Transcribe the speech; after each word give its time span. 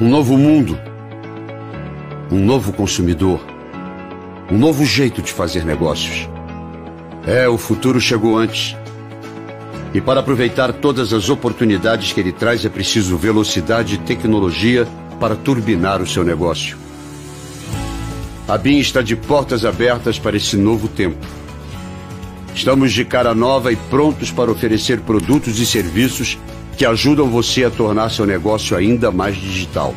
Um 0.00 0.08
novo 0.08 0.38
mundo. 0.38 0.78
Um 2.30 2.38
novo 2.38 2.72
consumidor. 2.72 3.44
Um 4.48 4.56
novo 4.56 4.84
jeito 4.84 5.20
de 5.20 5.32
fazer 5.32 5.64
negócios. 5.64 6.28
É, 7.26 7.48
o 7.48 7.58
futuro 7.58 8.00
chegou 8.00 8.38
antes. 8.38 8.76
E 9.92 10.00
para 10.00 10.20
aproveitar 10.20 10.72
todas 10.72 11.12
as 11.12 11.28
oportunidades 11.28 12.12
que 12.12 12.20
ele 12.20 12.30
traz 12.30 12.64
é 12.64 12.68
preciso 12.68 13.16
velocidade 13.16 13.96
e 13.96 13.98
tecnologia 13.98 14.86
para 15.18 15.34
turbinar 15.34 16.00
o 16.00 16.06
seu 16.06 16.22
negócio. 16.22 16.76
A 18.46 18.56
BIM 18.56 18.78
está 18.78 19.02
de 19.02 19.16
portas 19.16 19.64
abertas 19.64 20.16
para 20.16 20.36
esse 20.36 20.56
novo 20.56 20.86
tempo. 20.86 21.26
Estamos 22.54 22.92
de 22.92 23.04
cara 23.04 23.34
nova 23.34 23.72
e 23.72 23.76
prontos 23.76 24.30
para 24.30 24.48
oferecer 24.48 25.00
produtos 25.00 25.58
e 25.58 25.66
serviços 25.66 26.38
que 26.78 26.86
ajudam 26.86 27.28
você 27.28 27.64
a 27.64 27.70
tornar 27.70 28.08
seu 28.08 28.24
negócio 28.24 28.76
ainda 28.76 29.10
mais 29.10 29.36
digital. 29.36 29.92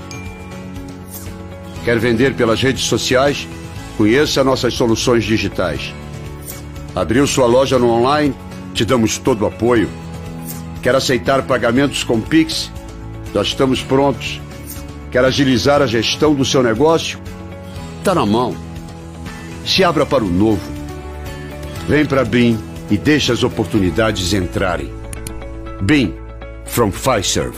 Quer 1.86 2.00
vender 2.00 2.34
pelas 2.34 2.60
redes 2.60 2.86
sociais? 2.86 3.48
Conheça 3.98 4.44
nossas 4.44 4.74
soluções 4.74 5.24
digitais. 5.24 5.94
Abriu 6.96 7.28
sua 7.28 7.46
loja 7.46 7.78
no 7.78 7.88
online? 7.88 8.34
Te 8.74 8.84
damos 8.84 9.20
todo 9.20 9.44
o 9.44 9.46
apoio. 9.46 9.88
Quer 10.82 10.96
aceitar 10.96 11.44
pagamentos 11.44 12.04
com 12.04 12.20
Pix? 12.20 12.72
Nós 13.32 13.48
estamos 13.48 13.84
prontos. 13.84 14.42
Quer 15.12 15.24
agilizar 15.24 15.84
a 15.84 15.88
gestão 15.88 16.34
do 16.34 16.44
seu 16.44 16.64
negócio? 16.64 17.20
Está 18.00 18.16
na 18.16 18.26
mão. 18.26 18.56
Se 19.64 19.84
abra 19.84 20.04
para 20.04 20.24
o 20.24 20.30
novo. 20.30 20.68
Vem 21.88 22.08
para 22.08 22.26
BIM 22.26 22.58
e 22.90 22.98
deixe 22.98 23.32
as 23.32 23.44
oportunidades 23.44 24.34
entrarem. 24.34 24.92
BIM, 25.82 26.21
from 26.72 26.90
Fiserv. 26.90 27.54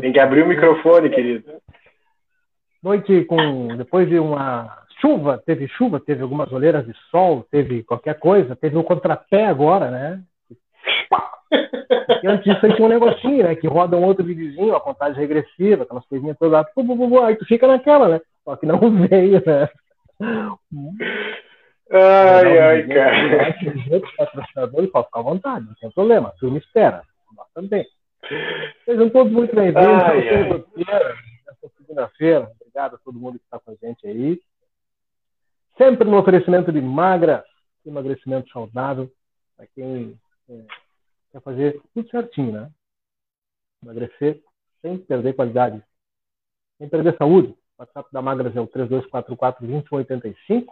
Tem 0.00 0.12
que 0.12 0.18
abrir 0.18 0.42
o 0.42 0.48
microfone, 0.48 1.10
querido. 1.10 1.60
Noite 2.82 3.24
com. 3.26 3.76
Depois 3.76 4.08
de 4.08 4.18
uma 4.18 4.84
chuva, 5.00 5.42
teve 5.44 5.68
chuva, 5.68 6.00
teve 6.00 6.22
algumas 6.22 6.50
olheiras 6.52 6.86
de 6.86 6.94
sol, 7.10 7.46
teve 7.50 7.82
qualquer 7.84 8.18
coisa, 8.18 8.56
teve 8.56 8.76
um 8.76 8.82
contrapé 8.82 9.44
agora, 9.46 9.90
né? 9.90 10.24
E 11.50 12.26
antes 12.26 12.44
disso 12.44 12.66
aí 12.66 12.74
tinha 12.74 12.86
um 12.86 12.90
negocinho, 12.90 13.44
né? 13.44 13.54
Que 13.54 13.66
roda 13.66 13.96
um 13.96 14.04
outro 14.04 14.24
videozinho, 14.24 14.74
a 14.74 14.80
contagem 14.80 15.20
regressiva, 15.20 15.84
aquelas 15.84 16.06
coisinhas 16.06 16.36
todas 16.38 16.52
lá, 16.52 17.26
aí 17.26 17.36
tu 17.36 17.44
fica 17.44 17.66
naquela, 17.66 18.08
né? 18.08 18.20
Só 18.44 18.56
que 18.56 18.66
não 18.66 18.78
veio, 19.08 19.42
né? 19.44 19.68
Ai, 21.90 22.58
ai, 22.58 22.86
cara. 22.88 23.54
Outros 23.90 24.16
patrocinadores 24.16 24.90
podem 24.90 25.06
ficar 25.06 25.20
à 25.20 25.22
vontade, 25.22 25.66
não 25.66 25.74
tem 25.74 25.90
problema, 25.90 26.28
a 26.28 26.32
turma 26.32 26.58
espera. 26.58 27.02
Nós 27.36 27.46
também. 27.54 27.86
Sejam 28.84 29.08
todos 29.10 29.32
muito 29.32 29.54
bem-vindos 29.54 29.84
nessa 31.46 31.76
segunda-feira. 31.76 32.50
Obrigado 32.60 32.96
a 32.96 32.98
todo 32.98 33.20
mundo 33.20 33.38
que 33.38 33.44
está 33.44 33.58
com 33.58 33.70
a 33.70 33.74
gente 33.74 34.06
aí. 34.06 34.40
Sempre 35.78 36.08
no 36.08 36.18
oferecimento 36.18 36.72
de 36.72 36.80
magra, 36.80 37.44
emagrecimento 37.84 38.50
saudável, 38.50 39.08
para 39.56 39.66
quem 39.74 40.18
é, 40.48 40.64
quer 41.36 41.42
fazer 41.42 41.82
tudo 41.92 42.08
certinho, 42.08 42.52
né? 42.52 42.70
Emagrecer 43.82 44.42
sem 44.80 44.96
perder 44.98 45.34
qualidade, 45.34 45.82
sem 46.78 46.88
perder 46.88 47.14
saúde. 47.18 47.48
O 47.48 47.82
WhatsApp 47.82 48.08
da 48.10 48.22
Magras 48.22 48.56
é 48.56 48.60
o 48.60 48.66
3244-2185. 48.68 50.64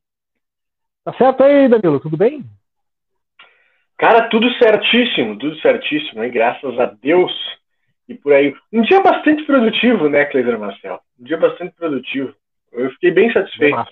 Tá 1.04 1.12
certo 1.14 1.42
aí, 1.42 1.68
Danilo? 1.68 1.98
Tudo 1.98 2.16
bem? 2.16 2.44
Cara, 3.98 4.28
tudo 4.28 4.48
certíssimo, 4.54 5.36
tudo 5.38 5.58
certíssimo, 5.60 6.22
hein? 6.22 6.30
Graças 6.30 6.78
a 6.78 6.86
Deus. 6.86 7.32
E 8.12 8.18
por 8.18 8.32
aí. 8.34 8.54
Um 8.70 8.82
dia 8.82 9.00
bastante 9.00 9.42
produtivo, 9.44 10.06
né, 10.08 10.26
Cleiser 10.26 10.58
Marcel? 10.58 11.00
Um 11.18 11.24
dia 11.24 11.38
bastante 11.38 11.74
produtivo. 11.74 12.34
Eu 12.70 12.90
fiquei 12.90 13.10
bem 13.10 13.32
satisfeito. 13.32 13.74
Nossa. 13.74 13.90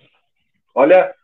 Olha, 0.74 1.14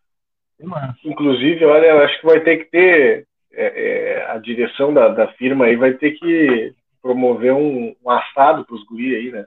Nossa. 0.58 0.96
inclusive, 1.04 1.62
olha, 1.66 1.88
eu 1.88 2.00
acho 2.00 2.18
que 2.18 2.26
vai 2.26 2.40
ter 2.40 2.56
que 2.56 2.64
ter 2.70 3.26
é, 3.52 3.66
é, 3.66 4.30
a 4.30 4.38
direção 4.38 4.94
da, 4.94 5.08
da 5.08 5.28
firma 5.34 5.66
aí 5.66 5.76
vai 5.76 5.92
ter 5.92 6.12
que 6.12 6.74
promover 7.02 7.52
um, 7.52 7.94
um 8.02 8.10
assado 8.10 8.64
para 8.64 8.74
os 8.74 8.82
guri 8.84 9.14
aí, 9.14 9.30
né? 9.30 9.44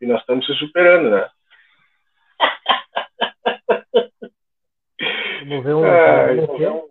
E 0.00 0.06
nós 0.06 0.20
estamos 0.20 0.44
se 0.44 0.52
superando, 0.54 1.10
né? 1.10 1.26
Promover 5.40 5.76
um, 5.76 5.86
é, 5.86 6.70
um, 6.70 6.88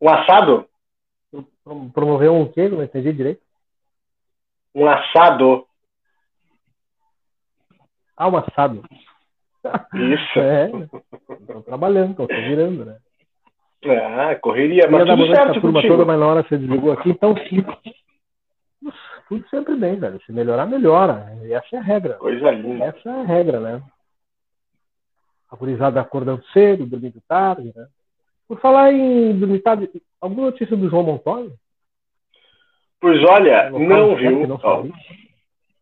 um 0.00 0.08
assado? 0.08 0.66
Promover 1.92 2.30
um 2.30 2.50
quê? 2.50 2.66
Não 2.68 2.82
entendi 2.82 3.12
direito. 3.12 3.51
Um 4.74 4.88
assado. 4.88 5.66
Ah, 8.16 8.28
um 8.28 8.36
assado. 8.36 8.82
Isso. 9.94 10.38
é, 10.40 10.70
estão 11.40 11.62
trabalhando, 11.62 12.26
se 12.26 12.40
virando, 12.40 12.84
né? 12.84 12.98
Ah, 13.84 14.36
correria, 14.36 14.88
mas 14.88 15.04
tudo 15.04 15.26
certo 15.26 15.58
a 15.58 15.60
turma 15.60 15.82
toda, 15.82 16.04
mas 16.04 16.18
na 16.18 16.26
hora 16.26 16.42
você 16.42 16.56
desligou 16.56 16.92
aqui, 16.92 17.10
então 17.10 17.34
sim. 17.48 17.64
tudo 19.28 19.48
sempre 19.48 19.74
bem, 19.74 19.98
velho. 19.98 20.20
Se 20.24 20.32
melhorar, 20.32 20.66
melhora. 20.66 21.36
E 21.44 21.52
essa 21.52 21.76
é 21.76 21.78
a 21.78 21.82
regra. 21.82 22.14
Coisa 22.14 22.50
linda. 22.52 22.84
Essa 22.84 23.10
é 23.10 23.20
a 23.20 23.24
regra, 23.24 23.58
né? 23.58 23.82
A 25.50 25.56
gurizada 25.56 26.00
acordando 26.00 26.44
cedo, 26.52 26.86
dormindo 26.86 27.20
tarde, 27.26 27.72
né? 27.74 27.86
Por 28.46 28.60
falar 28.60 28.92
em 28.92 29.38
dormir 29.38 29.60
tarde, 29.60 29.90
alguma 30.20 30.46
notícia 30.46 30.76
do 30.76 30.88
João 30.88 31.02
Montoya? 31.02 31.50
Pois 33.02 33.20
olha, 33.24 33.68
não 33.68 34.14
viu. 34.14 34.46
Não 34.46 34.60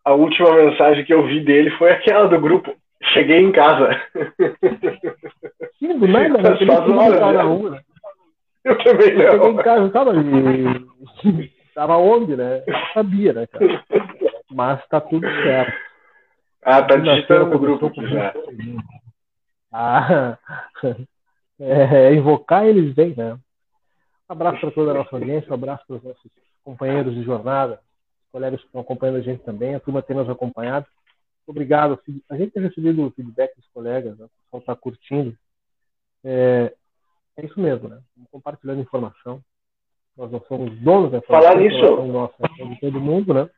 a 0.03 0.15
última 0.15 0.55
mensagem 0.55 1.05
que 1.05 1.13
eu 1.13 1.27
vi 1.27 1.45
dele 1.45 1.71
foi 1.73 1.91
aquela 1.93 2.27
do 2.27 2.41
grupo. 2.41 2.75
Cheguei 3.13 3.41
em 3.41 3.53
casa. 3.53 3.91
Sim, 5.79 5.99
do 5.99 6.09
nada, 6.09 6.39
né? 6.39 6.57
Ele 6.59 6.65
na 6.65 7.33
né? 7.33 7.43
rua, 7.43 7.71
né? 7.73 7.81
Eu 8.65 8.79
também 8.83 9.15
não. 9.15 9.31
Cheguei 9.33 9.51
em 9.51 9.57
casa, 9.57 9.91
tava, 9.91 10.13
tava 11.75 11.97
onde, 11.99 12.37
né? 12.37 12.63
Eu 12.67 12.75
sabia, 12.95 13.35
né, 13.35 13.47
cara? 13.47 13.85
Mas 14.51 14.87
tá 14.89 14.99
tudo 14.99 15.27
certo. 15.43 15.73
Ah, 16.63 16.83
tá 16.83 16.97
digitando 16.97 17.51
no 17.51 17.59
grupo 17.59 17.87
aqui 17.87 18.07
já. 18.09 18.35
Ah, 19.71 20.39
é, 21.61 22.15
invocar 22.15 22.67
eles 22.67 22.95
vêm, 22.95 23.15
né? 23.15 23.35
Um 23.35 24.33
abraço 24.33 24.61
para 24.61 24.71
toda 24.71 24.93
a 24.93 24.95
nossa 24.95 25.17
audiência, 25.17 25.51
um 25.51 25.55
abraço 25.55 25.85
para 25.87 25.97
os 25.97 26.03
nossos 26.03 26.31
companheiros 26.65 27.15
de 27.15 27.23
jornada, 27.23 27.81
colegas 28.33 28.61
que 28.61 28.67
estão 28.67 28.81
acompanhando 28.81 29.17
a 29.17 29.23
gente 29.23 29.43
também, 29.43 29.75
a 29.75 29.81
turma 29.81 30.03
tem 30.03 30.17
nos 30.17 30.29
acompanhado. 30.29 30.87
Obrigado. 31.47 31.99
A 32.29 32.37
gente 32.37 32.53
tem 32.53 32.63
recebido 32.63 33.05
o 33.05 33.11
feedback 33.11 33.57
dos 33.57 33.67
colegas, 33.75 34.17
né? 34.19 34.25
o 34.25 34.45
pessoal 34.45 34.61
está 34.61 34.77
curtindo. 34.77 35.37
É, 36.25 36.73
é, 37.37 37.45
isso 37.45 37.59
mesmo, 37.59 37.89
né? 37.89 38.01
compartilhando 38.31 38.81
informação. 38.81 39.43
Nós 40.17 40.31
não 40.31 40.41
somos 40.43 40.79
donos 40.81 41.11
da 41.11 41.19
informação. 41.19 41.51
Falar 41.51 41.61
nisso. 41.61 42.03
Nossa, 42.07 42.35
é 42.41 42.65
de 42.65 42.81
todo 42.81 43.01
mundo, 43.01 43.35
né? 43.35 43.49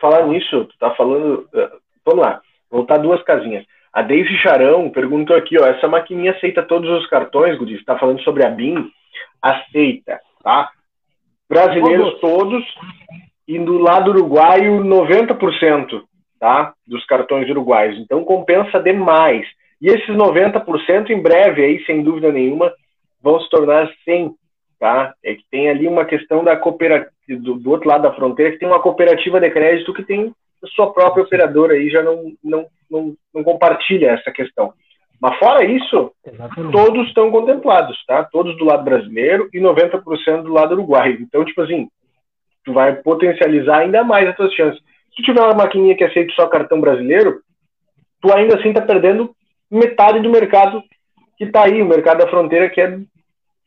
Falar 0.00 0.26
nisso, 0.26 0.64
tu 0.64 0.78
tá 0.78 0.94
falando. 0.94 1.48
Eh, 1.52 1.72
vamos 2.04 2.24
lá, 2.24 2.40
voltar 2.70 2.98
duas 2.98 3.22
casinhas. 3.22 3.64
A 3.92 4.02
Daisy 4.02 4.36
Charão 4.38 4.90
perguntou 4.90 5.36
aqui, 5.36 5.58
ó, 5.58 5.66
essa 5.66 5.88
maquininha 5.88 6.32
aceita 6.32 6.62
todos 6.62 6.88
os 6.90 7.06
cartões, 7.08 7.58
Gudi? 7.58 7.74
Está 7.74 7.98
falando 7.98 8.22
sobre 8.22 8.44
a 8.44 8.50
BIM? 8.50 8.90
Aceita, 9.42 10.20
tá? 10.42 10.70
Brasileiros 11.48 12.20
todos 12.20 12.64
e 13.46 13.58
do 13.58 13.78
lado 13.78 14.10
uruguaio 14.10 14.84
90%, 14.84 16.02
tá? 16.38 16.74
Dos 16.86 17.04
cartões 17.06 17.48
uruguaios. 17.48 17.98
Então 17.98 18.22
compensa 18.24 18.78
demais. 18.78 19.46
E 19.80 19.88
esses 19.88 20.08
90% 20.08 21.10
em 21.10 21.22
breve 21.22 21.64
aí, 21.64 21.84
sem 21.84 22.02
dúvida 22.02 22.30
nenhuma, 22.30 22.72
vão 23.22 23.40
se 23.40 23.48
tornar 23.48 23.90
100, 24.04 24.34
tá? 24.78 25.14
É 25.24 25.34
que 25.34 25.44
tem 25.50 25.70
ali 25.70 25.88
uma 25.88 26.04
questão 26.04 26.44
da 26.44 26.56
cooperativa 26.56 27.10
do, 27.28 27.54
do 27.54 27.70
outro 27.70 27.88
lado 27.88 28.02
da 28.02 28.14
fronteira 28.14 28.52
que 28.52 28.58
tem 28.58 28.68
uma 28.68 28.80
cooperativa 28.80 29.40
de 29.40 29.50
crédito 29.50 29.92
que 29.92 30.02
tem 30.02 30.32
a 30.62 30.66
sua 30.68 30.92
própria 30.92 31.22
operadora 31.22 31.74
aí 31.74 31.90
já 31.90 32.02
não 32.02 32.32
não, 32.42 32.66
não, 32.90 33.14
não 33.34 33.44
compartilha 33.44 34.12
essa 34.12 34.30
questão. 34.30 34.72
Mas 35.20 35.36
fora 35.38 35.64
isso, 35.64 36.12
Exatamente. 36.24 36.72
todos 36.72 37.08
estão 37.08 37.30
contemplados, 37.30 37.96
tá? 38.06 38.22
Todos 38.24 38.56
do 38.56 38.64
lado 38.64 38.84
brasileiro 38.84 39.48
e 39.52 39.58
90% 39.58 40.42
do 40.42 40.52
lado 40.52 40.72
uruguaio. 40.72 41.20
Então, 41.20 41.44
tipo 41.44 41.60
assim, 41.60 41.88
tu 42.64 42.72
vai 42.72 42.94
potencializar 42.94 43.78
ainda 43.78 44.04
mais 44.04 44.28
as 44.28 44.36
tuas 44.36 44.54
chances. 44.54 44.80
Se 45.10 45.16
tu 45.16 45.22
tiver 45.22 45.40
uma 45.40 45.54
maquininha 45.54 45.96
que 45.96 46.04
aceita 46.04 46.32
só 46.34 46.46
cartão 46.46 46.80
brasileiro, 46.80 47.40
tu 48.20 48.32
ainda 48.32 48.56
assim 48.56 48.72
tá 48.72 48.80
perdendo 48.80 49.34
metade 49.70 50.20
do 50.20 50.30
mercado 50.30 50.82
que 51.36 51.46
tá 51.46 51.64
aí, 51.64 51.82
o 51.82 51.86
mercado 51.86 52.18
da 52.18 52.28
fronteira 52.28 52.68
que 52.68 52.80
é 52.80 52.98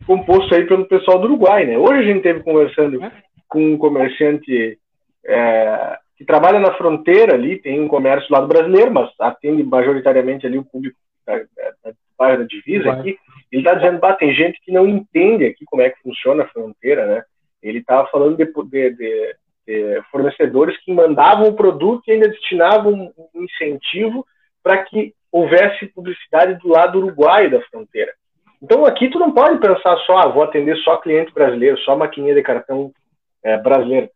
composto 0.05 0.53
aí 0.55 0.65
pelo 0.65 0.85
pessoal 0.85 1.19
do 1.19 1.25
Uruguai, 1.25 1.65
né? 1.65 1.77
Hoje 1.77 1.99
a 1.99 2.03
gente 2.03 2.21
teve 2.21 2.41
conversando 2.43 3.03
é. 3.03 3.11
com 3.47 3.73
um 3.73 3.77
comerciante 3.77 4.77
é, 5.25 5.97
que 6.17 6.25
trabalha 6.25 6.59
na 6.59 6.73
fronteira 6.73 7.33
ali, 7.33 7.59
tem 7.59 7.79
um 7.79 7.87
comércio 7.87 8.27
lá 8.29 8.39
do 8.39 8.47
brasileiro, 8.47 8.91
mas 8.91 9.09
atende 9.19 9.63
majoritariamente 9.63 10.45
ali 10.45 10.57
o 10.57 10.65
público 10.65 10.97
bairro 12.17 12.39
da 12.39 12.45
divisa 12.45 12.91
aqui, 12.91 13.17
ele 13.51 13.61
está 13.61 13.73
dizendo, 13.73 13.99
bah, 13.99 14.13
tem 14.13 14.33
gente 14.33 14.59
que 14.63 14.71
não 14.71 14.87
entende 14.87 15.45
aqui 15.45 15.65
como 15.65 15.81
é 15.81 15.89
que 15.89 16.01
funciona 16.01 16.43
a 16.43 16.47
fronteira, 16.47 17.05
né? 17.07 17.23
Ele 17.61 17.79
estava 17.79 18.07
falando 18.07 18.37
de, 18.37 18.45
de, 18.45 18.89
de, 18.91 19.35
de, 19.67 20.01
fornecedores 20.11 20.77
que 20.83 20.93
mandavam 20.93 21.49
o 21.49 21.55
produto 21.55 22.03
e 22.07 22.11
ainda 22.11 22.29
destinavam 22.29 23.11
um 23.17 23.43
incentivo 23.43 24.25
para 24.63 24.83
que 24.83 25.13
houvesse 25.31 25.87
publicidade 25.87 26.59
do 26.59 26.69
lado 26.69 26.99
uruguaio 26.99 27.49
da 27.49 27.61
fronteira. 27.61 28.13
Então 28.61 28.85
aqui 28.85 29.09
tu 29.09 29.17
não 29.17 29.31
pode 29.31 29.59
pensar 29.59 29.97
só, 30.05 30.17
ah, 30.17 30.27
vou 30.27 30.43
atender 30.43 30.77
só 30.77 30.97
cliente 30.97 31.33
brasileiro, 31.33 31.77
só 31.79 31.95
maquininha 31.95 32.35
de 32.35 32.43
cartão 32.43 32.91
é, 33.43 33.57
brasileiro. 33.57 34.09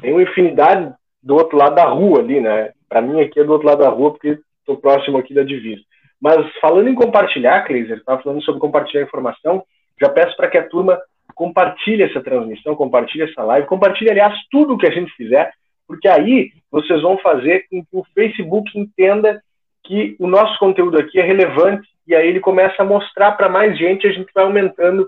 Tem 0.00 0.12
uma 0.12 0.22
infinidade 0.22 0.94
do 1.22 1.34
outro 1.34 1.56
lado 1.56 1.74
da 1.74 1.84
rua 1.84 2.20
ali, 2.20 2.40
né? 2.40 2.72
Para 2.88 3.02
mim 3.02 3.20
aqui 3.20 3.40
é 3.40 3.44
do 3.44 3.52
outro 3.52 3.66
lado 3.66 3.80
da 3.80 3.88
rua 3.88 4.12
porque 4.12 4.38
estou 4.60 4.76
próximo 4.76 5.18
aqui 5.18 5.34
da 5.34 5.42
divisa. 5.42 5.82
Mas 6.20 6.46
falando 6.60 6.88
em 6.88 6.94
compartilhar, 6.94 7.64
Kleiser, 7.64 7.98
estava 7.98 8.22
falando 8.22 8.42
sobre 8.42 8.60
compartilhar 8.60 9.02
informação, 9.02 9.64
já 10.00 10.08
peço 10.08 10.36
para 10.36 10.48
que 10.48 10.58
a 10.58 10.68
turma 10.68 10.98
compartilhe 11.34 12.02
essa 12.02 12.22
transmissão, 12.22 12.74
compartilhe 12.74 13.24
essa 13.24 13.42
live, 13.42 13.66
compartilhe, 13.66 14.10
aliás, 14.10 14.34
tudo 14.50 14.74
o 14.74 14.78
que 14.78 14.86
a 14.86 14.90
gente 14.90 15.12
fizer, 15.12 15.52
porque 15.86 16.08
aí 16.08 16.50
vocês 16.70 17.02
vão 17.02 17.18
fazer 17.18 17.66
com 17.70 17.82
que 17.82 17.96
o 17.96 18.04
Facebook 18.14 18.78
entenda 18.78 19.40
que 19.84 20.16
o 20.18 20.26
nosso 20.26 20.58
conteúdo 20.58 20.98
aqui 20.98 21.18
é 21.20 21.22
relevante 21.22 21.88
e 22.06 22.14
aí 22.14 22.26
ele 22.26 22.40
começa 22.40 22.82
a 22.82 22.84
mostrar 22.84 23.32
para 23.32 23.48
mais 23.48 23.78
gente, 23.78 24.06
a 24.06 24.12
gente 24.12 24.30
vai 24.34 24.44
aumentando 24.44 25.06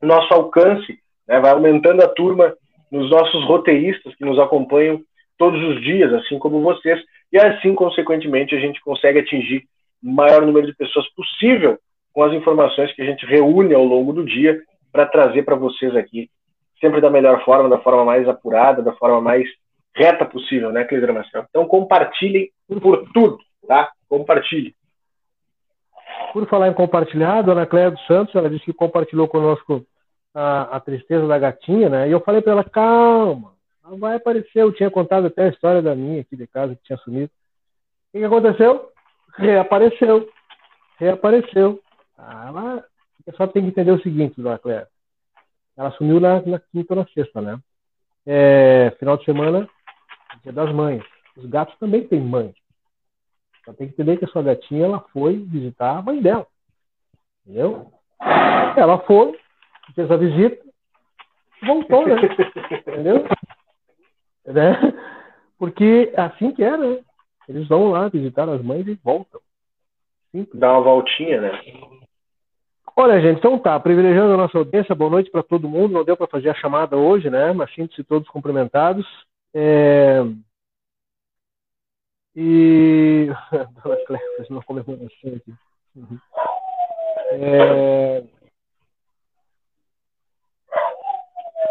nosso 0.00 0.32
alcance, 0.32 0.98
né? 1.28 1.38
vai 1.40 1.50
aumentando 1.50 2.02
a 2.02 2.08
turma 2.08 2.54
nos 2.90 3.10
nossos 3.10 3.44
roteiristas 3.44 4.14
que 4.16 4.24
nos 4.24 4.38
acompanham 4.38 5.00
todos 5.38 5.62
os 5.62 5.80
dias, 5.82 6.12
assim 6.12 6.38
como 6.38 6.60
vocês, 6.60 7.00
e 7.32 7.38
assim, 7.38 7.74
consequentemente, 7.74 8.54
a 8.54 8.58
gente 8.58 8.80
consegue 8.80 9.20
atingir 9.20 9.64
maior 10.02 10.44
número 10.46 10.66
de 10.66 10.74
pessoas 10.74 11.08
possível 11.14 11.78
com 12.12 12.22
as 12.22 12.32
informações 12.32 12.92
que 12.94 13.02
a 13.02 13.04
gente 13.04 13.24
reúne 13.26 13.74
ao 13.74 13.84
longo 13.84 14.12
do 14.12 14.24
dia 14.24 14.60
para 14.92 15.06
trazer 15.06 15.44
para 15.44 15.54
vocês 15.54 15.94
aqui, 15.94 16.28
sempre 16.80 17.00
da 17.00 17.10
melhor 17.10 17.44
forma, 17.44 17.68
da 17.68 17.78
forma 17.78 18.04
mais 18.04 18.28
apurada, 18.28 18.82
da 18.82 18.92
forma 18.92 19.20
mais 19.20 19.48
reta 19.94 20.24
possível, 20.24 20.72
né, 20.72 20.84
Cleiser 20.84 21.12
Marcel? 21.12 21.44
Então 21.48 21.66
compartilhem 21.66 22.50
por 22.80 23.08
tudo, 23.12 23.38
tá? 23.66 23.90
Compartilhe. 24.08 24.74
Por 26.32 26.46
falar 26.48 26.68
em 26.68 26.74
compartilhar, 26.74 27.38
a 27.38 27.42
dona 27.42 27.66
Cléia 27.66 27.90
dos 27.90 28.04
Santos, 28.06 28.34
ela 28.34 28.50
disse 28.50 28.64
que 28.64 28.72
compartilhou 28.72 29.28
conosco 29.28 29.84
a, 30.34 30.76
a 30.76 30.80
tristeza 30.80 31.26
da 31.26 31.38
gatinha, 31.38 31.88
né? 31.88 32.08
E 32.08 32.12
eu 32.12 32.20
falei 32.20 32.40
para 32.40 32.52
ela, 32.52 32.64
calma, 32.64 33.52
não 33.82 33.98
vai 33.98 34.16
aparecer. 34.16 34.60
Eu 34.62 34.72
tinha 34.72 34.90
contado 34.90 35.26
até 35.26 35.44
a 35.44 35.48
história 35.48 35.82
da 35.82 35.94
minha 35.94 36.20
aqui 36.20 36.36
de 36.36 36.46
casa 36.46 36.74
que 36.74 36.82
tinha 36.84 36.98
sumido. 36.98 37.30
O 38.12 38.18
que 38.18 38.24
aconteceu? 38.24 38.89
Reapareceu. 39.36 40.28
Reapareceu. 40.98 41.80
Ah, 42.16 42.46
ela, 42.48 42.84
o 43.20 43.24
pessoal 43.24 43.48
tem 43.48 43.62
que 43.62 43.68
entender 43.68 43.92
o 43.92 44.02
seguinte, 44.02 44.40
dona 44.40 44.58
Cléia. 44.58 44.88
Ela 45.76 45.90
sumiu 45.92 46.20
na, 46.20 46.42
na 46.42 46.58
quinta 46.58 46.94
ou 46.94 47.00
na 47.00 47.06
sexta, 47.08 47.40
né? 47.40 47.58
É, 48.26 48.94
final 48.98 49.16
de 49.16 49.24
semana, 49.24 49.68
dia 50.42 50.52
das 50.52 50.72
mães. 50.74 51.02
Os 51.36 51.46
gatos 51.46 51.76
também 51.78 52.06
têm 52.06 52.20
mãe. 52.20 52.54
Só 53.64 53.72
tem 53.72 53.86
que 53.86 53.94
entender 53.94 54.18
que 54.18 54.24
a 54.24 54.28
sua 54.28 54.42
gatinha 54.42 54.84
ela 54.84 55.00
foi 55.12 55.38
visitar 55.38 55.96
a 55.96 56.02
mãe 56.02 56.20
dela. 56.20 56.46
Entendeu? 57.44 57.90
Ela 58.76 58.98
foi, 59.00 59.38
fez 59.94 60.10
a 60.10 60.16
visita, 60.16 60.62
voltou, 61.66 62.06
né? 62.06 62.16
Entendeu? 62.86 63.24
Né? 64.46 64.76
Porque 65.58 66.12
é 66.14 66.20
assim 66.20 66.52
que 66.52 66.62
é, 66.62 66.76
né? 66.76 67.02
Eles 67.50 67.66
vão 67.66 67.90
lá 67.90 68.08
visitar 68.08 68.48
as 68.48 68.62
mães 68.62 68.86
e 68.86 68.94
voltam. 69.02 69.40
Simples. 70.30 70.60
Dá 70.60 70.70
uma 70.70 70.82
voltinha, 70.82 71.40
né? 71.40 71.50
Olha, 72.96 73.20
gente, 73.20 73.38
então 73.38 73.58
tá, 73.58 73.78
privilegiando 73.80 74.34
a 74.34 74.36
nossa 74.36 74.56
audiência, 74.56 74.94
boa 74.94 75.10
noite 75.10 75.32
para 75.32 75.42
todo 75.42 75.68
mundo. 75.68 75.94
Não 75.94 76.04
deu 76.04 76.16
para 76.16 76.28
fazer 76.28 76.50
a 76.50 76.54
chamada 76.54 76.96
hoje, 76.96 77.28
né? 77.28 77.52
Mas 77.52 77.74
sinto-se 77.74 78.04
todos 78.04 78.28
cumprimentados. 78.28 79.04
É... 79.52 80.20
E. 82.36 83.26
Dona 83.82 83.96
Cléia 84.06 84.36
fez 84.36 84.48
uma 84.48 84.62
comemoração 84.62 85.34
aqui. 85.34 85.52
Uhum. 85.96 86.18
É... 87.32 88.22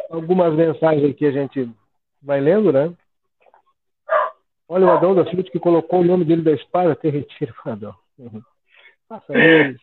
Algumas 0.09 0.53
mensagens 0.55 1.09
aqui 1.09 1.25
a 1.25 1.31
gente 1.31 1.71
vai 2.21 2.41
lendo, 2.41 2.73
né? 2.73 2.93
Olha 4.69 4.85
o 4.85 4.91
Adão 4.91 5.15
da 5.15 5.25
Silva 5.25 5.41
que 5.43 5.59
colocou 5.59 6.01
o 6.01 6.05
nome 6.05 6.23
dele 6.23 6.43
da 6.43 6.51
espada, 6.51 6.91
até 6.91 7.09
retiro 7.09 7.55
o 7.65 7.69
Adão. 7.69 7.95
Uhum. 8.19 8.41
Faça 9.09 9.33
isso. 9.35 9.81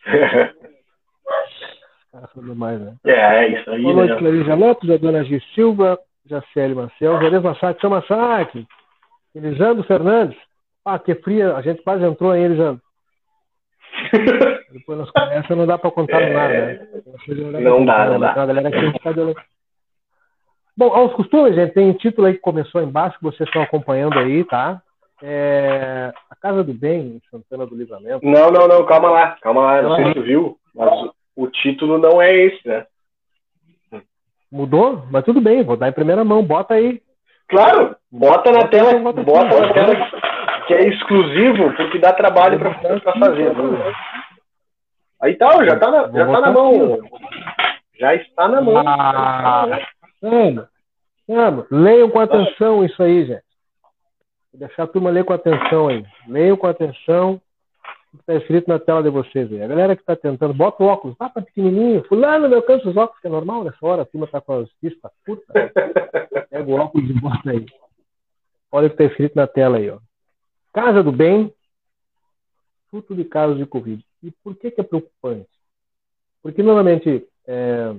Cara, 2.13 2.27
foi 2.33 2.43
demais, 2.45 2.79
né? 2.79 2.95
É, 3.05 3.11
é 3.11 3.49
isso 3.49 3.69
aí. 3.69 3.83
Boa 3.83 4.05
noite, 4.05 4.23
né? 4.23 4.55
Lopes, 4.55 4.89
a 4.89 4.95
dona 4.95 5.25
G. 5.25 5.41
Silva, 5.53 5.99
Jaceli 6.25 6.73
Marcel, 6.73 7.21
Jerez 7.21 7.43
Massacre, 7.43 7.81
seu 7.81 7.89
Massacre, 7.89 8.65
Elisandro 9.35 9.83
Fernandes. 9.83 10.37
Ah, 10.85 10.97
que 10.97 11.13
fria, 11.15 11.53
a 11.53 11.61
gente 11.61 11.83
quase 11.83 12.05
entrou 12.05 12.31
aí, 12.31 12.43
Elisandro. 12.43 12.81
Depois 14.71 14.99
nós 14.99 15.11
começa, 15.11 15.53
não 15.53 15.67
dá 15.67 15.77
para 15.77 15.91
contar 15.91 16.21
é... 16.21 16.33
nada, 16.33 16.53
né? 16.53 16.79
Não 17.59 17.83
dá, 17.85 18.09
não 18.09 18.19
dá. 18.21 18.31
A 18.31 18.45
galera 18.45 18.69
aqui 18.69 18.85
está 18.85 19.11
Bom, 20.77 20.93
aos 20.93 21.11
costumes, 21.13 21.55
gente, 21.55 21.73
tem 21.73 21.89
um 21.89 21.93
título 21.93 22.27
aí 22.27 22.35
que 22.35 22.39
começou 22.39 22.83
embaixo, 22.83 23.17
que 23.17 23.23
vocês 23.23 23.49
estão 23.49 23.63
acompanhando 23.63 24.19
aí, 24.19 24.43
tá? 24.43 24.79
É... 25.23 26.13
A 26.29 26.35
Casa 26.35 26.63
do 26.63 26.71
Bem, 26.71 27.15
em 27.15 27.21
Santana 27.31 27.65
do 27.65 27.75
Livramento. 27.75 28.23
Não, 28.23 28.51
não, 28.51 28.67
não, 28.67 28.85
calma 28.85 29.09
lá, 29.09 29.37
calma 29.41 29.61
lá, 29.61 29.81
não 29.81 29.95
sei 29.95 30.05
se 30.05 30.13
tu 30.13 30.21
viu, 30.21 30.57
mas 30.75 31.09
o 31.35 31.47
título 31.47 31.97
não 31.97 32.21
é 32.21 32.31
esse, 32.31 32.67
né? 32.67 32.85
Mudou? 34.51 35.03
Mas 35.09 35.25
tudo 35.25 35.41
bem, 35.41 35.63
vou 35.63 35.75
dar 35.75 35.89
em 35.89 35.93
primeira 35.93 36.23
mão, 36.23 36.43
bota 36.43 36.75
aí. 36.75 37.01
Claro, 37.49 37.95
bota 38.11 38.51
na 38.51 38.67
tela, 38.67 38.93
bota 38.99 39.59
na 39.59 39.73
tela 39.73 39.95
que 40.67 40.73
é 40.75 40.87
exclusivo, 40.89 41.73
porque 41.75 41.97
dá 41.97 42.13
trabalho 42.13 42.59
para 42.59 42.99
fazer. 43.19 43.51
Né? 43.51 43.93
Aí 45.23 45.33
tá, 45.35 45.65
já 45.65 45.79
tá 45.79 45.89
na, 45.89 46.11
já 46.11 46.31
tá 46.31 46.41
na 46.41 46.51
mão. 46.51 46.99
Já 47.99 48.13
está 48.13 48.47
na 48.47 48.61
mão. 48.61 48.83
Ah, 48.85 49.65
vamos, 50.21 50.67
vamos. 51.27 51.65
Leiam 51.69 52.09
com 52.09 52.19
atenção 52.19 52.83
isso 52.83 53.01
aí, 53.01 53.25
gente. 53.25 53.43
Vou 54.51 54.59
deixar 54.59 54.83
a 54.83 54.87
turma 54.87 55.09
ler 55.09 55.25
com 55.25 55.33
atenção 55.33 55.87
aí. 55.87 56.05
Leiam 56.27 56.57
com 56.57 56.67
atenção 56.67 57.41
o 58.13 58.17
que 58.17 58.23
está 58.23 58.35
escrito 58.35 58.67
na 58.67 58.79
tela 58.79 59.03
de 59.03 59.09
vocês 59.09 59.51
aí. 59.51 59.61
A 59.61 59.67
galera 59.67 59.95
que 59.95 60.01
está 60.01 60.15
tentando, 60.15 60.53
bota 60.53 60.83
o 60.83 60.87
óculos, 60.87 61.17
tá, 61.17 61.29
tá 61.29 61.41
pequenininho. 61.41 62.03
Fulano, 62.05 62.47
meu 62.47 62.59
alcança 62.59 62.89
os 62.89 62.97
óculos, 62.97 63.21
que 63.21 63.27
é 63.27 63.29
normal 63.29 63.63
nessa 63.63 63.77
hora. 63.85 64.01
A 64.03 64.05
turma 64.05 64.25
está 64.25 64.41
com 64.41 64.59
as 64.59 64.71
pistas 64.81 65.11
curtas. 65.25 65.47
Pega 66.49 66.69
o 66.69 66.75
óculos 66.75 67.09
e 67.09 67.13
bota 67.13 67.51
aí. 67.51 67.65
Olha 68.71 68.87
o 68.87 68.89
que 68.89 68.95
está 68.95 69.05
escrito 69.05 69.35
na 69.35 69.47
tela 69.47 69.77
aí, 69.77 69.89
ó. 69.89 69.99
Casa 70.73 71.03
do 71.03 71.11
Bem, 71.11 71.53
fruto 72.89 73.15
de 73.15 73.25
casos 73.25 73.57
de 73.57 73.65
Covid. 73.65 74.03
E 74.23 74.31
por 74.43 74.55
que, 74.55 74.71
que 74.71 74.81
é 74.81 74.83
preocupante? 74.83 75.49
Porque, 76.41 76.63
normalmente, 76.63 77.27
é, 77.45 77.93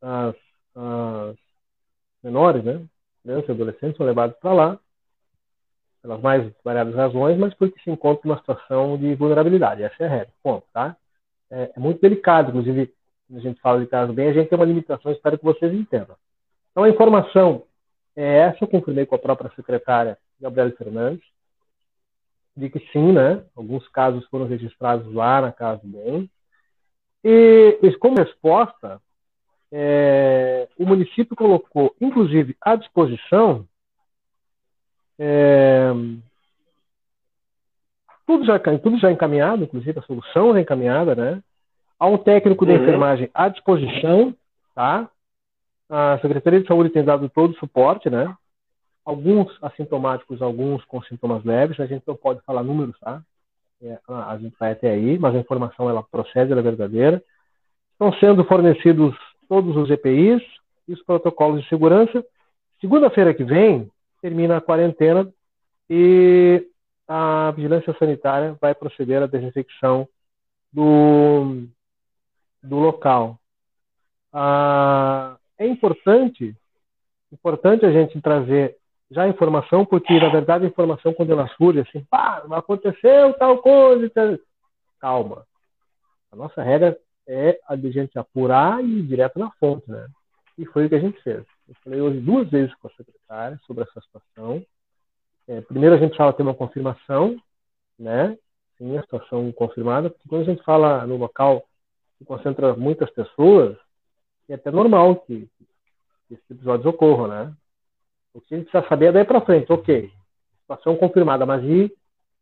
as, 0.00 0.34
as, 0.74 1.36
menores, 2.22 2.64
né, 2.64 2.84
crianças 3.22 3.48
e 3.48 3.52
adolescentes, 3.52 3.96
são 3.96 4.06
levados 4.06 4.36
para 4.38 4.52
lá, 4.52 4.78
pelas 6.02 6.20
mais 6.20 6.52
variadas 6.64 6.94
razões, 6.94 7.38
mas 7.38 7.54
porque 7.54 7.80
se 7.80 7.90
encontra 7.90 8.28
numa 8.28 8.38
situação 8.38 8.98
de 8.98 9.14
vulnerabilidade. 9.14 9.82
Essa 9.82 10.02
é 10.02 10.06
a 10.06 10.10
regra. 10.10 10.32
Ponto, 10.42 10.66
tá? 10.72 10.96
É, 11.50 11.72
é 11.76 11.80
muito 11.80 12.00
delicado, 12.00 12.48
inclusive, 12.48 12.92
quando 13.26 13.38
a 13.38 13.42
gente 13.42 13.60
fala 13.60 13.80
de 13.80 13.86
caso 13.86 14.12
bem, 14.12 14.28
a 14.28 14.32
gente 14.32 14.48
tem 14.48 14.58
uma 14.58 14.66
limitação, 14.66 15.12
espero 15.12 15.38
que 15.38 15.44
vocês 15.44 15.72
entendam. 15.72 16.16
Então, 16.70 16.84
a 16.84 16.88
informação 16.88 17.62
é 18.16 18.38
essa, 18.38 18.64
eu 18.64 18.68
confirmei 18.68 19.06
com 19.06 19.14
a 19.14 19.18
própria 19.18 19.50
secretária 19.54 20.18
Gabriela 20.40 20.70
Fernandes, 20.72 21.24
de 22.56 22.70
que 22.70 22.80
sim, 22.92 23.12
né? 23.12 23.42
Alguns 23.56 23.86
casos 23.88 24.24
foram 24.26 24.46
registrados 24.46 25.12
lá 25.12 25.40
na 25.40 25.52
Casa 25.52 25.80
Bem. 25.82 26.30
E, 27.24 27.78
e 27.82 27.96
como 27.96 28.18
resposta, 28.18 29.00
é, 29.76 30.68
o 30.78 30.86
município 30.86 31.34
colocou, 31.34 31.94
inclusive, 32.00 32.56
à 32.60 32.76
disposição 32.76 33.66
é, 35.18 35.90
tudo, 38.26 38.44
já, 38.44 38.58
tudo 38.58 38.98
já 38.98 39.10
encaminhado, 39.10 39.64
inclusive 39.64 39.98
a 39.98 40.02
solução 40.02 40.52
já 40.54 40.60
encaminhada, 40.60 41.14
né? 41.14 41.42
Há 41.98 42.06
um 42.06 42.18
técnico 42.18 42.64
de 42.64 42.72
uhum. 42.72 42.82
enfermagem 42.82 43.28
à 43.34 43.48
disposição, 43.48 44.34
tá? 44.74 45.08
A 45.90 46.18
Secretaria 46.20 46.60
de 46.60 46.66
Saúde 46.66 46.90
tem 46.90 47.04
dado 47.04 47.28
todo 47.28 47.52
o 47.52 47.58
suporte, 47.58 48.08
né? 48.08 48.34
alguns 49.04 49.56
assintomáticos, 49.62 50.40
alguns 50.40 50.84
com 50.86 51.02
sintomas 51.02 51.44
leves, 51.44 51.78
a 51.78 51.86
gente 51.86 52.02
não 52.06 52.16
pode 52.16 52.40
falar 52.42 52.62
números, 52.62 52.98
tá? 52.98 53.22
É, 53.82 53.98
a 54.08 54.38
gente 54.38 54.56
vai 54.58 54.72
até 54.72 54.90
aí, 54.90 55.18
mas 55.18 55.34
a 55.34 55.38
informação 55.38 55.90
ela 55.90 56.02
procede, 56.02 56.50
ela 56.50 56.60
é 56.60 56.64
verdadeira. 56.64 57.22
Estão 57.92 58.12
sendo 58.14 58.44
fornecidos 58.44 59.14
todos 59.48 59.76
os 59.76 59.90
EPIs 59.90 60.42
e 60.88 60.92
os 60.92 61.02
protocolos 61.02 61.62
de 61.62 61.68
segurança. 61.68 62.24
Segunda-feira 62.80 63.32
que 63.34 63.44
vem 63.44 63.90
termina 64.20 64.56
a 64.56 64.60
quarentena 64.60 65.32
e 65.88 66.66
a 67.06 67.52
vigilância 67.52 67.94
sanitária 67.98 68.56
vai 68.60 68.74
proceder 68.74 69.22
à 69.22 69.26
desinfecção 69.26 70.08
do, 70.72 71.66
do 72.62 72.76
local. 72.76 73.38
Ah, 74.32 75.36
é 75.58 75.66
importante, 75.66 76.56
importante 77.32 77.86
a 77.86 77.92
gente 77.92 78.20
trazer 78.20 78.76
já 79.10 79.22
a 79.22 79.28
informação, 79.28 79.84
porque 79.84 80.18
na 80.18 80.28
verdade 80.28 80.64
a 80.64 80.68
informação 80.68 81.12
quando 81.12 81.30
ela 81.30 81.46
surge 81.56 81.80
assim, 81.80 82.04
pá, 82.10 82.42
aconteceu 82.50 83.34
tal 83.34 83.58
coisa, 83.58 84.10
tal... 84.10 84.38
calma. 84.98 85.46
A 86.32 86.36
nossa 86.36 86.62
regra 86.62 86.98
é 87.26 87.58
a 87.66 87.76
de 87.76 87.90
gente 87.90 88.18
apurar 88.18 88.82
e 88.82 88.98
ir 88.98 89.02
direto 89.02 89.38
na 89.38 89.50
fonte, 89.52 89.90
né? 89.90 90.06
E 90.58 90.66
foi 90.66 90.86
o 90.86 90.88
que 90.88 90.94
a 90.94 91.00
gente 91.00 91.20
fez. 91.22 91.44
Eu 91.68 91.74
falei 91.82 92.00
hoje 92.00 92.20
duas 92.20 92.48
vezes 92.50 92.74
com 92.76 92.88
a 92.88 92.90
secretária 92.92 93.58
sobre 93.66 93.84
essa 93.84 94.00
situação. 94.00 94.64
É, 95.48 95.60
primeiro 95.62 95.94
a 95.94 95.98
gente 95.98 96.10
precisava 96.10 96.32
ter 96.32 96.42
uma 96.42 96.54
confirmação, 96.54 97.36
né? 97.98 98.36
Sim, 98.78 98.96
a 98.98 99.02
situação 99.02 99.50
confirmada, 99.52 100.10
porque 100.10 100.28
quando 100.28 100.42
a 100.42 100.52
gente 100.52 100.62
fala 100.62 101.06
no 101.06 101.16
local 101.16 101.64
que 102.18 102.24
concentra 102.24 102.74
muitas 102.74 103.10
pessoas, 103.10 103.76
é 104.48 104.54
até 104.54 104.70
normal 104.70 105.16
que, 105.16 105.48
que 106.28 106.34
esses 106.34 106.50
episódios 106.50 106.86
ocorram, 106.86 107.28
né? 107.28 107.54
O 108.32 108.40
que 108.40 108.54
a 108.54 108.58
gente 108.58 108.70
precisa 108.70 108.88
saber 108.88 109.06
é 109.06 109.12
daí 109.12 109.24
para 109.24 109.40
frente, 109.40 109.72
ok, 109.72 110.10
situação 110.60 110.96
confirmada, 110.96 111.46
mas 111.46 111.62
e 111.64 111.84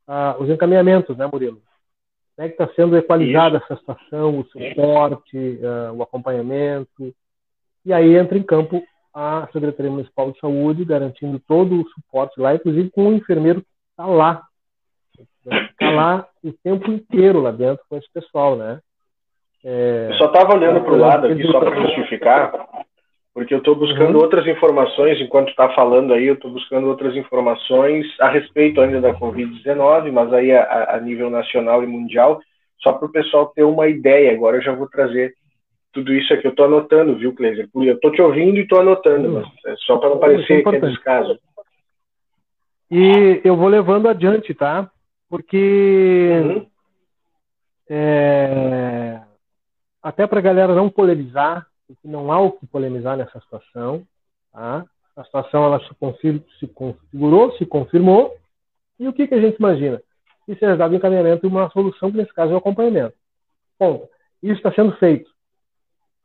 uh, 0.08 0.42
os 0.42 0.48
encaminhamentos, 0.48 1.16
né, 1.16 1.26
Murilo? 1.26 1.60
Como 2.42 2.46
é 2.50 2.56
que 2.56 2.62
está 2.62 2.74
sendo 2.74 2.96
equalizada 2.96 3.58
essa 3.58 3.76
situação, 3.76 4.40
o 4.40 4.44
suporte, 4.46 5.36
uh, 5.36 5.94
o 5.94 6.02
acompanhamento? 6.02 7.14
E 7.86 7.92
aí 7.92 8.16
entra 8.16 8.36
em 8.36 8.42
campo 8.42 8.82
a 9.14 9.48
Secretaria 9.52 9.92
Municipal 9.92 10.32
de 10.32 10.40
Saúde, 10.40 10.84
garantindo 10.84 11.38
todo 11.46 11.80
o 11.80 11.88
suporte 11.90 12.40
lá, 12.40 12.52
inclusive 12.52 12.90
com 12.90 13.06
o 13.06 13.14
enfermeiro 13.14 13.60
que 13.60 13.68
está 13.90 14.06
lá. 14.06 14.42
Está 15.46 15.90
lá 15.90 16.26
o 16.42 16.52
tempo 16.64 16.90
inteiro 16.90 17.40
lá 17.40 17.52
dentro 17.52 17.84
com 17.88 17.96
esse 17.96 18.10
pessoal, 18.12 18.56
né? 18.56 18.80
É, 19.64 20.08
eu 20.10 20.14
só 20.14 20.26
estava 20.26 20.54
olhando 20.54 20.80
para 20.80 20.92
o 20.94 20.98
lado 20.98 21.26
aqui, 21.28 21.46
só 21.46 21.60
para 21.60 21.80
justificar, 21.80 22.52
porque 23.34 23.54
eu 23.54 23.58
estou 23.58 23.74
buscando 23.74 24.16
uhum. 24.16 24.22
outras 24.22 24.46
informações, 24.46 25.18
enquanto 25.20 25.48
está 25.48 25.70
falando 25.70 26.12
aí, 26.12 26.26
eu 26.26 26.34
estou 26.34 26.50
buscando 26.50 26.86
outras 26.88 27.16
informações 27.16 28.06
a 28.20 28.28
respeito 28.28 28.80
ainda 28.80 29.00
da 29.00 29.14
Covid-19, 29.14 30.12
mas 30.12 30.32
aí 30.34 30.52
a, 30.52 30.96
a, 30.96 31.00
nível 31.00 31.30
nacional 31.30 31.82
e 31.82 31.86
mundial, 31.86 32.40
só 32.80 32.92
para 32.92 33.06
o 33.06 33.12
pessoal 33.12 33.46
ter 33.46 33.62
uma 33.62 33.88
ideia. 33.88 34.32
Agora 34.32 34.58
eu 34.58 34.62
já 34.62 34.72
vou 34.74 34.86
trazer 34.86 35.34
tudo 35.92 36.12
isso 36.12 36.32
aqui. 36.34 36.46
Eu 36.46 36.50
estou 36.50 36.66
anotando, 36.66 37.16
viu, 37.16 37.34
Cleiser? 37.34 37.68
Eu 37.74 37.94
estou 37.94 38.12
te 38.12 38.20
ouvindo 38.20 38.58
e 38.58 38.62
estou 38.62 38.80
anotando, 38.80 39.28
uhum. 39.28 39.34
mas 39.34 39.72
é 39.72 39.76
só 39.78 39.96
para 39.96 40.10
não 40.10 40.18
parecer 40.18 40.62
que 40.62 40.76
é 40.76 40.80
descaso. 40.80 41.38
E 42.90 43.40
eu 43.42 43.56
vou 43.56 43.68
levando 43.68 44.10
adiante, 44.10 44.52
tá? 44.52 44.90
Porque 45.30 46.30
uhum. 46.44 46.66
é, 47.88 49.22
até 50.02 50.26
para 50.26 50.38
a 50.38 50.42
galera 50.42 50.74
não 50.74 50.90
polemizar, 50.90 51.66
porque 51.94 52.08
não 52.08 52.32
há 52.32 52.40
o 52.40 52.52
que 52.52 52.66
polemizar 52.66 53.16
nessa 53.16 53.40
situação. 53.40 54.06
Tá? 54.52 54.84
A 55.16 55.24
situação 55.24 55.64
ela 55.64 55.80
se, 55.80 55.94
confir, 55.94 56.42
se 56.58 56.66
configurou, 56.66 57.52
se 57.56 57.66
confirmou, 57.66 58.36
e 58.98 59.08
o 59.08 59.12
que, 59.12 59.26
que 59.26 59.34
a 59.34 59.40
gente 59.40 59.56
imagina? 59.56 60.00
Que 60.46 60.54
seja 60.54 60.76
dado 60.76 60.94
encaminhamento 60.94 61.46
e 61.46 61.48
uma 61.48 61.70
solução, 61.70 62.10
que 62.10 62.16
nesse 62.16 62.32
caso 62.32 62.52
é 62.52 62.54
o 62.54 62.58
acompanhamento. 62.58 63.14
Ponto. 63.78 64.08
Isso 64.42 64.58
está 64.58 64.72
sendo 64.72 64.96
feito. 64.96 65.30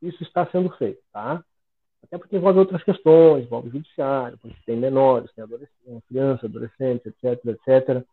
Isso 0.00 0.22
está 0.22 0.46
sendo 0.46 0.70
feito, 0.76 1.00
tá? 1.12 1.42
Até 2.04 2.16
porque 2.16 2.36
envolve 2.36 2.60
outras 2.60 2.82
questões, 2.82 3.44
envolve 3.44 3.68
o 3.68 3.72
judiciário, 3.72 4.38
porque 4.38 4.56
tem 4.64 4.76
menores, 4.76 5.32
tem 5.32 5.44
adolescente, 5.44 6.04
criança, 6.08 6.46
adolescente, 6.46 7.08
etc, 7.08 7.44
etc. 7.46 8.04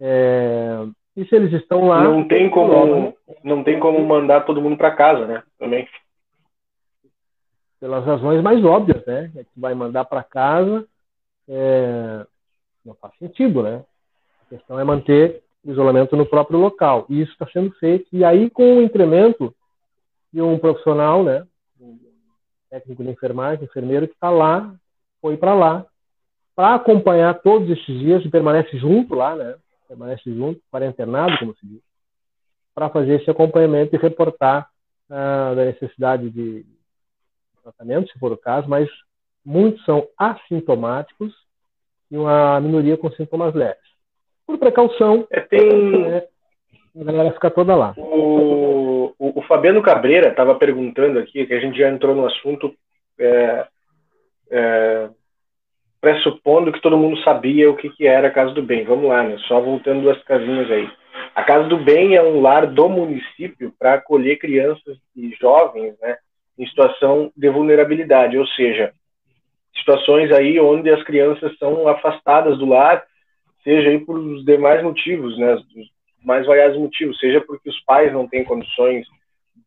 É... 0.00 0.86
E 1.16 1.26
se 1.26 1.34
eles 1.34 1.52
estão 1.52 1.88
lá... 1.88 2.02
Não 2.02 2.26
tem 2.26 2.48
como, 2.48 3.14
não 3.44 3.62
tem 3.62 3.78
como 3.78 4.02
mandar 4.06 4.46
todo 4.46 4.62
mundo 4.62 4.78
para 4.78 4.96
casa, 4.96 5.26
né? 5.26 5.42
Também 5.58 5.86
pelas 7.82 8.04
razões 8.04 8.40
mais 8.40 8.64
óbvias, 8.64 9.04
né? 9.04 9.28
É 9.34 9.42
que 9.42 9.58
vai 9.58 9.74
mandar 9.74 10.04
para 10.04 10.22
casa 10.22 10.86
é, 11.48 12.24
não 12.86 12.94
faz 12.94 13.12
sentido, 13.18 13.60
né? 13.60 13.84
A 14.46 14.50
questão 14.50 14.78
é 14.78 14.84
manter 14.84 15.42
o 15.64 15.72
isolamento 15.72 16.14
no 16.14 16.24
próprio 16.24 16.60
local. 16.60 17.04
E 17.08 17.20
isso 17.20 17.32
está 17.32 17.44
sendo 17.48 17.72
feito. 17.80 18.06
E 18.12 18.24
aí, 18.24 18.48
com 18.48 18.76
o 18.76 18.82
incremento 18.82 19.52
de 20.32 20.40
um 20.40 20.60
profissional, 20.60 21.24
né? 21.24 21.44
Um 21.80 21.98
técnico 22.70 23.02
de 23.02 23.10
enfermagem, 23.10 23.64
enfermeiro, 23.64 24.06
que 24.06 24.14
está 24.14 24.30
lá, 24.30 24.72
foi 25.20 25.36
para 25.36 25.52
lá, 25.52 25.84
para 26.54 26.76
acompanhar 26.76 27.40
todos 27.40 27.68
esses 27.68 27.98
dias 27.98 28.24
e 28.24 28.30
permanece 28.30 28.78
junto 28.78 29.12
lá, 29.16 29.34
né? 29.34 29.56
Permanece 29.88 30.32
junto, 30.32 30.60
quarentenado, 30.70 31.36
como 31.36 31.52
se 31.56 31.66
diz, 31.66 31.80
para 32.72 32.88
fazer 32.90 33.20
esse 33.20 33.28
acompanhamento 33.28 33.96
e 33.96 33.98
reportar 33.98 34.70
ah, 35.10 35.52
da 35.56 35.64
necessidade 35.64 36.30
de 36.30 36.64
tratamento, 37.62 38.10
se 38.10 38.18
for 38.18 38.32
o 38.32 38.36
caso, 38.36 38.68
mas 38.68 38.88
muitos 39.44 39.84
são 39.84 40.06
assintomáticos 40.18 41.32
e 42.10 42.16
uma 42.16 42.60
minoria 42.60 42.96
com 42.96 43.10
sintomas 43.12 43.54
leves. 43.54 43.82
Por 44.46 44.58
precaução, 44.58 45.26
é, 45.30 45.40
tem... 45.40 46.06
É, 46.06 46.28
a 47.00 47.04
galera 47.04 47.32
fica 47.32 47.50
toda 47.50 47.74
lá. 47.74 47.94
O, 47.96 49.14
o, 49.18 49.38
o 49.38 49.42
Fabiano 49.42 49.80
Cabreira 49.82 50.28
estava 50.28 50.54
perguntando 50.54 51.18
aqui, 51.18 51.46
que 51.46 51.54
a 51.54 51.60
gente 51.60 51.78
já 51.78 51.88
entrou 51.88 52.14
no 52.14 52.26
assunto, 52.26 52.74
é, 53.18 53.66
é, 54.50 55.08
pressupondo 56.00 56.72
que 56.72 56.82
todo 56.82 56.98
mundo 56.98 57.18
sabia 57.22 57.70
o 57.70 57.76
que, 57.76 57.88
que 57.90 58.06
era 58.06 58.28
a 58.28 58.32
Casa 58.32 58.52
do 58.52 58.62
Bem. 58.62 58.84
Vamos 58.84 59.08
lá, 59.08 59.22
né? 59.22 59.38
Só 59.48 59.60
voltando 59.60 60.02
duas 60.02 60.22
casinhas 60.24 60.70
aí. 60.70 60.90
A 61.34 61.42
Casa 61.44 61.66
do 61.68 61.78
Bem 61.78 62.14
é 62.14 62.22
um 62.22 62.40
lar 62.40 62.66
do 62.66 62.88
município 62.88 63.72
para 63.78 63.94
acolher 63.94 64.38
crianças 64.38 64.98
e 65.16 65.30
jovens, 65.40 65.94
né, 66.00 66.18
em 66.58 66.66
situação 66.66 67.32
de 67.36 67.48
vulnerabilidade, 67.48 68.36
ou 68.38 68.46
seja, 68.46 68.92
situações 69.76 70.30
aí 70.32 70.60
onde 70.60 70.90
as 70.90 71.02
crianças 71.02 71.56
são 71.58 71.88
afastadas 71.88 72.58
do 72.58 72.66
lar, 72.66 73.02
seja 73.64 73.90
aí 73.90 73.98
por 73.98 74.18
os 74.18 74.44
demais 74.44 74.82
motivos, 74.82 75.38
né, 75.38 75.54
os 75.54 75.64
mais 76.22 76.46
variados 76.46 76.78
motivos, 76.78 77.18
seja 77.18 77.40
porque 77.40 77.68
os 77.68 77.80
pais 77.80 78.12
não 78.12 78.28
têm 78.28 78.44
condições 78.44 79.06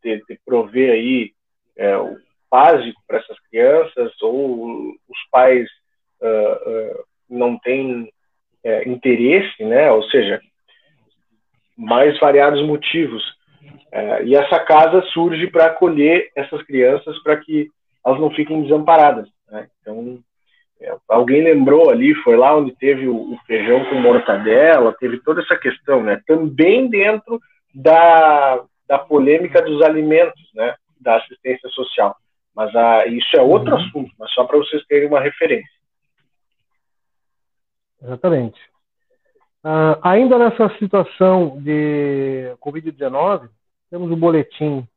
de, 0.04 0.24
de 0.28 0.40
prover 0.46 0.92
aí 0.92 1.32
é, 1.76 1.98
o 1.98 2.18
básico 2.50 3.02
para 3.08 3.18
essas 3.18 3.38
crianças, 3.50 4.14
ou 4.22 4.94
os 5.10 5.30
pais 5.30 5.68
uh, 6.22 7.00
uh, 7.00 7.04
não 7.30 7.60
têm 7.60 8.10
é, 8.64 8.88
interesse, 8.88 9.64
né, 9.64 9.92
ou 9.92 10.04
seja, 10.04 10.42
mais 11.78 12.18
variados 12.20 12.66
motivos. 12.66 13.24
É, 13.92 14.24
e 14.24 14.36
essa 14.36 14.60
casa 14.60 15.02
surge 15.14 15.48
para 15.48 15.68
acolher 15.68 16.30
essas 16.36 16.62
crianças 16.64 17.18
para 17.24 17.38
que 17.38 17.70
elas 18.06 18.20
não 18.20 18.30
fiquem 18.32 18.62
desamparadas. 18.64 19.28
Né? 19.50 19.68
Então, 19.82 20.20
é, 20.82 20.96
alguém 21.08 21.44
lembrou 21.44 21.90
ali, 21.90 22.14
foi 22.16 22.36
lá 22.36 22.56
onde 22.56 22.76
teve 22.76 23.08
o, 23.08 23.34
o, 23.34 23.38
feijão 23.48 23.86
com 23.86 23.96
mortadela, 23.96 24.96
teve 25.00 25.20
toda 25.22 25.42
essa 25.42 25.56
questão, 25.56 26.04
né? 26.04 26.22
Também 26.28 26.90
dentro 26.90 27.40
da, 27.74 28.64
da 28.88 29.00
polêmica 29.00 29.62
dos 29.62 29.82
alimentos, 29.82 30.42
né? 30.54 30.76
Da 31.00 31.18
assistência 31.18 31.70
social. 31.70 32.16
Mas 32.54 32.76
ah, 32.76 33.06
isso 33.08 33.36
é 33.36 33.42
outro 33.42 33.74
uhum. 33.74 33.82
assunto, 33.82 34.12
mas 34.20 34.32
só 34.32 34.44
para 34.44 34.58
vocês 34.58 34.86
terem 34.86 35.08
uma 35.08 35.22
referência. 35.22 35.76
Exatamente. 38.02 38.60
Uh, 39.66 39.98
ainda 40.04 40.38
nessa 40.38 40.70
situação 40.78 41.60
de 41.60 42.56
Covid-19, 42.62 43.50
temos 43.90 44.12
o 44.12 44.14
um 44.14 44.20
boletim 44.20 44.88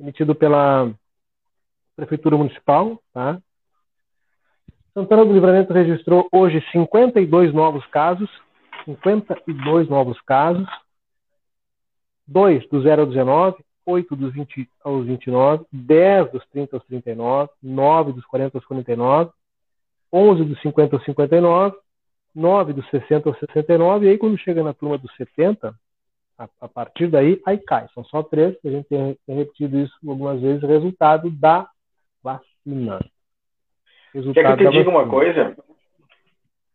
emitido 0.00 0.34
pela 0.34 0.92
Prefeitura 1.94 2.36
Municipal. 2.36 3.00
Tá? 3.14 3.40
Santana 4.92 5.24
do 5.24 5.32
Livramento 5.32 5.72
registrou 5.72 6.26
hoje 6.32 6.60
52 6.72 7.54
novos 7.54 7.86
casos, 7.86 8.28
52 8.84 9.88
novos 9.88 10.20
casos, 10.22 10.68
2 12.26 12.68
do 12.68 12.82
0 12.82 13.02
ao 13.02 13.06
19, 13.06 13.64
8 13.86 14.16
dos 14.16 14.32
20 14.32 14.68
aos 14.82 15.06
29, 15.06 15.66
10 15.70 16.32
dos 16.32 16.44
30 16.48 16.74
aos 16.74 16.84
39, 16.86 17.48
9 17.62 18.12
dos 18.12 18.26
40 18.26 18.58
aos 18.58 18.64
49, 18.64 19.30
11 20.12 20.44
dos 20.46 20.60
50 20.62 20.96
aos 20.96 21.04
59, 21.04 21.76
9 22.36 22.74
dos 22.74 22.88
60 22.90 23.28
aos 23.28 23.38
69, 23.38 24.06
e 24.06 24.10
aí 24.10 24.18
quando 24.18 24.38
chega 24.38 24.62
na 24.62 24.74
turma 24.74 24.98
dos 24.98 25.14
70, 25.16 25.74
a, 26.38 26.48
a 26.60 26.68
partir 26.68 27.08
daí, 27.08 27.40
aí 27.46 27.58
cai. 27.58 27.86
São 27.94 28.04
só 28.04 28.22
três, 28.22 28.54
a 28.64 28.68
gente 28.68 28.86
tem, 28.88 29.16
tem 29.26 29.36
repetido 29.36 29.78
isso 29.78 29.94
algumas 30.06 30.40
vezes, 30.40 30.62
resultado 30.62 31.30
da 31.30 31.66
vacina. 32.22 33.00
Resultado 34.12 34.34
Quer 34.34 34.56
que 34.56 34.64
eu 34.64 34.70
te 34.70 34.78
diga 34.78 34.90
uma 34.90 35.08
coisa? 35.08 35.56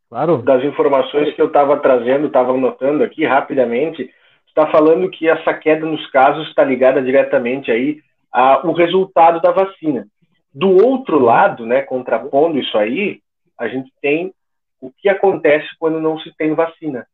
Claro. 0.09 0.41
Das 0.41 0.63
informações 0.63 1.33
que 1.33 1.41
eu 1.41 1.47
estava 1.47 1.77
trazendo, 1.77 2.27
estava 2.27 2.51
anotando 2.51 3.03
aqui 3.03 3.25
rapidamente, 3.25 4.11
está 4.47 4.67
falando 4.67 5.09
que 5.09 5.29
essa 5.29 5.53
queda 5.53 5.85
nos 5.85 6.05
casos 6.07 6.47
está 6.49 6.63
ligada 6.63 7.01
diretamente 7.01 7.71
aí 7.71 8.01
ao 8.31 8.73
resultado 8.73 9.39
da 9.41 9.51
vacina. 9.51 10.07
Do 10.53 10.85
outro 10.85 11.19
lado, 11.19 11.65
né, 11.65 11.81
contrapondo 11.81 12.59
isso 12.59 12.77
aí, 12.77 13.21
a 13.57 13.67
gente 13.67 13.91
tem 14.01 14.33
o 14.81 14.91
que 14.91 15.07
acontece 15.07 15.67
quando 15.79 16.01
não 16.01 16.19
se 16.19 16.35
tem 16.35 16.53
vacina. 16.55 17.07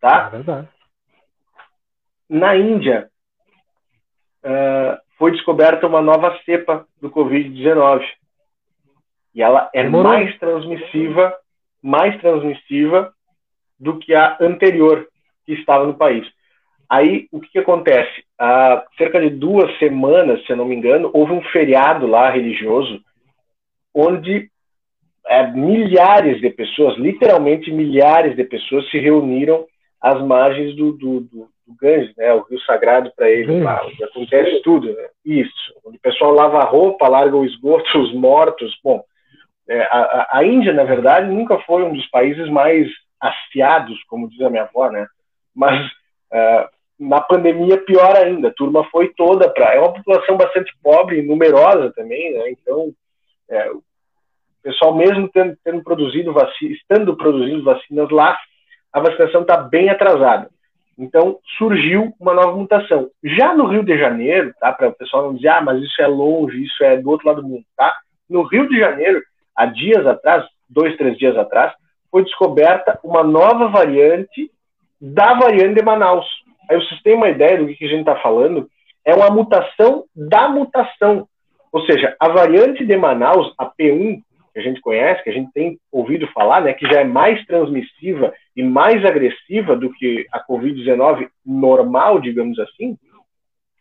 Tá? 0.00 0.26
É 0.26 0.30
verdade. 0.30 0.68
Na 2.28 2.56
Índia, 2.56 3.10
uh, 4.44 5.00
foi 5.16 5.32
descoberta 5.32 5.86
uma 5.86 6.00
nova 6.00 6.38
cepa 6.44 6.86
do 7.00 7.10
Covid-19. 7.10 8.04
E 9.34 9.42
ela 9.42 9.70
é 9.74 9.82
Demorou. 9.82 10.12
mais 10.12 10.38
transmissiva, 10.38 11.34
mais 11.82 12.20
transmissiva 12.20 13.12
do 13.78 13.98
que 13.98 14.14
a 14.14 14.36
anterior 14.40 15.08
que 15.46 15.54
estava 15.54 15.86
no 15.86 15.94
país. 15.94 16.30
Aí, 16.88 17.28
o 17.30 17.40
que, 17.40 17.50
que 17.50 17.58
acontece? 17.58 18.24
Há 18.38 18.84
cerca 18.98 19.20
de 19.20 19.30
duas 19.30 19.78
semanas, 19.78 20.44
se 20.44 20.52
eu 20.52 20.56
não 20.56 20.64
me 20.64 20.74
engano, 20.74 21.10
houve 21.14 21.32
um 21.32 21.42
feriado 21.44 22.06
lá 22.06 22.28
religioso, 22.30 23.00
onde 23.94 24.49
é, 25.30 25.46
milhares 25.52 26.40
de 26.40 26.50
pessoas, 26.50 26.98
literalmente 26.98 27.70
milhares 27.70 28.34
de 28.34 28.42
pessoas 28.42 28.90
se 28.90 28.98
reuniram 28.98 29.64
às 30.00 30.20
margens 30.20 30.74
do, 30.74 30.92
do, 30.92 31.20
do, 31.20 31.48
do 31.64 31.76
Ganges, 31.80 32.12
né, 32.16 32.34
o 32.34 32.42
rio 32.42 32.60
sagrado 32.62 33.12
para 33.14 33.30
eles 33.30 33.62
lá, 33.62 33.86
onde 33.86 34.02
acontece 34.02 34.60
tudo, 34.62 34.92
né? 34.92 35.08
isso, 35.24 35.80
onde 35.86 35.98
o 35.98 36.00
pessoal 36.00 36.32
lava 36.32 36.58
a 36.58 36.64
roupa, 36.64 37.06
larga 37.06 37.36
o 37.36 37.44
esgoto, 37.44 37.86
os 38.02 38.12
mortos, 38.12 38.76
bom, 38.82 39.04
é, 39.68 39.82
a, 39.82 40.38
a 40.38 40.44
Índia, 40.44 40.72
na 40.72 40.82
verdade, 40.82 41.30
nunca 41.30 41.58
foi 41.60 41.84
um 41.84 41.92
dos 41.92 42.06
países 42.08 42.48
mais 42.50 42.88
afiados, 43.20 44.02
como 44.08 44.28
diz 44.28 44.40
a 44.40 44.50
minha 44.50 44.64
avó, 44.64 44.90
né, 44.90 45.06
mas 45.54 45.86
uh, 46.32 46.68
na 46.98 47.20
pandemia 47.20 47.78
pior 47.78 48.16
ainda, 48.16 48.48
a 48.48 48.54
turma 48.54 48.82
foi 48.90 49.14
toda 49.14 49.48
para, 49.48 49.74
é 49.74 49.78
uma 49.78 49.92
população 49.92 50.36
bastante 50.36 50.72
pobre 50.82 51.20
e 51.20 51.22
numerosa 51.22 51.92
também, 51.94 52.32
né, 52.32 52.50
então 52.50 52.92
é, 53.48 53.70
o 54.60 54.62
pessoal 54.62 54.94
mesmo 54.94 55.28
tendo, 55.28 55.56
tendo 55.64 55.82
produzido 55.82 56.32
vacina, 56.32 56.74
estando 56.74 57.16
produzindo 57.16 57.64
vacinas 57.64 58.10
lá, 58.10 58.38
a 58.92 59.00
vacinação 59.00 59.42
está 59.42 59.56
bem 59.56 59.88
atrasada. 59.88 60.48
Então 60.98 61.38
surgiu 61.56 62.12
uma 62.20 62.34
nova 62.34 62.54
mutação. 62.54 63.08
Já 63.24 63.54
no 63.54 63.66
Rio 63.66 63.82
de 63.82 63.98
Janeiro, 63.98 64.52
tá? 64.60 64.70
Para 64.72 64.88
o 64.88 64.94
pessoal 64.94 65.24
não 65.24 65.34
dizer, 65.34 65.48
ah, 65.48 65.62
mas 65.62 65.82
isso 65.82 66.00
é 66.02 66.06
longe, 66.06 66.62
isso 66.62 66.84
é 66.84 66.98
do 66.98 67.08
outro 67.08 67.26
lado 67.26 67.40
do 67.40 67.48
mundo, 67.48 67.64
tá? 67.74 67.92
No 68.28 68.42
Rio 68.42 68.68
de 68.68 68.78
Janeiro, 68.78 69.22
há 69.56 69.64
dias 69.64 70.06
atrás, 70.06 70.44
dois, 70.68 70.94
três 70.96 71.16
dias 71.16 71.36
atrás, 71.38 71.72
foi 72.10 72.22
descoberta 72.22 73.00
uma 73.02 73.22
nova 73.22 73.68
variante 73.68 74.50
da 75.00 75.32
variante 75.34 75.76
de 75.76 75.82
Manaus. 75.82 76.26
Aí 76.68 76.76
vocês 76.76 77.00
têm 77.02 77.14
uma 77.14 77.30
ideia 77.30 77.56
do 77.56 77.66
que 77.66 77.84
a 77.84 77.88
gente 77.88 78.00
está 78.00 78.16
falando? 78.16 78.68
É 79.04 79.14
uma 79.14 79.30
mutação 79.30 80.04
da 80.14 80.48
mutação. 80.50 81.26
Ou 81.72 81.80
seja, 81.86 82.14
a 82.20 82.28
variante 82.28 82.84
de 82.84 82.96
Manaus, 82.96 83.54
a 83.56 83.64
P1, 83.64 84.20
que 84.52 84.58
a 84.58 84.62
gente 84.62 84.80
conhece, 84.80 85.22
que 85.22 85.30
a 85.30 85.32
gente 85.32 85.52
tem 85.52 85.78
ouvido 85.90 86.26
falar, 86.28 86.60
né, 86.60 86.72
que 86.72 86.86
já 86.86 87.00
é 87.00 87.04
mais 87.04 87.44
transmissiva 87.46 88.32
e 88.56 88.62
mais 88.62 89.04
agressiva 89.04 89.76
do 89.76 89.92
que 89.92 90.26
a 90.32 90.44
Covid-19 90.44 91.28
normal, 91.44 92.20
digamos 92.20 92.58
assim, 92.58 92.96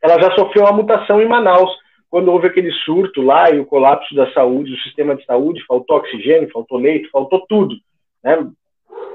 ela 0.01 0.21
já 0.21 0.31
sofreu 0.35 0.63
uma 0.63 0.73
mutação 0.73 1.21
em 1.21 1.27
Manaus, 1.27 1.71
quando 2.09 2.31
houve 2.31 2.47
aquele 2.47 2.71
surto 2.71 3.21
lá 3.21 3.51
e 3.51 3.59
o 3.59 3.65
colapso 3.65 4.15
da 4.15 4.31
saúde, 4.33 4.71
do 4.71 4.77
sistema 4.77 5.15
de 5.15 5.23
saúde, 5.25 5.63
faltou 5.67 5.97
oxigênio, 5.97 6.49
faltou 6.51 6.79
leito, 6.79 7.09
faltou 7.11 7.45
tudo. 7.47 7.75
Né? 8.23 8.47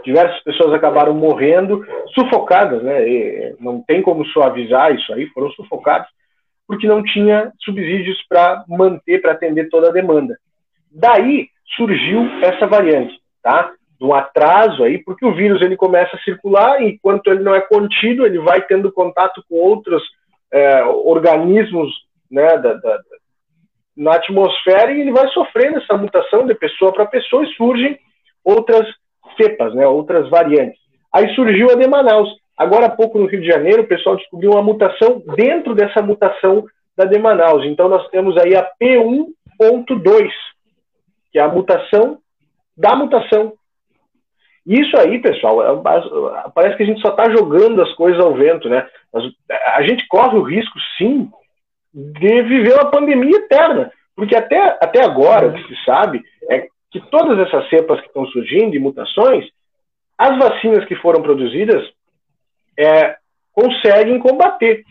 Diversas 0.05 0.41
pessoas 0.45 0.73
acabaram 0.73 1.13
morrendo, 1.15 1.85
sufocadas, 2.15 2.83
né? 2.83 3.09
E 3.09 3.57
não 3.59 3.83
tem 3.83 4.01
como 4.03 4.25
suavizar 4.27 4.95
isso 4.95 5.13
aí, 5.13 5.27
foram 5.29 5.51
sufocadas, 5.53 6.07
porque 6.69 6.87
não 6.87 7.03
tinha 7.03 7.53
subsídios 7.59 8.23
para 8.29 8.65
manter, 8.69 9.21
para 9.21 9.33
atender 9.33 9.69
toda 9.69 9.89
a 9.89 9.93
demanda. 9.93 10.37
Daí 10.95 11.49
surgiu 11.77 12.23
essa 12.43 12.67
variante, 12.67 13.19
tá? 13.43 13.73
Do 13.99 14.13
atraso 14.13 14.85
aí, 14.85 15.03
porque 15.03 15.27
o 15.27 15.35
vírus 15.35 15.61
ele 15.61 15.77
começa 15.77 16.17
a 16.17 16.21
circular, 16.21 16.81
e 16.81 16.91
enquanto 16.91 17.27
ele 17.29 17.43
não 17.43 17.55
é 17.55 17.61
contido, 17.61 18.25
ele 18.25 18.39
vai 18.39 18.63
tendo 18.63 18.93
contato 18.93 19.43
com 19.49 19.57
outros 19.57 20.03
é, 20.53 20.85
organismos 20.85 21.91
né, 22.31 22.57
da, 22.59 22.75
da, 22.75 22.99
na 23.97 24.15
atmosfera 24.15 24.93
e 24.93 25.01
ele 25.01 25.13
vai 25.13 25.29
sofrendo 25.29 25.79
essa 25.79 25.97
mutação 25.97 26.47
de 26.47 26.55
pessoa 26.55 26.93
para 26.93 27.07
pessoa 27.07 27.45
e 27.45 27.55
surgem 27.55 27.99
outras 28.45 28.87
cepas, 29.37 29.75
né, 29.75 29.87
outras 29.87 30.29
variantes. 30.29 30.79
Aí 31.13 31.33
surgiu 31.35 31.71
a 31.71 31.75
de 31.75 31.87
Manaus. 31.87 32.29
Agora 32.57 32.87
há 32.87 32.91
pouco 32.91 33.19
no 33.19 33.27
Rio 33.27 33.41
de 33.41 33.49
Janeiro, 33.49 33.83
o 33.83 33.87
pessoal 33.87 34.17
descobriu 34.17 34.53
uma 34.53 34.63
mutação 34.63 35.23
dentro 35.37 35.75
dessa 35.75 36.03
mutação 36.03 36.65
da 36.97 37.05
de 37.05 37.19
Manaus. 37.19 37.65
Então 37.65 37.89
nós 37.89 38.09
temos 38.11 38.37
aí 38.37 38.55
a 38.55 38.69
P1.2, 38.81 40.31
que 41.35 41.39
é 41.41 41.43
a 41.43 41.49
mutação 41.49 42.19
da 42.77 42.95
mutação. 42.95 43.55
Isso 44.65 44.97
aí, 44.97 45.19
pessoal, 45.19 45.83
é, 45.85 46.51
parece 46.55 46.77
que 46.77 46.85
a 46.85 46.87
gente 46.87 47.01
só 47.01 47.09
está 47.09 47.29
jogando 47.29 47.83
as 47.83 47.93
coisas 47.95 48.25
ao 48.25 48.35
vento, 48.35 48.69
né? 48.69 48.87
A 49.75 49.83
gente 49.83 50.07
corre 50.07 50.39
o 50.39 50.43
risco, 50.43 50.79
sim, 50.97 51.29
de 51.93 52.43
viver 52.43 52.75
uma 52.75 52.89
pandemia 52.89 53.37
eterna. 53.37 53.91
Porque 54.15 54.37
até, 54.37 54.79
até 54.81 55.05
agora, 55.05 55.49
o 55.49 55.55
que 55.55 55.67
se 55.67 55.85
sabe 55.85 56.23
é 56.49 56.69
que 56.89 57.01
todas 57.11 57.37
essas 57.41 57.69
cepas 57.69 58.01
que 58.01 58.07
estão 58.07 58.25
surgindo 58.27 58.71
de 58.71 58.79
mutações, 58.79 59.45
as 60.17 60.39
vacinas 60.39 60.85
que 60.85 60.95
foram 60.95 61.21
produzidas 61.21 61.85
é, 62.79 63.17
conseguem 63.53 64.21
combater. 64.21 64.85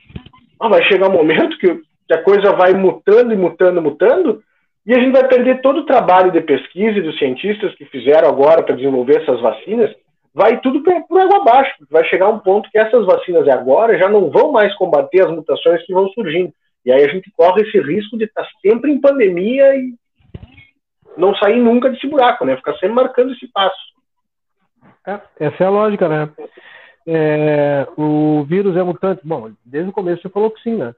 Mas 0.59 0.69
vai 0.69 0.83
chegar 0.83 1.07
um 1.07 1.13
momento 1.13 1.57
que 1.57 1.81
a 2.11 2.21
coisa 2.21 2.51
vai 2.51 2.73
mutando 2.73 3.33
e 3.33 3.37
mutando, 3.37 3.81
mutando, 3.81 4.43
E 4.85 4.93
a 4.93 4.99
gente 4.99 5.13
vai 5.13 5.27
perder 5.27 5.61
todo 5.61 5.79
o 5.79 5.85
trabalho 5.85 6.31
de 6.31 6.41
pesquisa 6.41 7.01
dos 7.01 7.17
cientistas 7.17 7.73
que 7.75 7.85
fizeram 7.85 8.27
agora 8.27 8.61
para 8.61 8.75
desenvolver 8.75 9.21
essas 9.21 9.39
vacinas. 9.39 9.95
Vai 10.33 10.59
tudo 10.59 10.81
por 10.83 11.21
água 11.21 11.37
abaixo. 11.37 11.73
Vai 11.89 12.03
chegar 12.05 12.27
um 12.27 12.39
ponto 12.39 12.69
que 12.69 12.77
essas 12.77 13.05
vacinas 13.05 13.47
agora 13.47 13.97
já 13.97 14.09
não 14.09 14.29
vão 14.29 14.51
mais 14.51 14.75
combater 14.75 15.21
as 15.21 15.31
mutações 15.31 15.85
que 15.85 15.93
vão 15.93 16.09
surgindo. 16.09 16.51
E 16.85 16.91
aí 16.91 17.03
a 17.03 17.07
gente 17.07 17.31
corre 17.31 17.61
esse 17.61 17.79
risco 17.79 18.17
de 18.17 18.25
estar 18.25 18.45
sempre 18.61 18.91
em 18.91 18.99
pandemia 18.99 19.75
e 19.75 19.93
não 21.15 21.33
sair 21.35 21.59
nunca 21.59 21.89
desse 21.89 22.07
buraco, 22.07 22.43
né? 22.43 22.57
Ficar 22.57 22.73
sempre 22.73 22.95
marcando 22.95 23.31
esse 23.31 23.47
passo. 23.47 23.93
É, 25.07 25.19
essa 25.39 25.63
é 25.63 25.67
a 25.67 25.69
lógica, 25.69 26.09
né? 26.09 26.29
É, 27.07 27.87
o 27.97 28.43
vírus 28.43 28.75
é 28.75 28.83
mutante. 28.83 29.21
Bom, 29.23 29.51
desde 29.63 29.89
o 29.89 29.93
começo 29.93 30.21
você 30.21 30.29
falou 30.29 30.51
que 30.51 30.61
sim, 30.61 30.75
né? 30.75 30.93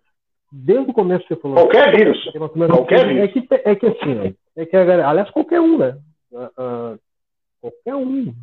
Desde 0.57 0.89
o 0.89 0.93
começo 0.93 1.27
você 1.27 1.35
falou. 1.35 1.57
Qualquer 1.57 1.93
vírus. 1.93 2.31
Qualquer 2.31 3.07
vírus. 3.07 3.23
É 3.23 3.27
que, 3.27 3.47
é 3.51 3.75
que 3.75 3.87
assim, 3.87 4.35
é 4.55 4.65
que, 4.65 4.77
aliás, 4.77 5.29
qualquer 5.31 5.59
um, 5.59 5.77
né? 5.77 5.97
Uh, 6.31 6.45
uh, 6.45 6.99
qualquer 7.59 7.95
um. 7.95 8.33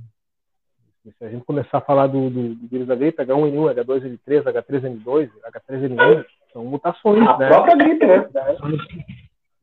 Se 1.19 1.25
a 1.25 1.31
gente 1.31 1.45
começar 1.47 1.79
a 1.79 1.81
falar 1.81 2.09
do, 2.09 2.29
do, 2.29 2.55
do 2.55 2.69
vírus 2.69 2.87
da 2.87 2.95
gripe, 2.95 3.23
H1N1, 3.23 3.75
H2N3, 3.75 4.43
H3N2, 4.43 5.31
H3N1, 5.43 6.25
são 6.53 6.65
mutações, 6.67 7.27
a 7.27 7.39
né? 7.39 7.47
A 7.47 7.49
própria 7.49 7.77
gripe, 7.77 8.07
né? 8.07 8.29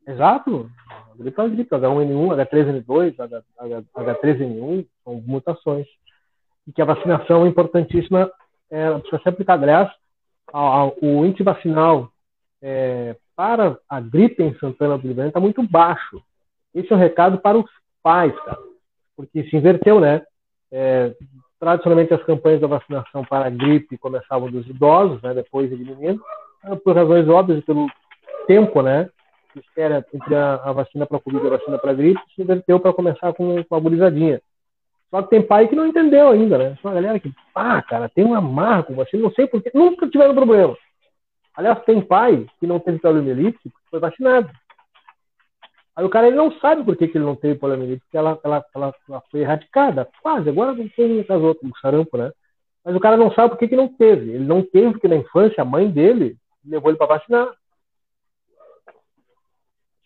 Exato. 0.08 0.68
A 0.90 1.22
gripe 1.22 1.40
é 1.40 1.44
a 1.44 1.48
gripe, 1.48 1.70
H1N1, 1.70 2.46
H3N2, 2.46 3.14
H3N1, 3.96 4.86
são 5.04 5.22
mutações. 5.24 5.86
E 6.66 6.72
que 6.72 6.82
a 6.82 6.84
vacinação 6.84 7.46
é 7.46 7.48
importantíssima, 7.48 8.28
é, 8.68 8.90
precisa 8.98 9.22
ser 9.22 9.28
aplicada. 9.28 9.62
Aliás, 9.62 9.90
o 11.00 11.24
índice 11.24 11.44
vacinal 11.44 12.10
é, 12.62 13.16
para 13.34 13.78
a 13.88 14.00
gripe 14.00 14.42
em 14.42 14.54
Santana 14.58 14.98
do 14.98 15.08
Livramento 15.08 15.30
está 15.30 15.40
muito 15.40 15.62
baixo. 15.62 16.22
Esse 16.74 16.92
é 16.92 16.96
um 16.96 16.98
recado 16.98 17.38
para 17.38 17.58
os 17.58 17.70
pais, 18.02 18.34
cara, 18.44 18.58
porque 19.16 19.44
se 19.44 19.56
inverteu, 19.56 20.00
né? 20.00 20.22
É, 20.70 21.14
tradicionalmente 21.58 22.14
as 22.14 22.22
campanhas 22.24 22.60
da 22.60 22.66
vacinação 22.66 23.24
para 23.24 23.46
a 23.46 23.50
gripe 23.50 23.98
começavam 23.98 24.50
dos 24.50 24.66
idosos, 24.66 25.20
né? 25.22 25.34
Depois 25.34 25.68
de 25.68 25.76
meninos, 25.76 26.22
por 26.84 26.94
razões 26.94 27.28
óbvias, 27.28 27.64
pelo 27.64 27.86
tempo, 28.46 28.82
né? 28.82 29.08
Que 29.52 29.58
espera 29.58 30.04
entre 30.14 30.34
a, 30.34 30.54
a 30.64 30.72
vacina 30.72 31.06
para 31.06 31.16
a 31.16 31.20
Covid 31.20 31.44
e 31.44 31.46
a 31.48 31.56
vacina 31.56 31.78
para 31.78 31.90
a 31.90 31.94
gripe, 31.94 32.20
se 32.34 32.42
inverteu 32.42 32.78
para 32.78 32.92
começar 32.92 33.32
com, 33.32 33.62
com 33.64 33.74
a 33.74 33.80
burizadinha. 33.80 34.40
Só 35.10 35.22
que 35.22 35.30
tem 35.30 35.42
pai 35.42 35.66
que 35.66 35.74
não 35.74 35.86
entendeu 35.86 36.28
ainda, 36.28 36.56
né? 36.56 36.78
Tem 36.80 36.90
uma 36.90 36.94
galera 36.94 37.18
que, 37.18 37.32
ah, 37.54 37.82
cara, 37.82 38.08
tem 38.08 38.24
uma 38.24 38.40
marca 38.40 38.84
com 38.84 38.94
vacina, 38.94 39.24
não 39.24 39.32
sei 39.32 39.46
porquê, 39.46 39.70
nunca 39.74 40.08
tiveram 40.08 40.34
problema. 40.34 40.76
Aliás, 41.56 41.82
tem 41.84 42.00
pai 42.00 42.46
que 42.58 42.66
não 42.66 42.78
teve 42.78 42.98
poliomielite 42.98 43.58
porque 43.62 43.90
foi 43.90 44.00
vacinado. 44.00 44.50
Aí 45.96 46.04
o 46.04 46.08
cara 46.08 46.28
ele 46.28 46.36
não 46.36 46.52
sabe 46.60 46.84
por 46.84 46.96
que, 46.96 47.08
que 47.08 47.18
ele 47.18 47.24
não 47.24 47.36
teve 47.36 47.58
poliomielite, 47.58 48.00
porque 48.02 48.16
ela, 48.16 48.38
ela, 48.42 48.64
ela, 48.74 48.94
ela 49.08 49.22
foi 49.30 49.40
erradicada. 49.40 50.08
Quase, 50.22 50.48
agora 50.48 50.72
não 50.72 50.88
tem 50.88 51.08
muitas 51.08 51.42
outras, 51.42 51.70
o 51.70 51.78
sarampo, 51.80 52.16
né? 52.16 52.32
Mas 52.84 52.96
o 52.96 53.00
cara 53.00 53.16
não 53.16 53.30
sabe 53.32 53.50
por 53.50 53.58
que, 53.58 53.68
que 53.68 53.76
não 53.76 53.88
teve. 53.88 54.30
Ele 54.30 54.44
não 54.44 54.62
teve 54.62 54.92
porque 54.92 55.08
na 55.08 55.16
infância 55.16 55.60
a 55.60 55.64
mãe 55.64 55.90
dele 55.90 56.36
levou 56.64 56.90
ele 56.90 56.98
para 56.98 57.18
vacinar. 57.18 57.48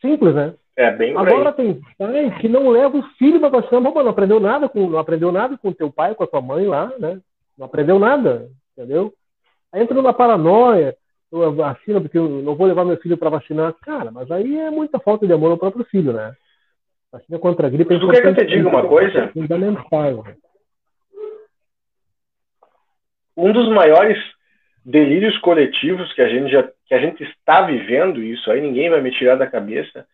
Simples, 0.00 0.34
né? 0.34 0.54
É 0.76 0.90
bem 0.90 1.16
Agora 1.16 1.52
tem 1.52 1.80
pai 1.96 2.36
que 2.40 2.48
não 2.48 2.70
leva 2.70 2.98
o 2.98 3.02
filho 3.16 3.38
para 3.38 3.60
vacinar. 3.60 3.80
Bom, 3.80 4.02
não 4.02 4.10
aprendeu 4.10 4.40
nada 4.40 4.68
com, 4.68 4.88
não 4.90 4.98
aprendeu 4.98 5.30
nada 5.30 5.56
com 5.56 5.72
teu 5.72 5.92
pai, 5.92 6.14
com 6.14 6.24
a 6.24 6.26
tua 6.26 6.40
mãe 6.40 6.66
lá, 6.66 6.92
né? 6.98 7.20
Não 7.56 7.66
aprendeu 7.66 8.00
nada, 8.00 8.50
entendeu? 8.72 9.14
Aí 9.72 9.80
entra 9.80 9.94
numa 9.94 10.12
paranoia 10.12 10.96
eu 11.42 11.54
vacino 11.54 12.00
porque 12.00 12.18
eu 12.18 12.28
não 12.28 12.54
vou 12.54 12.66
levar 12.66 12.84
meu 12.84 12.96
filho 12.98 13.16
para 13.16 13.30
vacinar. 13.30 13.74
Cara, 13.82 14.10
mas 14.10 14.30
aí 14.30 14.58
é 14.58 14.70
muita 14.70 14.98
falta 14.98 15.26
de 15.26 15.32
amor 15.32 15.50
ao 15.50 15.58
próprio 15.58 15.84
filho, 15.84 16.12
né? 16.12 16.34
Vacina 17.10 17.38
contra 17.38 17.66
a 17.66 17.70
gripe 17.70 17.92
é 17.92 17.96
importante. 17.96 18.22
Quer 18.22 18.34
que 18.34 18.40
eu 18.40 18.46
te 18.46 18.56
diga 18.56 18.68
uma 18.68 18.86
coisa? 18.86 19.18
É 19.18 19.28
fundamental. 19.28 20.24
Um 23.36 23.52
dos 23.52 23.68
maiores 23.68 24.18
delírios 24.84 25.36
coletivos 25.38 26.12
que 26.12 26.22
a 26.22 26.28
gente 26.28 26.52
já 26.52 26.62
que 26.86 26.94
a 26.94 26.98
gente 26.98 27.22
está 27.22 27.62
vivendo 27.62 28.22
isso 28.22 28.50
aí 28.50 28.60
ninguém 28.60 28.90
vai 28.90 29.00
me 29.00 29.10
tirar 29.10 29.36
da 29.36 29.46
cabeça. 29.46 30.06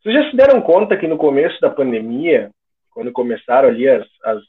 Vocês 0.00 0.14
já 0.14 0.30
se 0.30 0.36
deram 0.36 0.60
conta 0.60 0.96
que 0.96 1.08
no 1.08 1.16
começo 1.16 1.60
da 1.60 1.68
pandemia, 1.68 2.50
quando 2.90 3.10
começaram 3.10 3.68
ali 3.68 3.88
as, 3.88 4.06
as 4.24 4.40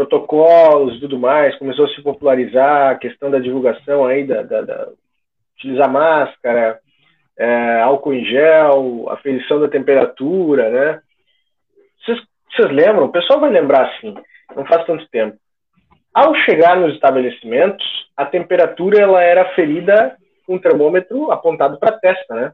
protocolos 0.00 0.96
e 0.96 1.00
tudo 1.00 1.18
mais, 1.18 1.54
começou 1.58 1.84
a 1.84 1.88
se 1.90 2.00
popularizar 2.00 2.90
a 2.90 2.94
questão 2.94 3.30
da 3.30 3.38
divulgação 3.38 4.06
aí, 4.06 4.26
da, 4.26 4.42
da, 4.42 4.62
da 4.62 4.88
utilizar 5.58 5.92
máscara, 5.92 6.80
é, 7.38 7.80
álcool 7.82 8.14
em 8.14 8.24
gel, 8.24 9.10
aferição 9.10 9.60
da 9.60 9.68
temperatura, 9.68 10.70
né? 10.70 11.02
Vocês, 11.98 12.18
vocês 12.50 12.70
lembram? 12.70 13.04
O 13.04 13.12
pessoal 13.12 13.40
vai 13.40 13.50
lembrar 13.50 13.90
assim, 13.90 14.14
não 14.56 14.64
faz 14.64 14.86
tanto 14.86 15.06
tempo. 15.10 15.36
Ao 16.14 16.34
chegar 16.34 16.78
nos 16.78 16.94
estabelecimentos, 16.94 17.84
a 18.16 18.24
temperatura 18.24 18.98
ela 18.98 19.22
era 19.22 19.42
aferida 19.42 20.16
com 20.46 20.54
um 20.54 20.58
termômetro 20.58 21.30
apontado 21.30 21.78
para 21.78 21.90
a 21.90 21.98
testa, 21.98 22.34
né? 22.34 22.52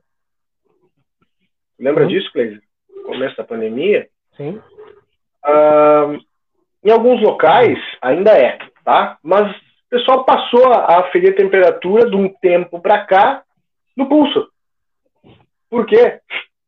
Lembra 1.78 2.02
uhum. 2.02 2.08
disso, 2.08 2.32
Cleide? 2.32 2.60
Começo 3.04 3.36
da 3.36 3.44
pandemia? 3.44 4.08
Sim. 4.36 4.60
Uh, 5.44 6.18
em 6.86 6.90
alguns 6.92 7.20
locais 7.20 7.76
ainda 8.00 8.30
é, 8.30 8.58
tá? 8.84 9.18
Mas 9.20 9.50
o 9.50 9.88
pessoal 9.90 10.24
passou 10.24 10.72
a 10.72 11.00
aferir 11.00 11.32
a 11.32 11.36
temperatura 11.36 12.08
de 12.08 12.14
um 12.14 12.28
tempo 12.28 12.80
para 12.80 13.04
cá 13.04 13.42
no 13.96 14.08
pulso. 14.08 14.48
Por 15.68 15.84
quê? 15.84 16.20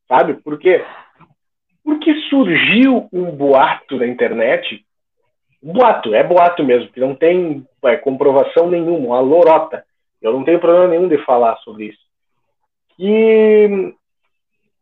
Sabe? 0.08 0.34
Por 0.34 0.58
quê? 0.58 0.84
Porque 1.84 2.12
surgiu 2.28 3.08
um 3.12 3.30
boato 3.30 3.96
na 3.96 4.08
internet. 4.08 4.84
Boato, 5.62 6.12
é 6.12 6.24
boato 6.24 6.64
mesmo, 6.64 6.90
que 6.90 6.98
não 6.98 7.14
tem 7.14 7.64
é, 7.84 7.96
comprovação 7.96 8.68
nenhuma, 8.68 9.06
uma 9.06 9.20
lorota. 9.20 9.84
Eu 10.20 10.32
não 10.32 10.42
tenho 10.42 10.58
problema 10.58 10.88
nenhum 10.88 11.06
de 11.06 11.18
falar 11.24 11.56
sobre 11.58 11.86
isso. 11.86 12.08
E 12.98 13.94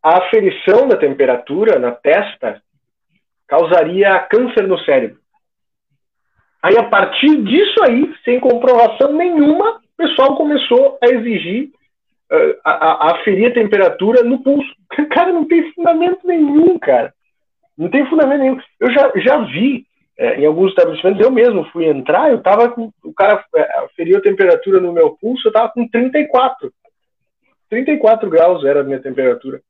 a 0.03 0.17
aferição 0.17 0.89
da 0.89 0.97
temperatura 0.97 1.79
na 1.79 1.93
testa 1.93 2.63
causaria 3.47 4.19
câncer 4.21 4.67
no 4.67 4.79
cérebro. 4.79 5.26
Aí, 6.67 6.77
a 6.77 6.83
partir 6.83 7.45
disso 7.45 7.81
aí, 7.85 8.13
sem 8.25 8.41
comprovação 8.41 9.13
nenhuma, 9.13 9.77
o 9.77 9.97
pessoal 9.97 10.35
começou 10.37 10.99
a 11.01 11.07
exigir, 11.07 11.71
uh, 12.33 12.59
a, 12.65 12.73
a, 12.73 13.13
aferir 13.13 13.53
a 13.53 13.55
temperatura 13.55 14.25
no 14.25 14.43
pulso. 14.43 14.69
Cara, 15.15 15.33
não 15.33 15.47
tem 15.47 15.73
fundamento 15.75 16.27
nenhum, 16.27 16.77
cara. 16.77 17.15
Não 17.79 17.89
tem 17.89 18.05
fundamento 18.07 18.41
nenhum. 18.41 18.61
Eu 18.81 18.91
já, 18.91 19.13
já 19.15 19.39
vi 19.45 19.87
é, 20.19 20.41
em 20.41 20.47
alguns 20.47 20.71
estabelecimentos, 20.71 21.25
eu 21.25 21.31
mesmo 21.31 21.67
fui 21.67 21.87
entrar, 21.87 22.33
eu 22.33 22.43
tava 22.43 22.69
com. 22.71 22.91
O 23.05 23.15
cara 23.15 23.45
é, 23.55 23.79
aferiu 23.85 24.19
a 24.19 24.23
temperatura 24.23 24.81
no 24.81 24.93
meu 24.93 25.17
pulso, 25.21 25.47
eu 25.47 25.53
tava 25.53 25.69
com 25.69 25.87
34. 25.87 26.73
34 27.71 28.29
graus 28.29 28.65
era 28.65 28.81
a 28.81 28.85
minha 28.85 28.99
temperatura. 28.99 29.61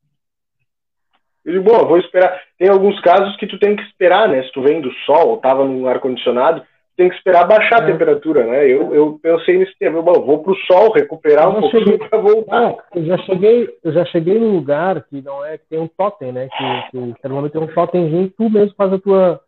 Eu 1.44 1.52
digo, 1.52 1.64
bom, 1.64 1.86
vou 1.86 1.98
esperar. 1.98 2.40
Tem 2.58 2.70
alguns 2.70 2.98
casos 3.02 3.36
que 3.36 3.46
tu 3.46 3.58
tem 3.58 3.76
que 3.76 3.82
esperar, 3.82 4.30
né? 4.30 4.42
Se 4.44 4.52
tu 4.52 4.62
vem 4.62 4.80
do 4.80 4.90
sol, 5.04 5.28
ou 5.28 5.36
tava 5.36 5.62
no 5.62 5.86
ar-condicionado, 5.86 6.64
tem 6.96 7.10
que 7.10 7.14
esperar 7.16 7.46
baixar 7.46 7.80
é. 7.80 7.84
a 7.84 7.86
temperatura, 7.86 8.44
né? 8.44 8.64
Eu, 8.64 8.94
eu 8.94 9.18
pensei 9.22 9.58
nesse 9.58 9.76
tempo, 9.78 10.02
bom, 10.02 10.24
vou 10.24 10.42
para 10.42 10.52
o 10.52 10.56
sol, 10.56 10.92
recuperar 10.92 11.48
um 11.48 11.60
pouquinho 11.60 11.98
para 11.98 12.18
voltar. 12.18 12.76
Eu 12.94 13.04
já 13.04 13.18
cheguei, 13.18 13.68
eu 13.84 13.92
já 13.92 14.04
cheguei 14.06 14.38
num 14.38 14.54
lugar 14.54 15.04
que 15.04 15.20
não 15.20 15.44
é 15.44 15.58
que 15.58 15.66
tem 15.68 15.78
um 15.78 15.88
totem, 15.88 16.32
né? 16.32 16.48
Que, 16.48 16.90
que 16.90 17.20
termômetro 17.20 17.60
tem 17.60 17.68
um 17.68 17.74
totemzinho, 17.74 18.32
tu 18.36 18.48
mesmo 18.48 18.74
faz 18.76 18.92
a 18.92 18.98
tua. 18.98 19.40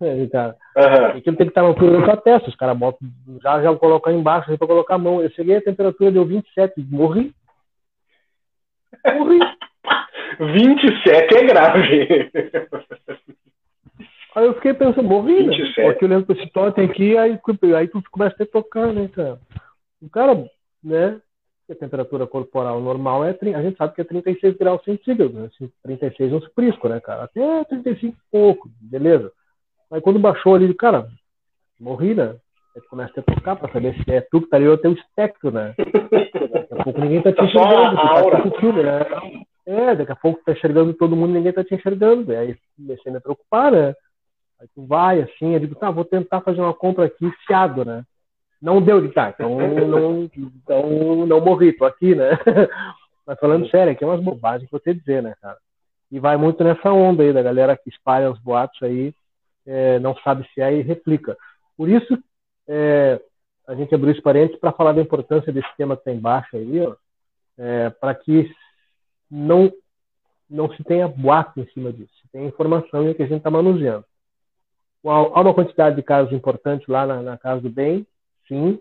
É, 0.00 0.26
cara. 0.28 0.56
Uhum. 0.76 1.06
Aquilo 1.18 1.36
tem 1.36 1.46
que 1.46 1.50
estar 1.50 1.62
na 1.62 1.68
altura 1.68 1.98
da 1.98 2.04
tua 2.04 2.16
testa. 2.16 2.48
Os 2.48 2.56
caras 2.56 2.78
botam, 2.78 3.08
já 3.42 3.60
já 3.60 3.74
colocar 3.74 4.12
embaixo 4.12 4.56
para 4.56 4.66
colocar 4.66 4.94
a 4.94 4.98
mão. 4.98 5.20
Eu 5.20 5.30
cheguei, 5.30 5.56
a 5.56 5.62
temperatura 5.62 6.10
deu 6.10 6.24
27, 6.24 6.74
morri. 6.90 7.32
Morri. 9.04 9.38
27 10.38 11.36
é 11.36 11.44
grave. 11.44 12.30
Aí 14.38 14.46
eu 14.46 14.54
fiquei 14.54 14.72
pensando, 14.72 15.02
morri, 15.02 15.42
né? 15.44 15.52
Aqui 15.90 16.04
olhando 16.04 16.24
pra 16.24 16.36
esse 16.36 16.48
totem 16.52 16.84
aqui, 16.84 17.18
aí, 17.18 17.36
aí 17.76 17.88
tu 17.88 18.00
começa 18.08 18.40
a 18.40 18.46
tocar, 18.46 18.92
né, 18.92 19.08
cara? 19.08 19.40
O 20.00 20.08
cara, 20.08 20.48
né? 20.82 21.20
A 21.68 21.74
temperatura 21.74 22.24
corporal 22.24 22.80
normal 22.80 23.24
é, 23.24 23.36
a 23.54 23.62
gente 23.62 23.76
sabe 23.76 23.94
que 23.94 24.00
é 24.00 24.04
36 24.04 24.56
graus 24.56 24.82
centígrados, 24.84 25.34
né? 25.34 25.50
36 25.82 26.32
é 26.32 26.36
um 26.36 26.40
prisco, 26.54 26.88
né, 26.88 27.00
cara? 27.00 27.24
Até 27.24 27.64
35 27.64 28.16
e 28.16 28.30
pouco, 28.30 28.70
beleza. 28.80 29.32
Aí 29.90 30.00
quando 30.00 30.20
baixou 30.20 30.54
ali, 30.54 30.72
cara, 30.72 31.08
morri, 31.80 32.14
né? 32.14 32.36
Aí 32.76 32.82
tu 32.82 32.88
começa 32.88 33.18
a 33.18 33.22
tocar 33.22 33.56
pra 33.56 33.72
saber 33.72 33.96
se 34.04 34.10
é 34.12 34.20
tu 34.20 34.42
que 34.42 34.48
tá 34.48 34.56
ali 34.56 34.68
ou 34.68 34.74
é 34.74 34.78
teu 34.78 34.92
espectro, 34.92 35.50
né? 35.50 35.74
Daqui 35.76 36.74
a 36.74 36.84
pouco 36.84 37.00
ninguém 37.00 37.22
tá 37.22 37.32
te 37.32 37.38
tá 37.38 37.44
enxergando, 37.44 37.96
tu 37.96 38.30
tá 38.30 38.42
com 38.42 38.48
o 38.48 38.60
filme, 38.60 38.82
né? 38.84 39.00
É, 39.66 39.94
daqui 39.96 40.12
a 40.12 40.16
pouco 40.16 40.40
tá 40.44 40.52
enxergando 40.52 40.94
todo 40.94 41.16
mundo 41.16 41.32
ninguém 41.32 41.52
tá 41.52 41.64
te 41.64 41.74
enxergando. 41.74 42.30
Aí 42.32 42.56
comecei 42.76 43.10
a 43.10 43.14
me 43.14 43.20
preocupar, 43.20 43.72
né? 43.72 43.94
Aí 44.60 44.68
tu 44.74 44.84
vai 44.86 45.20
assim, 45.20 45.54
eu 45.54 45.60
digo, 45.60 45.74
tá, 45.74 45.90
vou 45.90 46.04
tentar 46.04 46.40
fazer 46.40 46.60
uma 46.60 46.74
compra 46.74 47.06
aqui 47.06 47.30
fiado, 47.46 47.84
né? 47.84 48.04
Não 48.60 48.82
deu 48.82 49.00
de 49.00 49.08
tá, 49.12 49.30
então 49.30 49.56
não, 49.86 50.24
então 50.24 51.26
não 51.26 51.40
morri, 51.40 51.72
tô 51.72 51.84
aqui, 51.84 52.14
né? 52.14 52.30
Mas 53.24 53.38
falando 53.38 53.68
sério, 53.70 53.92
aqui 53.92 54.02
é 54.02 54.06
umas 54.06 54.22
bobagens 54.22 54.68
que 54.68 54.72
você 54.72 54.92
dizer, 54.92 55.22
né, 55.22 55.34
cara? 55.40 55.58
E 56.10 56.18
vai 56.18 56.36
muito 56.36 56.64
nessa 56.64 56.90
onda 56.90 57.22
aí 57.22 57.32
da 57.32 57.42
galera 57.42 57.76
que 57.76 57.88
espalha 57.88 58.30
os 58.30 58.38
boatos 58.40 58.82
aí, 58.82 59.14
é, 59.66 59.98
não 60.00 60.16
sabe 60.16 60.48
se 60.52 60.60
é 60.60 60.74
e 60.74 60.82
replica. 60.82 61.36
Por 61.76 61.88
isso, 61.88 62.18
é, 62.66 63.20
a 63.66 63.74
gente 63.74 63.94
abriu 63.94 64.10
esse 64.10 64.22
parênteses 64.22 64.58
para 64.58 64.72
falar 64.72 64.92
da 64.92 65.02
importância 65.02 65.52
desse 65.52 65.68
tema 65.76 65.94
que 65.94 66.00
está 66.00 66.10
embaixo 66.10 66.56
aí, 66.56 66.80
ó, 66.80 66.96
é, 67.58 67.90
para 67.90 68.14
que 68.14 68.50
não, 69.30 69.70
não 70.48 70.72
se 70.72 70.82
tenha 70.82 71.06
boato 71.06 71.60
em 71.60 71.66
cima 71.68 71.92
disso, 71.92 72.12
se 72.22 72.28
tenha 72.32 72.48
informação 72.48 73.08
e 73.08 73.14
que 73.14 73.22
a 73.22 73.26
gente 73.26 73.38
está 73.38 73.50
manuseando. 73.50 74.04
Há 75.04 75.40
uma 75.40 75.54
quantidade 75.54 75.96
de 75.96 76.02
casos 76.02 76.32
importantes 76.32 76.86
lá 76.88 77.06
na, 77.06 77.22
na 77.22 77.38
Casa 77.38 77.60
do 77.60 77.70
Bem, 77.70 78.06
sim. 78.46 78.80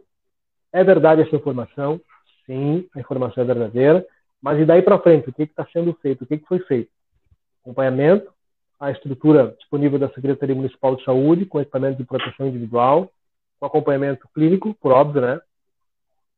É 0.74 0.84
verdade 0.84 1.22
essa 1.22 1.36
informação, 1.36 2.02
sim, 2.46 2.88
a 2.96 3.00
informação 3.00 3.44
é 3.44 3.48
verdadeira. 3.48 4.06
Mas 4.42 4.60
e 4.60 4.66
daí 4.66 4.82
para 4.82 5.00
frente, 5.00 5.30
o 5.30 5.34
que 5.34 5.44
está 5.44 5.66
sendo 5.72 5.94
feito? 6.02 6.24
O 6.24 6.28
que, 6.28 6.38
que 6.38 6.48
foi 6.48 6.60
feito? 6.60 6.90
Acompanhamento, 7.62 8.32
a 8.80 8.92
estrutura 8.92 9.56
disponível 9.58 9.98
da 9.98 10.10
Secretaria 10.10 10.56
Municipal 10.56 10.96
de 10.96 11.04
Saúde, 11.04 11.46
com 11.46 11.60
equipamento 11.60 11.98
de 11.98 12.06
proteção 12.06 12.48
individual, 12.48 13.12
com 13.60 13.66
acompanhamento 13.66 14.28
clínico, 14.34 14.76
por 14.76 14.92
óbvio, 14.92 15.22
né? 15.22 15.42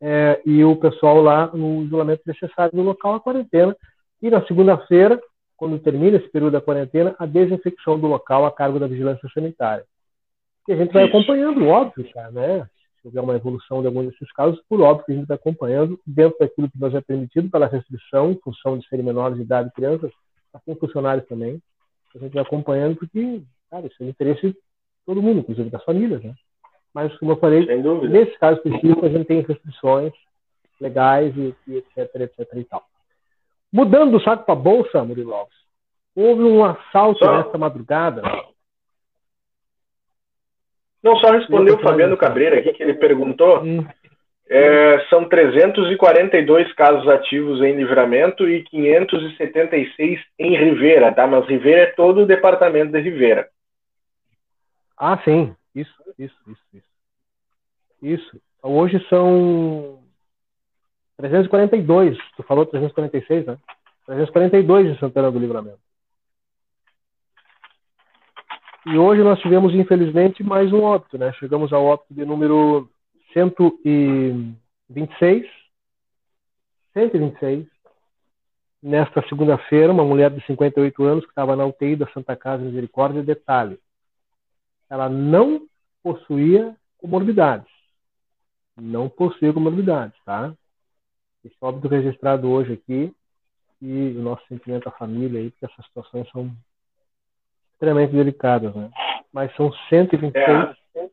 É, 0.02 0.42
e 0.46 0.64
o 0.64 0.78
pessoal 0.78 1.22
lá 1.22 1.48
no 1.48 1.84
isolamento 1.84 2.22
necessário 2.26 2.76
no 2.76 2.84
local, 2.84 3.16
a 3.16 3.20
quarentena. 3.20 3.76
E 4.22 4.30
na 4.30 4.46
segunda-feira, 4.46 5.22
quando 5.60 5.78
termina 5.78 6.18
esse 6.18 6.30
período 6.30 6.54
da 6.54 6.62
quarentena, 6.62 7.14
a 7.20 7.26
desinfecção 7.26 8.00
do 8.00 8.08
local 8.08 8.46
a 8.46 8.52
cargo 8.52 8.80
da 8.80 8.88
vigilância 8.88 9.30
sanitária. 9.34 9.84
Que 10.66 10.72
a 10.72 10.78
gente 10.78 10.94
vai 10.94 11.06
Isso. 11.06 11.16
acompanhando, 11.16 11.68
óbvio, 11.68 12.10
cara, 12.14 12.32
né? 12.32 12.70
Se 13.02 13.08
houver 13.08 13.22
uma 13.22 13.36
evolução 13.36 13.82
de 13.82 13.88
algum 13.88 14.06
desses 14.06 14.32
casos, 14.32 14.62
por 14.70 14.80
óbvio 14.82 15.06
que 15.06 15.12
a 15.12 15.16
gente 15.16 15.28
vai 15.28 15.36
acompanhando 15.36 16.00
dentro 16.08 16.40
daquilo 16.40 16.70
que 16.70 16.80
nós 16.80 16.96
é 16.96 17.02
permitido 17.02 17.50
pela 17.50 17.68
restrição, 17.68 18.32
em 18.32 18.40
função 18.40 18.78
de 18.78 18.88
serem 18.88 19.06
menores 19.06 19.38
de 19.38 19.44
idade 19.44 19.72
crianças, 19.74 20.12
assim 20.54 20.76
funcionários 20.76 21.28
também. 21.28 21.62
A 22.16 22.20
gente 22.20 22.34
vai 22.34 22.44
acompanhando 22.44 22.96
porque, 22.96 23.42
cara, 23.70 23.86
isso 23.86 24.02
é 24.02 24.08
interesse 24.08 24.48
de 24.48 24.58
todo 25.06 25.22
mundo, 25.22 25.40
inclusive 25.40 25.70
das 25.70 25.84
famílias, 25.84 26.24
né? 26.24 26.34
Mas, 26.94 27.16
como 27.18 27.34
eu 27.34 27.38
falei, 27.38 27.66
nesse 28.10 28.38
caso 28.40 28.58
específico, 28.58 29.06
a 29.06 29.10
gente 29.10 29.26
tem 29.26 29.42
restrições 29.42 30.14
legais 30.80 31.36
e, 31.38 31.54
e 31.68 31.78
etc, 31.78 32.16
etc 32.16 32.48
e 32.56 32.64
tal. 32.64 32.84
Mudando 33.72 34.18
o 34.18 34.22
saco 34.22 34.46
para 34.46 34.54
a 34.54 34.58
bolsa, 34.58 35.04
Murilo 35.04 35.34
Alves, 35.34 35.56
houve 36.16 36.44
um 36.44 36.64
assalto 36.64 37.24
só... 37.24 37.38
nesta 37.38 37.58
madrugada. 37.58 38.22
Não, 41.02 41.16
só 41.18 41.32
respondeu 41.32 41.76
o 41.76 41.80
Fabiano 41.80 42.18
Cabreira 42.18 42.60
aqui, 42.60 42.74
que 42.74 42.84
ele 42.84 42.96
perguntou. 42.96 43.64
Hum. 43.64 43.88
É, 44.52 45.06
são 45.12 45.30
342 45.30 46.74
casos 46.74 47.08
ativos 47.08 47.62
em 47.62 47.76
Livramento 47.76 48.50
e 48.50 48.64
576 48.64 50.20
em 50.40 50.58
Rivera, 50.58 51.14
tá? 51.14 51.28
Mas 51.28 51.46
Rivera 51.48 51.82
é 51.84 51.92
todo 51.92 52.22
o 52.22 52.26
departamento 52.26 52.92
de 52.92 53.00
Rivera. 53.00 53.48
Ah, 54.98 55.20
sim. 55.24 55.56
Isso, 55.76 55.94
isso, 56.18 56.36
isso, 56.48 56.62
isso. 56.74 56.90
Isso. 58.02 58.42
Hoje 58.64 59.00
são 59.08 60.00
342. 61.20 62.18
Tu 62.38 62.44
falou 62.44 62.66
346, 62.66 63.46
né? 63.46 63.58
342 64.06 64.88
em 64.88 64.98
Santana 64.98 65.30
do 65.30 65.38
Livramento. 65.38 65.82
E 68.86 68.98
hoje 68.98 69.22
nós 69.22 69.38
tivemos, 69.42 69.76
infelizmente, 69.76 70.42
mais 70.42 70.72
um 70.72 70.82
óbito, 70.82 71.18
né? 71.18 71.34
Chegamos 71.34 71.74
ao 71.74 71.84
óbito 71.84 72.14
de 72.14 72.24
número 72.26 72.90
126. 73.34 75.46
126. 76.94 77.68
Nesta 78.82 79.22
segunda-feira, 79.28 79.92
uma 79.92 80.06
mulher 80.06 80.32
de 80.32 80.40
58 80.46 81.04
anos 81.04 81.26
que 81.26 81.32
estava 81.32 81.54
na 81.54 81.66
UTI 81.66 81.98
da 81.98 82.08
Santa 82.14 82.34
Casa 82.38 82.64
Misericórdia, 82.64 83.22
detalhe, 83.22 83.78
ela 84.90 85.10
não 85.10 85.68
possuía 86.02 86.74
comorbidades. 86.98 87.68
Não 88.78 89.10
possuía 89.10 89.52
comorbidades, 89.52 90.18
tá? 90.24 90.56
Esse 91.50 91.58
óbito 91.62 91.88
registrado 91.88 92.50
hoje 92.50 92.74
aqui 92.74 93.14
e 93.82 94.16
o 94.18 94.22
nosso 94.22 94.46
sentimento 94.48 94.88
à 94.88 94.92
família 94.92 95.40
aí, 95.40 95.52
porque 95.52 95.66
essas 95.66 95.86
situações 95.86 96.30
são 96.30 96.52
extremamente 97.74 98.14
delicadas, 98.14 98.76
né? 98.76 98.92
Mas 99.32 99.54
são 99.56 99.72
126, 99.90 100.76
é. 100.96 101.10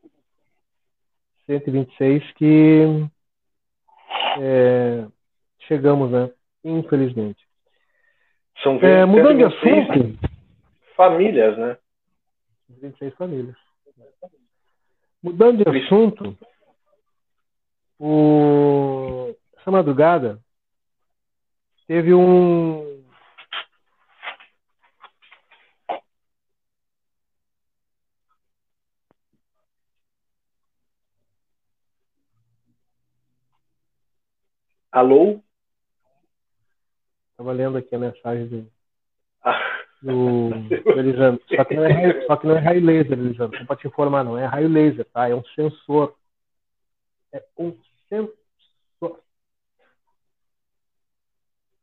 126 1.45 2.31
que 2.33 3.09
é, 4.39 5.05
chegamos, 5.59 6.11
né? 6.11 6.31
Infelizmente. 6.63 7.43
São 8.63 8.73
20, 8.73 8.83
é, 8.83 9.05
mudando 9.05 9.37
de 9.37 9.43
assunto. 9.43 10.19
Famílias, 10.95 11.57
né? 11.57 11.77
26 12.69 13.13
famílias. 13.15 13.55
Mudando 15.23 15.63
de 15.63 15.69
assunto, 15.69 16.37
o 17.99 18.96
essa 19.67 19.71
madrugada 19.71 20.41
teve 21.85 22.13
um 22.13 22.87
Alô? 34.89 35.43
Estava 37.31 37.51
lendo 37.51 37.77
aqui 37.77 37.93
a 37.93 37.99
mensagem 37.99 38.47
do, 38.47 38.71
ah. 39.43 39.83
do, 40.01 40.49
do 40.49 40.99
Elisandro. 40.99 41.43
Só 41.55 41.63
que, 41.65 41.75
não 41.75 41.83
é 41.83 41.91
raio, 41.91 42.25
só 42.25 42.35
que 42.35 42.47
não 42.47 42.55
é 42.55 42.59
raio 42.59 42.83
laser, 42.83 43.11
Elisandro. 43.11 43.59
Não 43.59 43.65
pode 43.67 43.81
te 43.81 43.87
informar, 43.87 44.23
não. 44.23 44.35
É 44.37 44.45
raio 44.45 44.67
laser, 44.67 45.05
tá? 45.13 45.29
É 45.29 45.35
um 45.35 45.43
sensor. 45.53 46.15
É 47.31 47.43
um 47.59 47.77
sensor 48.09 48.33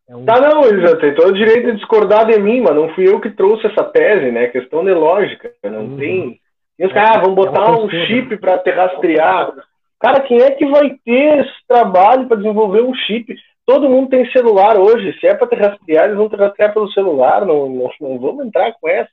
É 0.08 0.14
um... 0.14 0.24
Tá, 0.24 0.40
não, 0.40 0.64
Elisa, 0.64 0.96
tem 0.96 1.14
todo 1.14 1.30
o 1.30 1.34
direito 1.34 1.66
de 1.66 1.76
discordar 1.76 2.26
de 2.26 2.38
mim, 2.38 2.60
mas 2.60 2.74
não 2.74 2.88
fui 2.90 3.08
eu 3.08 3.20
que 3.20 3.30
trouxe 3.30 3.66
essa 3.66 3.84
tese, 3.84 4.30
né? 4.30 4.48
Questão 4.48 4.84
de 4.84 4.92
lógica. 4.92 5.50
Não 5.62 5.80
uhum. 5.80 5.96
tem. 5.96 6.40
E 6.78 6.86
os 6.86 6.92
caras, 6.92 7.26
ah, 7.26 7.28
botar 7.28 7.68
é 7.68 7.72
um 7.72 7.88
chip 7.88 8.36
para 8.36 8.58
te 8.58 8.70
rastrear. 8.70 9.52
Cara, 10.00 10.20
quem 10.20 10.42
é 10.42 10.50
que 10.50 10.66
vai 10.66 10.90
ter 11.04 11.38
esse 11.40 11.66
trabalho 11.66 12.26
para 12.26 12.36
desenvolver 12.36 12.82
um 12.82 12.94
chip? 12.94 13.34
Todo 13.66 13.88
mundo 13.88 14.10
tem 14.10 14.30
celular 14.30 14.76
hoje. 14.76 15.18
Se 15.18 15.26
é 15.26 15.34
para 15.34 15.46
te 15.46 15.56
rastrear, 15.56 16.04
eles 16.04 16.16
vão 16.16 16.28
te 16.28 16.36
rastrear 16.36 16.74
pelo 16.74 16.90
celular. 16.92 17.46
Não, 17.46 17.68
não, 17.68 17.90
não 18.00 18.18
vamos 18.18 18.44
entrar 18.44 18.72
com 18.78 18.88
essa. 18.88 19.08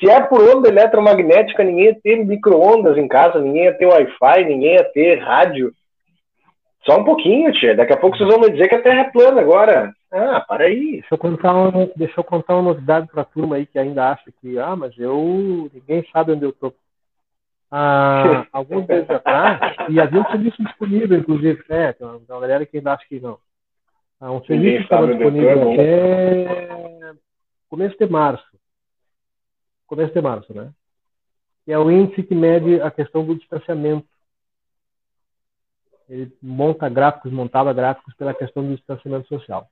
Se 0.00 0.10
é 0.10 0.20
por 0.22 0.42
onda 0.42 0.68
eletromagnética, 0.68 1.62
ninguém 1.62 1.84
ia 1.84 2.00
ter 2.02 2.24
micro-ondas 2.24 2.98
em 2.98 3.06
casa, 3.06 3.38
ninguém 3.38 3.64
ia 3.64 3.74
ter 3.74 3.86
Wi-Fi, 3.86 4.44
ninguém 4.44 4.74
ia 4.74 4.84
ter 4.84 5.20
rádio. 5.20 5.72
Só 6.84 6.98
um 6.98 7.04
pouquinho, 7.04 7.52
tia. 7.52 7.76
Daqui 7.76 7.92
a 7.92 7.96
pouco 7.96 8.16
vocês 8.16 8.28
vão 8.28 8.40
me 8.40 8.50
dizer 8.50 8.68
que 8.68 8.74
a 8.74 8.82
Terra 8.82 9.02
é 9.02 9.10
plana 9.10 9.40
agora. 9.40 9.92
Ah, 10.12 10.40
para 10.40 10.64
aí. 10.64 11.00
Deixa 11.00 11.14
eu 11.14 11.18
contar 11.18 11.54
uma, 11.54 11.86
deixa 11.96 12.20
eu 12.20 12.24
contar 12.24 12.54
uma 12.54 12.62
novidade 12.62 13.08
para 13.08 13.22
a 13.22 13.24
turma 13.24 13.56
aí 13.56 13.64
que 13.64 13.78
ainda 13.78 14.10
acha 14.10 14.30
que, 14.40 14.58
ah, 14.58 14.76
mas 14.76 14.96
eu. 14.98 15.70
ninguém 15.72 16.06
sabe 16.12 16.32
onde 16.32 16.44
eu 16.44 16.52
tô. 16.52 16.72
Ah, 17.70 18.46
alguns 18.52 18.86
meses 18.86 19.08
atrás, 19.08 19.74
e 19.88 19.98
havia 19.98 20.20
um 20.20 20.30
serviço 20.30 20.62
disponível, 20.62 21.18
inclusive, 21.18 21.64
né? 21.66 21.94
Tem 21.94 22.06
uma, 22.06 22.20
galera 22.40 22.66
que 22.66 22.76
ainda 22.76 22.92
acha 22.92 23.06
que 23.08 23.18
não. 23.18 23.38
Ah, 24.20 24.30
um 24.30 24.44
serviço 24.44 24.76
que 24.76 24.82
estava 24.82 25.06
disponível 25.06 25.72
até 25.72 27.14
começo 27.70 27.96
de 27.96 28.06
março. 28.06 28.46
Começo 29.86 30.12
de 30.12 30.20
março, 30.20 30.54
né? 30.54 30.70
Que 31.64 31.72
é 31.72 31.78
o 31.78 31.90
índice 31.90 32.22
que 32.22 32.34
mede 32.34 32.82
a 32.82 32.90
questão 32.90 33.24
do 33.24 33.34
distanciamento 33.34 34.06
ele 36.12 36.36
monta 36.42 36.90
gráficos, 36.90 37.32
montava 37.32 37.72
gráficos 37.72 38.14
pela 38.14 38.34
questão 38.34 38.62
do 38.62 38.76
distanciamento 38.76 39.26
social. 39.28 39.71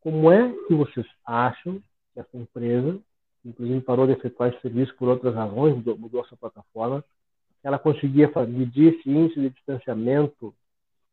Como 0.00 0.32
é 0.32 0.52
que 0.66 0.74
vocês 0.74 1.06
acham 1.24 1.80
que 2.12 2.20
essa 2.20 2.36
empresa, 2.36 2.98
inclusive 3.44 3.80
parou 3.80 4.06
de 4.06 4.12
efetuar 4.12 4.50
esse 4.50 4.60
serviço 4.60 4.94
por 4.96 5.08
outras 5.08 5.34
razões, 5.34 5.74
mudou, 5.74 5.98
mudou 5.98 6.20
a 6.20 6.24
sua 6.24 6.38
plataforma, 6.38 7.04
ela 7.62 7.78
conseguia 7.78 8.30
medir 8.48 8.94
esse 8.94 9.10
índice 9.10 9.38
de 9.38 9.50
distanciamento 9.50 10.54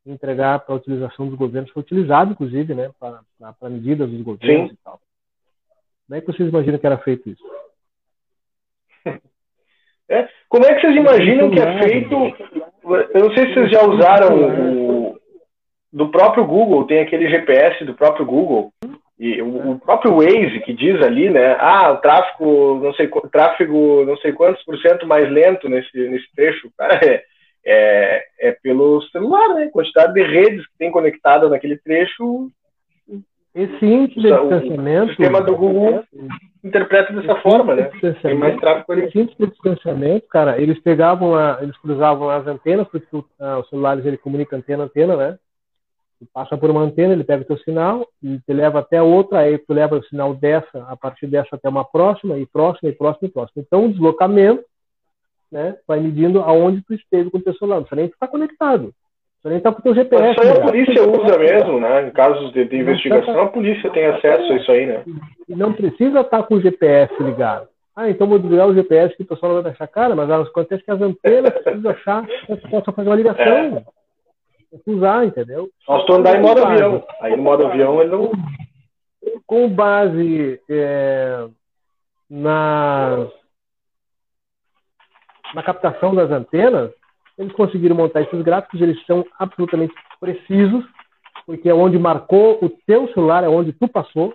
e 0.06 0.12
entregar 0.12 0.60
para 0.60 0.74
a 0.74 0.78
utilização 0.78 1.28
dos 1.28 1.38
governos, 1.38 1.72
foi 1.72 1.84
utilizado, 1.84 2.32
inclusive, 2.32 2.74
né, 2.74 2.92
para 3.00 3.70
medidas 3.70 4.10
dos 4.10 4.22
governos 4.22 4.70
Sim. 4.70 4.74
e 4.74 4.78
tal. 4.84 5.02
Como 6.08 6.18
é 6.18 6.22
que 6.22 6.28
vocês 6.28 6.48
imaginam 6.48 6.80
que 6.80 6.88
era 6.88 6.98
feito 7.00 7.30
isso? 7.30 7.44
É, 10.10 10.30
como 10.48 10.66
é 10.66 10.74
que 10.74 10.80
vocês 10.80 10.96
imaginam 10.96 11.52
que 11.52 11.60
é 11.60 11.84
feito 11.84 12.16
eu 13.14 13.20
não 13.20 13.36
sei 13.36 13.48
se 13.48 13.54
vocês 13.54 13.72
já 13.72 13.86
usaram 13.86 14.30
o 14.34 14.97
do 15.98 16.10
próprio 16.10 16.46
Google, 16.46 16.86
tem 16.86 17.00
aquele 17.00 17.28
GPS 17.28 17.84
do 17.84 17.96
próprio 17.96 18.24
Google. 18.24 18.72
E 19.20 19.42
o, 19.42 19.80
próprio 19.80 20.14
Waze 20.18 20.60
que 20.60 20.72
diz 20.72 21.02
ali, 21.02 21.28
né? 21.28 21.58
Ah, 21.60 21.92
o 21.92 21.98
tráfego, 21.98 22.80
não 22.84 22.94
sei, 22.94 23.10
tráfego, 23.32 24.06
não 24.06 24.16
sei 24.18 24.32
quantos 24.32 24.64
por 24.64 24.78
cento 24.78 25.08
mais 25.08 25.28
lento 25.28 25.68
nesse, 25.68 25.98
nesse 26.08 26.28
trecho. 26.36 26.70
Cara, 26.78 27.04
é, 27.04 27.24
é, 27.66 28.24
é 28.40 28.52
pelo 28.62 29.02
celular, 29.12 29.56
né? 29.56 29.70
Quantidade 29.74 30.14
de 30.14 30.22
redes 30.22 30.68
que 30.68 30.78
tem 30.78 30.92
conectadas 30.92 31.50
naquele 31.50 31.78
trecho 31.78 32.52
Esse 33.56 33.84
índice 33.84 34.20
de 34.20 34.30
distanciamento. 34.30 35.06
O 35.06 35.10
sistema 35.10 35.42
do 35.42 35.58
Google 35.58 36.04
interpreta 36.64 37.12
dessa 37.12 37.38
forma, 37.38 37.74
né? 37.74 37.90
Tem 38.22 38.36
mais 38.36 38.56
tráfego 38.58 38.92
ali. 38.92 39.06
Esse 39.06 39.20
índice 39.20 39.36
de 39.40 39.48
distanciamento, 39.48 40.28
cara, 40.28 40.62
eles 40.62 40.80
pegavam, 40.80 41.34
a, 41.34 41.58
eles 41.60 41.76
cruzavam 41.78 42.30
as 42.30 42.46
antenas, 42.46 42.88
porque 42.88 43.08
ah, 43.40 43.58
os 43.58 43.68
celulares 43.70 44.06
ele 44.06 44.18
comunica 44.18 44.56
antena 44.56 44.84
antena, 44.84 45.18
né? 45.18 45.40
Tu 46.20 46.26
passa 46.34 46.58
por 46.58 46.70
uma 46.70 46.82
antena, 46.82 47.14
ele 47.14 47.24
pega 47.24 47.44
o 47.44 47.46
teu 47.46 47.58
sinal 47.60 48.08
e 48.24 48.40
te 48.40 48.54
leva 48.54 48.80
até 48.80 49.02
outra, 49.02 49.40
aí 49.40 49.58
tu 49.58 49.74
leva 49.74 49.98
o 49.98 50.04
sinal 50.06 50.34
dessa, 50.34 50.84
a 50.90 50.98
partir 50.98 51.28
dessa 51.28 51.56
até 51.56 51.70
uma 51.70 51.86
próxima, 51.86 52.38
e 52.38 52.46
próxima, 52.46 52.90
e 52.90 52.94
próxima, 52.94 53.28
e 53.28 53.32
próxima. 53.32 53.64
Então, 53.66 53.86
o 53.86 53.90
deslocamento 53.92 54.64
né, 55.52 55.76
vai 55.88 56.00
medindo 56.00 56.42
aonde 56.42 56.82
tu 56.82 56.94
esteve 56.94 57.30
com 57.30 57.38
o 57.38 57.42
teu 57.42 57.54
celular. 57.56 57.82
Precisa 57.82 57.96
nem 57.96 58.06
estar 58.06 58.28
conectado. 58.28 58.94
Você 59.42 59.50
nem 59.50 59.58
está 59.60 59.72
com 59.72 59.80
o 59.80 59.84
teu 59.84 59.94
GPS. 59.94 60.24
Mas 60.24 60.32
isso 60.32 60.42
aí 60.42 60.50
a 60.50 60.66
polícia 60.66 61.10
usa 61.10 61.38
mesmo, 61.38 61.80
né? 61.80 62.08
Em 62.08 62.12
casos 62.12 62.52
de, 62.52 62.66
de 62.66 62.78
investigação, 62.78 63.40
a 63.40 63.48
polícia 63.48 63.90
tem 63.92 64.06
acesso 64.06 64.52
a 64.52 64.56
isso 64.56 64.72
aí, 64.72 64.86
né? 64.88 65.04
Não 65.48 65.72
precisa 65.72 66.22
estar 66.22 66.44
com 66.44 66.56
o 66.56 66.62
GPS 66.62 67.14
ligado. 67.22 67.68
Ah, 67.96 68.10
então 68.10 68.28
vou 68.28 68.38
desligar 68.38 68.68
o 68.68 68.76
GPS 68.76 69.16
que 69.16 69.24
o 69.24 69.28
pessoal 69.28 69.56
não 69.56 69.64
vai 69.64 69.72
achar 69.72 69.88
cara, 69.88 70.16
mas 70.16 70.30
acontece 70.30 70.84
que 70.84 70.92
as 70.92 71.02
antenas 71.02 71.52
precisam 71.64 71.92
achar 71.92 72.28
que 72.28 72.70
possa 72.70 72.92
fazer 72.92 73.10
uma 73.10 73.16
ligação. 73.16 73.44
É. 73.44 73.84
Usar, 74.86 75.26
entendeu? 75.26 75.70
Nós 75.88 76.10
andando 76.10 76.36
em 76.36 76.42
modo 76.42 76.64
avião. 76.64 77.04
Aí 77.22 77.36
no 77.36 77.44
modo 77.44 77.66
avião 77.66 78.02
ele 78.02 78.12
não. 78.12 78.32
Com 79.46 79.70
base 79.70 80.62
é, 80.70 81.48
na, 82.30 83.28
na 85.54 85.64
captação 85.64 86.14
das 86.14 86.30
antenas, 86.30 86.92
eles 87.38 87.54
conseguiram 87.54 87.96
montar 87.96 88.22
esses 88.22 88.42
gráficos, 88.42 88.82
eles 88.82 89.04
são 89.06 89.26
absolutamente 89.40 89.94
precisos, 90.20 90.84
porque 91.46 91.70
é 91.70 91.74
onde 91.74 91.98
marcou 91.98 92.58
o 92.62 92.70
teu 92.86 93.08
celular, 93.14 93.44
é 93.44 93.48
onde 93.48 93.72
tu 93.74 93.88
passou, 93.88 94.34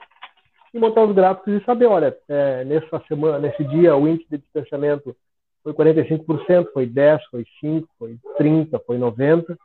e 0.72 0.78
montar 0.78 1.02
os 1.02 1.14
gráficos 1.14 1.52
e 1.52 1.64
saber, 1.64 1.86
olha, 1.86 2.16
é, 2.28 2.64
nessa 2.64 3.02
semana, 3.06 3.38
nesse 3.38 3.62
dia, 3.64 3.94
o 3.94 4.08
índice 4.08 4.30
de 4.30 4.38
distanciamento 4.38 5.14
foi 5.62 5.74
45%, 5.74 6.72
foi 6.72 6.86
10%, 6.86 7.20
foi 7.30 7.44
5%, 7.62 7.84
foi 7.98 8.18
30%, 8.38 8.80
foi 8.86 8.98
90%. 8.98 9.56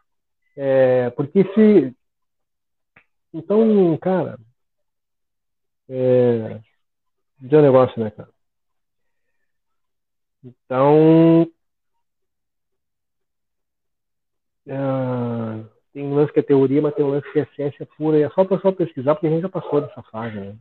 É, 0.58 1.10
porque 1.12 1.44
se. 1.54 1.96
Então, 3.34 3.98
cara. 4.00 4.38
É, 5.90 6.60
de 7.40 7.56
um 7.56 7.62
negócio, 7.62 8.04
né, 8.04 8.12
cara? 8.12 8.30
Então, 10.44 11.50
Uh, 14.68 15.66
tem 15.94 16.06
um 16.06 16.14
lance 16.14 16.34
que 16.34 16.42
é 16.42 16.44
teoria, 16.44 16.82
mas 16.82 16.94
tem 16.94 17.06
um 17.06 17.10
lance 17.10 17.32
que 17.32 17.40
é 17.40 17.46
ciência 17.56 17.88
pura. 17.98 18.20
E 18.20 18.24
é 18.24 18.30
só 18.32 18.42
o 18.42 18.48
pessoal 18.48 18.74
pesquisar, 18.74 19.16
porque 19.16 19.28
a 19.28 19.30
gente 19.30 19.42
já 19.42 19.50
passou 19.50 19.80
dessa 19.80 20.04
fase, 20.04 20.38
né? 20.38 20.56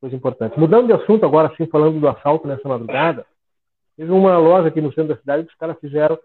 Coisa 0.00 0.16
importante. 0.16 0.58
Mudando 0.58 0.88
de 0.88 0.92
assunto 0.92 1.24
agora, 1.24 1.52
assim, 1.52 1.66
falando 1.66 2.00
do 2.00 2.08
assalto 2.08 2.48
nessa 2.48 2.68
madrugada, 2.68 3.24
teve 3.96 4.10
uma 4.10 4.36
loja 4.36 4.68
aqui 4.68 4.80
no 4.80 4.92
centro 4.92 5.14
da 5.14 5.20
cidade 5.20 5.44
que 5.44 5.52
os 5.52 5.58
caras 5.58 5.78
fizeram 5.78 6.18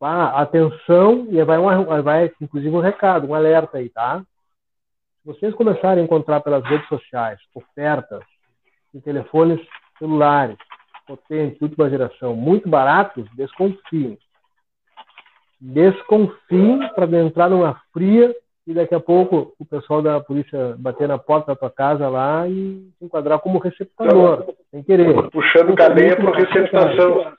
ah, 0.00 0.40
atenção, 0.40 1.26
e 1.30 1.42
vai, 1.44 1.58
uma, 1.58 2.02
vai 2.02 2.32
inclusive 2.40 2.74
um 2.74 2.80
recado, 2.80 3.26
um 3.26 3.34
alerta 3.34 3.78
aí, 3.78 3.88
tá? 3.88 4.20
Se 5.20 5.26
vocês 5.26 5.54
começarem 5.54 6.02
a 6.02 6.04
encontrar 6.04 6.40
pelas 6.40 6.64
redes 6.64 6.88
sociais 6.88 7.38
ofertas 7.54 8.22
de 8.94 9.00
telefones 9.00 9.60
celulares 9.98 10.56
potentes, 11.06 11.60
última 11.60 11.90
geração, 11.90 12.36
muito 12.36 12.68
baratos, 12.68 13.26
desconfiem 13.34 14.18
desconfie 15.60 16.78
para 16.94 17.06
entrar 17.18 17.50
numa 17.50 17.80
fria 17.92 18.34
e 18.66 18.74
daqui 18.74 18.94
a 18.94 19.00
pouco 19.00 19.54
o 19.58 19.64
pessoal 19.64 20.02
da 20.02 20.20
polícia 20.20 20.76
bater 20.78 21.08
na 21.08 21.18
porta 21.18 21.52
da 21.52 21.56
tua 21.56 21.70
casa 21.70 22.08
lá 22.08 22.46
e 22.46 22.90
se 22.98 23.04
enquadrar 23.04 23.38
como 23.40 23.58
receptador, 23.58 24.40
então, 24.42 24.54
sem 24.70 24.82
querer. 24.82 25.30
Puxando 25.30 25.74
cadeia 25.74 26.16
para 26.16 26.36
receptação. 26.36 27.32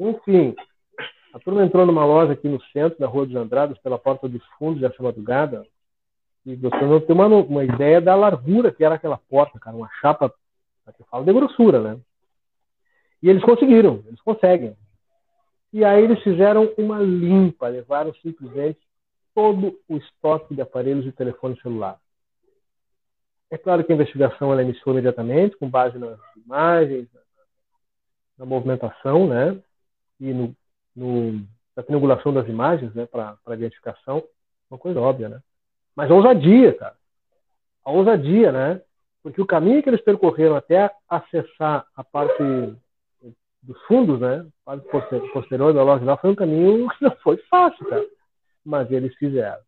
Enfim, 0.00 0.54
a 1.32 1.38
turma 1.38 1.64
entrou 1.64 1.86
numa 1.86 2.04
loja 2.04 2.32
aqui 2.32 2.48
no 2.48 2.60
centro 2.72 2.98
da 2.98 3.06
Rua 3.06 3.26
dos 3.26 3.36
Andradas, 3.36 3.78
pela 3.78 3.98
porta 3.98 4.28
dos 4.28 4.44
fundos 4.58 4.80
dessa 4.80 5.02
madrugada, 5.02 5.66
e 6.44 6.56
você 6.56 6.84
não 6.84 7.00
tem 7.00 7.14
uma, 7.14 7.26
uma 7.26 7.64
ideia 7.64 8.00
da 8.00 8.14
largura 8.14 8.72
que 8.72 8.84
era 8.84 8.94
aquela 8.94 9.18
porta, 9.18 9.58
cara, 9.58 9.76
uma 9.76 9.90
chapa, 10.00 10.30
que 10.94 11.02
eu 11.02 11.06
falo 11.06 11.24
de 11.24 11.32
grossura, 11.32 11.80
né? 11.80 12.00
E 13.22 13.28
eles 13.28 13.44
conseguiram, 13.44 14.02
eles 14.06 14.20
conseguem. 14.22 14.76
E 15.72 15.84
aí 15.84 16.02
eles 16.02 16.20
fizeram 16.22 16.72
uma 16.76 16.98
limpa, 16.98 17.68
levaram 17.68 18.12
simplesmente 18.14 18.80
todo 19.34 19.78
o 19.88 19.96
estoque 19.96 20.54
de 20.54 20.62
aparelhos 20.62 21.04
de 21.04 21.12
telefone 21.12 21.60
celular. 21.60 22.00
É 23.50 23.58
claro 23.58 23.84
que 23.84 23.92
a 23.92 23.94
investigação 23.94 24.52
ela 24.52 24.62
iniciou 24.62 24.94
imediatamente, 24.94 25.56
com 25.56 25.68
base 25.68 25.98
nas 25.98 26.18
imagens, 26.44 27.08
na 28.36 28.46
movimentação, 28.46 29.28
né? 29.28 29.60
E 30.18 30.32
no, 30.32 30.56
no, 30.94 31.32
na 31.76 31.82
triangulação 31.82 32.32
das 32.32 32.48
imagens, 32.48 32.94
né? 32.94 33.06
Para 33.06 33.36
a 33.46 33.54
identificação. 33.54 34.22
Uma 34.70 34.78
coisa 34.78 35.00
óbvia, 35.00 35.28
né? 35.28 35.40
Mas 35.96 36.10
a 36.10 36.14
ousadia, 36.14 36.74
cara. 36.74 36.94
A 37.84 37.90
ousadia, 37.90 38.52
né? 38.52 38.80
Porque 39.22 39.40
o 39.40 39.46
caminho 39.46 39.82
que 39.82 39.88
eles 39.88 40.02
percorreram 40.02 40.56
até 40.56 40.90
acessar 41.08 41.86
a 41.94 42.04
parte 42.04 42.42
dos 43.62 43.80
fundos, 43.82 44.20
né? 44.20 44.46
Quase 44.64 44.82
posterior 45.32 45.72
da 45.72 45.82
loja 45.82 46.16
foi 46.16 46.30
um 46.30 46.34
caminho 46.34 46.88
que 46.96 47.04
não 47.04 47.16
foi 47.16 47.36
fácil, 47.48 47.86
cara. 47.86 48.06
Mas 48.64 48.90
eles 48.90 49.14
fizeram. 49.16 49.60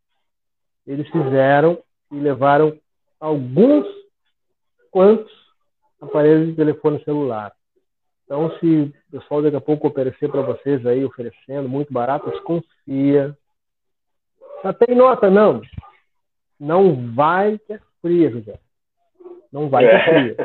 Eles 0.87 1.09
fizeram 1.11 1.83
e 2.11 2.17
levaram 2.17 2.79
alguns 3.21 3.87
quantos 4.91 5.31
aparelhos 6.01 6.49
de 6.49 6.57
telefone 6.57 7.03
celular. 7.05 7.53
Então, 8.33 8.51
se 8.59 8.67
o 8.67 9.21
pessoal 9.21 9.43
daqui 9.43 9.57
a 9.57 9.61
pouco 9.61 9.87
oferecer 9.87 10.27
para 10.31 10.41
vocês 10.41 10.87
aí, 10.87 11.05
oferecendo 11.05 11.69
muito 11.69 11.93
barato, 11.93 12.31
desconfia. 12.31 13.37
Já 14.65 14.73
tem 14.73 14.97
nota? 14.97 15.31
Não. 15.31 15.61
Não 16.59 17.13
vai 17.15 17.59
ter 17.59 17.83
fria, 18.01 18.31
José 18.31 18.59
não 19.53 19.69
vai 19.69 19.87
ter 19.87 20.05
frio. 20.05 20.37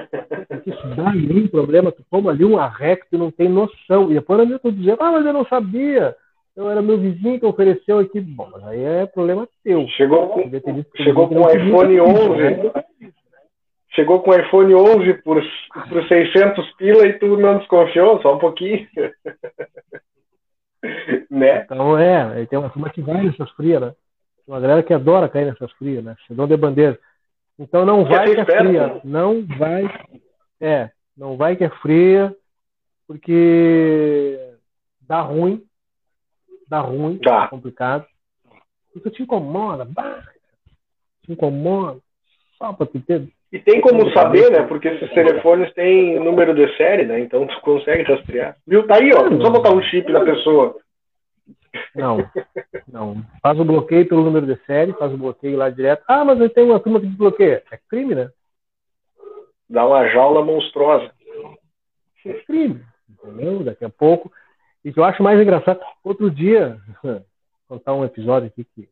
Porque 0.49 0.69
isso 0.69 0.87
dá 0.97 1.09
ali 1.09 1.43
um 1.43 1.47
problema, 1.47 1.93
tu 1.93 2.03
toma 2.11 2.31
ali 2.31 2.43
um 2.43 2.57
arreco, 2.57 3.05
tu 3.09 3.17
não 3.17 3.31
tem 3.31 3.47
noção. 3.47 4.11
E 4.11 4.15
depois 4.15 4.49
eu 4.49 4.59
tô 4.59 4.69
dizendo, 4.69 5.01
ah, 5.01 5.13
mas 5.13 5.25
eu 5.25 5.31
não 5.31 5.45
sabia. 5.45 6.13
Eu 6.57 6.69
era 6.69 6.81
meu 6.81 6.97
vizinho 6.97 7.39
que 7.39 7.45
ofereceu 7.45 7.99
aqui. 7.99 8.19
Bom, 8.19 8.49
mas 8.51 8.63
aí 8.65 8.83
é 8.83 9.05
problema 9.05 9.47
teu. 9.63 9.87
Chegou 9.95 10.27
com, 10.27 10.51
chegou 10.97 11.29
com 11.29 11.35
o 11.35 11.49
iPhone 11.49 12.01
11. 12.01 12.71
Né? 13.89 13.95
Chegou 13.95 14.21
com 14.21 14.31
o 14.31 14.35
iPhone 14.35 14.75
11 14.75 15.13
por, 15.23 15.41
por 15.89 16.07
600 16.07 16.71
pila 16.73 17.07
e 17.07 17.13
tu 17.13 17.37
não 17.37 17.57
desconfiou, 17.57 18.21
só 18.21 18.35
um 18.35 18.39
pouquinho. 18.39 18.87
né? 21.29 21.63
Então 21.63 21.97
é, 21.97 22.45
tem 22.45 22.59
uma 22.59 22.69
turma 22.69 22.89
que 22.89 23.01
vai 23.01 23.23
nessas 23.23 23.49
frias, 23.51 23.81
né? 23.81 23.93
Tem 24.45 24.53
uma 24.53 24.59
galera 24.59 24.83
que 24.83 24.93
adora 24.93 25.29
cair 25.29 25.45
nessas 25.45 25.71
frias, 25.73 26.03
né? 26.03 26.15
Chegou 26.27 26.47
de 26.47 26.57
bandeira. 26.57 26.99
Então 27.59 27.85
não 27.85 28.05
vai 28.05 28.33
que 28.33 28.39
é 28.39 28.45
fria. 28.45 29.01
Não 29.03 29.45
vai. 29.45 29.83
É, 30.59 30.89
não 31.15 31.37
vai 31.37 31.55
que 31.55 31.63
é 31.63 31.69
fria, 31.69 32.35
porque 33.07 34.39
dá 35.01 35.21
ruim. 35.21 35.63
Dá 36.67 36.81
ruim, 36.81 37.19
dá. 37.23 37.45
É 37.45 37.47
complicado. 37.47 38.05
Isso 38.95 39.09
te 39.11 39.23
incomoda, 39.23 39.85
bah, 39.85 40.23
te 41.23 41.31
incomoda, 41.31 41.99
só 42.57 42.73
para 42.73 42.85
tu 42.85 42.99
ter. 43.01 43.27
E 43.51 43.59
tem 43.59 43.79
como 43.79 44.11
saber, 44.11 44.51
né? 44.51 44.63
Porque 44.63 44.87
esses 44.87 45.09
telefones 45.11 45.73
têm 45.73 46.19
número 46.19 46.53
de 46.53 46.75
série, 46.75 47.05
né? 47.05 47.19
Então 47.19 47.47
tu 47.47 47.61
consegue 47.61 48.03
rastrear. 48.03 48.57
Viu? 48.65 48.85
Tá 48.85 48.95
aí, 48.95 49.11
ó. 49.13 49.29
Só 49.41 49.49
botar 49.49 49.73
um 49.73 49.81
chip 49.83 50.11
na 50.11 50.21
pessoa. 50.21 50.75
Não, 51.95 52.17
não. 52.87 53.23
Faz 53.41 53.59
o 53.59 53.65
bloqueio 53.65 54.07
pelo 54.07 54.23
número 54.23 54.45
de 54.45 54.55
série, 54.65 54.93
faz 54.93 55.13
o 55.13 55.17
bloqueio 55.17 55.57
lá 55.57 55.69
direto. 55.69 56.03
Ah, 56.07 56.25
mas 56.25 56.39
eu 56.39 56.49
tenho 56.49 56.67
uma 56.67 56.79
turma 56.79 56.99
que 56.99 57.07
desbloqueia. 57.07 57.63
É 57.71 57.79
crime, 57.89 58.15
né? 58.15 58.29
Dá 59.69 59.85
uma 59.85 60.07
jaula 60.09 60.43
monstruosa. 60.43 61.11
É 62.25 62.33
crime, 62.45 62.83
entendeu? 63.09 63.63
Daqui 63.63 63.85
a 63.85 63.89
pouco. 63.89 64.31
E 64.83 64.91
que 64.91 64.99
eu 64.99 65.03
acho 65.03 65.21
mais 65.21 65.39
engraçado, 65.39 65.79
outro 66.03 66.31
dia, 66.31 66.79
vou 67.03 67.21
contar 67.67 67.93
um 67.93 68.05
episódio 68.05 68.47
aqui 68.47 68.63
que. 68.63 68.89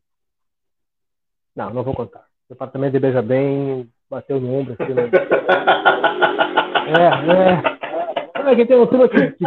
Não, 1.54 1.72
não 1.72 1.82
vou 1.82 1.94
contar. 1.94 2.26
O 2.48 2.54
departamento 2.54 2.92
de 2.92 3.00
Beija 3.00 3.22
Bem 3.22 3.88
bateu 4.08 4.40
no 4.40 4.54
ombro 4.54 4.74
aqui, 4.74 4.94
né? 4.94 5.10
É, 6.86 7.06
é. 7.32 8.40
Olha, 8.40 8.54
que 8.54 8.64
tem 8.64 8.76
uma 8.76 8.86
turma 8.86 9.08
que. 9.08 9.16
que, 9.16 9.32
que, 9.32 9.44
que 9.44 9.46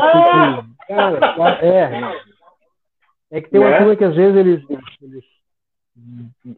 cara, 0.87 1.65
é. 1.65 2.29
É 3.31 3.41
que 3.41 3.49
tem 3.49 3.61
uma 3.61 3.69
né? 3.69 3.77
turma 3.77 3.95
que 3.95 4.03
às 4.03 4.15
vezes 4.15 4.35
eles, 4.35 4.63
eles 5.01 5.23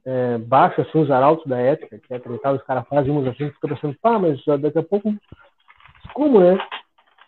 é, 0.06 0.38
baixam 0.40 0.84
assim, 0.84 1.00
os 1.00 1.12
arautos 1.12 1.46
da 1.46 1.60
ética, 1.60 2.00
que 2.00 2.14
é 2.14 2.20
tal, 2.20 2.56
os 2.56 2.64
caras 2.64 2.88
fazem 2.88 3.12
uns 3.12 3.28
assim, 3.28 3.52
fica 3.52 3.68
pensando, 3.68 3.96
pá, 4.02 4.18
mas 4.18 4.44
daqui 4.60 4.80
a 4.80 4.84
pouco. 4.84 5.14
Como, 6.14 6.40
né? 6.40 6.54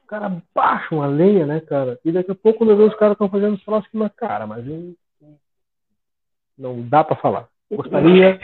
Os 0.01 0.07
caras 0.07 0.41
baixam 0.55 1.03
a 1.03 1.07
lenha, 1.07 1.45
né, 1.45 1.59
cara? 1.59 1.99
E 2.03 2.11
daqui 2.11 2.31
a 2.31 2.35
pouco 2.35 2.65
quando 2.65 2.71
os 2.83 2.95
caras 2.95 3.13
estão 3.13 3.29
fazendo 3.29 3.53
os 3.53 3.63
troços 3.63 3.87
que 3.89 3.95
uma 3.95 4.09
cara, 4.09 4.47
mas 4.47 4.65
não 6.57 6.87
dá 6.87 7.03
para 7.03 7.15
falar. 7.15 7.52
Gostaria. 7.75 8.39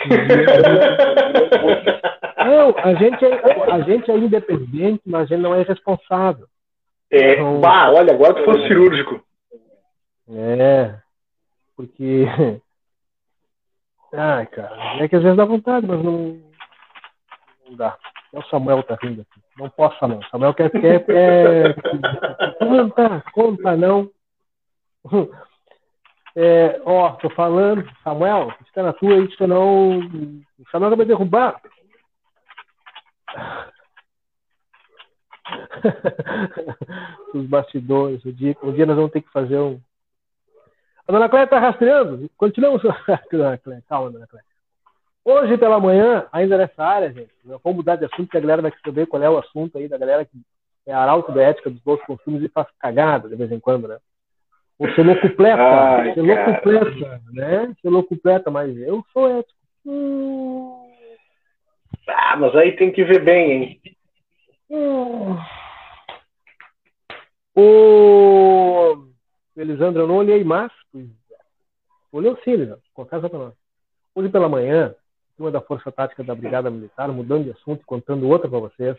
Não, 2.38 2.76
a 2.78 2.94
gente, 2.96 3.26
é, 3.26 3.72
a 3.72 3.82
gente 3.82 4.10
é 4.10 4.18
independente, 4.18 5.02
mas 5.06 5.24
a 5.24 5.26
gente 5.26 5.42
não 5.42 5.54
é 5.54 5.62
responsável. 5.62 6.48
É, 7.12 7.34
então, 7.34 7.60
bah, 7.60 7.92
olha, 7.92 8.14
agora 8.14 8.34
tu 8.34 8.46
fosse 8.46 8.68
cirúrgico. 8.68 9.24
É, 10.30 10.96
porque. 11.76 12.26
Ai, 14.14 14.46
cara, 14.48 15.04
é 15.04 15.08
que 15.08 15.16
às 15.16 15.22
vezes 15.22 15.38
dá 15.38 15.46
vontade, 15.46 15.86
mas 15.86 16.04
não, 16.04 16.40
não 17.68 17.76
dá. 17.76 17.98
É 18.34 18.40
o 18.40 18.44
Samuel 18.44 18.84
tá 18.84 18.98
rindo 19.02 19.22
aqui. 19.22 19.40
Não 19.58 19.70
posso, 19.70 20.08
não. 20.08 20.22
Samuel 20.24 20.54
quer, 20.54 20.70
quer, 20.72 21.06
quer... 21.06 21.76
Conta, 22.60 23.24
conta, 23.34 23.76
não. 23.76 24.10
É, 26.36 26.80
ó, 26.86 27.14
tô 27.14 27.30
falando, 27.32 27.84
Samuel, 28.04 28.54
está 28.66 28.84
na 28.84 28.94
tua 28.94 29.16
aí, 29.16 29.36
senão 29.36 30.00
o 30.00 30.70
Samuel 30.72 30.96
vai 30.96 31.06
derrubar. 31.06 31.60
Os 37.34 37.48
bastidores, 37.48 38.24
o 38.26 38.32
dia, 38.32 38.56
um 38.62 38.72
dia 38.72 38.86
nós 38.86 38.96
vamos 38.96 39.12
ter 39.12 39.22
que 39.22 39.32
fazer 39.32 39.58
um. 39.58 39.82
A 41.08 41.12
dona 41.12 41.28
Cléia 41.28 41.46
está 41.46 41.58
rastreando. 41.60 42.30
Continuamos. 42.38 42.84
Calma, 43.88 44.12
dona 44.12 44.28
Cléia. 44.28 44.46
Hoje 45.26 45.58
pela 45.58 45.80
manhã, 45.80 46.28
ainda 46.32 46.58
nessa 46.58 46.84
área, 46.84 47.12
gente, 47.12 47.32
vamos 47.44 47.76
mudar 47.76 47.98
de 47.98 48.06
assunto, 48.06 48.36
a 48.36 48.40
galera 48.40 48.62
vai 48.62 48.74
saber 48.84 49.06
qual 49.06 49.22
é 49.22 49.30
o 49.30 49.38
assunto 49.38 49.78
aí 49.78 49.88
da 49.88 49.98
galera 49.98 50.26
que 50.26 50.42
é 50.88 50.94
arauto 50.94 51.32
da 51.32 51.44
ética 51.44 51.70
dos 51.70 51.82
bons 51.82 52.02
consumos 52.04 52.42
e 52.42 52.50
faz 52.50 52.68
cagada 52.80 53.30
de 53.30 53.36
vez 53.36 53.52
em 53.52 53.60
quando, 53.60 53.88
né? 53.88 54.00
Ou 54.80 54.90
ser 54.94 55.06
locupleta, 55.06 55.62
Ai, 55.62 56.14
ser 56.14 56.22
locupleta, 56.22 57.22
né? 57.34 57.76
Ser 57.82 57.90
locupleta, 57.90 58.50
mas 58.50 58.78
eu 58.78 59.06
sou 59.12 59.30
ético. 59.30 59.60
Hum... 59.86 60.90
Ah, 62.08 62.38
mas 62.38 62.56
aí 62.56 62.78
tem 62.78 62.90
que 62.90 63.04
ver 63.04 63.22
bem, 63.22 63.52
hein? 63.52 63.82
Hum... 64.70 65.38
O 67.56 69.06
Elisandro, 69.58 70.04
eu 70.04 70.08
não 70.08 70.16
olhei 70.16 70.46
mais. 70.46 70.72
Olhei 72.10 72.34
sim, 72.46 72.52
Elisandro. 72.52 72.82
Confessa 72.94 73.30
para 73.30 73.40
nós. 73.40 73.54
Hoje 74.16 74.30
pela 74.30 74.48
manhã, 74.48 74.96
uma 75.38 75.52
da 75.52 75.60
Força 75.60 75.92
Tática 75.92 76.24
da 76.24 76.34
Brigada 76.34 76.72
Militar, 76.72 77.10
mudando 77.10 77.44
de 77.44 77.52
assunto 77.52 77.86
contando 77.86 78.30
outra 78.30 78.50
para 78.50 78.60
vocês. 78.60 78.98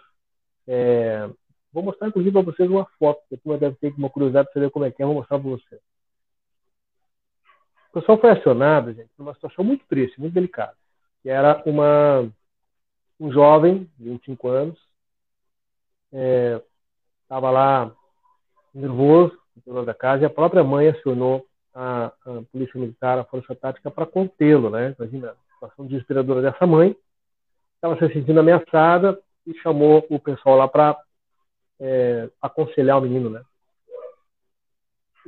É, 0.69 1.27
vou 1.73 1.83
mostrar, 1.83 2.09
inclusive, 2.09 2.33
para 2.33 2.43
vocês 2.43 2.71
uma 2.71 2.87
foto, 2.99 3.23
que 3.29 3.35
a 3.35 3.39
turma 3.39 3.59
deve 3.59 3.77
ter 3.77 3.93
uma 3.97 4.11
curiosidade 4.11 4.47
para 4.47 4.55
saber 4.55 4.71
como 4.71 4.85
é 4.85 4.91
que 4.91 5.03
é, 5.03 5.07
vou 5.07 5.15
mostrar 5.15 5.39
para 5.39 5.51
vocês. 5.51 5.81
O 7.91 7.93
pessoal 7.95 8.19
foi 8.19 8.31
acionado, 8.31 8.93
gente, 8.93 9.11
numa 9.19 9.35
situação 9.35 9.65
muito 9.65 9.85
triste, 9.87 10.21
muito 10.21 10.35
delicada. 10.35 10.77
Que 11.23 11.29
era 11.29 11.63
uma, 11.67 12.31
um 13.19 13.33
jovem, 13.33 13.91
de 13.99 14.11
25 14.11 14.49
anos, 14.49 14.79
estava 17.23 17.49
é, 17.49 17.51
lá 17.51 17.93
nervoso, 18.73 19.39
no 19.67 19.85
da 19.85 19.95
casa, 19.95 20.23
e 20.23 20.27
a 20.27 20.31
própria 20.31 20.65
mãe 20.65 20.89
acionou 20.89 21.47
a, 21.75 22.07
a 22.07 22.43
Polícia 22.53 22.79
Militar, 22.79 23.19
a 23.19 23.25
Força 23.25 23.55
Tática, 23.55 23.91
para 23.91 24.07
contê-lo, 24.07 24.71
né? 24.71 24.95
Imagina 24.99 25.35
situação 25.55 25.87
desesperadora 25.87 26.41
dessa 26.41 26.67
mãe, 26.67 26.97
estava 27.75 27.97
se 27.99 28.13
sentindo 28.15 28.41
ameaçada 28.41 29.21
e 29.47 29.55
chamou 29.59 30.07
o 30.09 30.19
pessoal 30.19 30.57
lá 30.57 30.69
para 30.69 30.97
é, 31.81 32.29
aconselhar 32.41 32.99
o 32.99 33.01
menino, 33.01 33.31
né? 33.31 33.43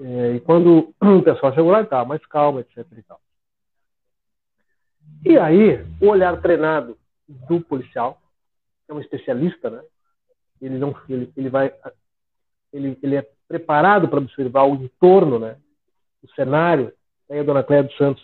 É, 0.00 0.32
e 0.34 0.40
quando 0.40 0.94
o 1.00 1.22
pessoal 1.22 1.54
chegou 1.54 1.70
lá, 1.70 1.82
estava 1.82 2.04
mais 2.04 2.24
calmo, 2.26 2.60
etc. 2.60 2.86
E, 2.96 3.02
tal. 3.02 3.20
e 5.24 5.38
aí, 5.38 5.84
o 6.00 6.08
olhar 6.08 6.40
treinado 6.40 6.98
do 7.28 7.60
policial, 7.60 8.20
que 8.84 8.92
é 8.92 8.94
um 8.94 9.00
especialista, 9.00 9.70
né? 9.70 9.82
Ele 10.60 10.78
não, 10.78 10.94
ele, 11.08 11.32
ele 11.36 11.48
vai, 11.48 11.72
ele, 12.72 12.98
ele 13.02 13.16
é 13.16 13.28
preparado 13.48 14.08
para 14.08 14.20
observar 14.20 14.64
o 14.64 14.74
entorno, 14.74 15.38
né? 15.38 15.56
O 16.22 16.28
cenário. 16.34 16.92
Aí 17.30 17.40
a 17.40 17.42
dona 17.42 17.64
Cléia 17.64 17.82
dos 17.82 17.96
Santos 17.96 18.22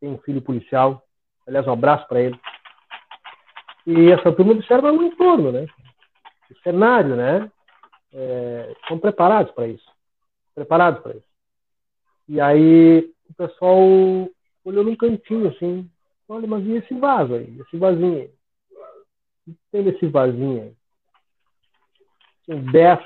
tem 0.00 0.08
um 0.08 0.18
filho 0.18 0.40
policial 0.40 1.06
Aliás, 1.46 1.66
um 1.66 1.72
abraço 1.72 2.06
para 2.08 2.20
ele. 2.20 2.38
E 3.86 4.10
essa 4.10 4.32
turma 4.32 4.52
observa 4.52 4.90
o 4.90 5.02
entorno, 5.04 5.52
né? 5.52 5.66
O 6.50 6.58
cenário, 6.62 7.14
né? 7.14 7.50
É, 8.12 8.74
estão 8.80 8.98
preparados 8.98 9.52
para 9.52 9.68
isso. 9.68 9.90
Preparados 10.54 11.02
para 11.02 11.16
isso. 11.16 11.26
E 12.28 12.40
aí 12.40 13.12
o 13.28 13.34
pessoal 13.34 13.78
olhou 14.64 14.84
num 14.84 14.96
cantinho 14.96 15.48
assim. 15.48 15.88
Olha, 16.28 16.46
mas 16.46 16.64
e 16.64 16.72
esse 16.72 16.94
vaso 16.94 17.34
aí? 17.34 17.60
Esse 17.60 17.76
vasinho 17.76 18.18
aí? 18.18 18.30
O 19.46 19.52
que 19.52 19.58
tem 19.70 19.82
nesse 19.82 20.06
vasinho 20.06 20.62
aí? 20.62 20.76
Tem 22.46 22.60
10 22.72 23.00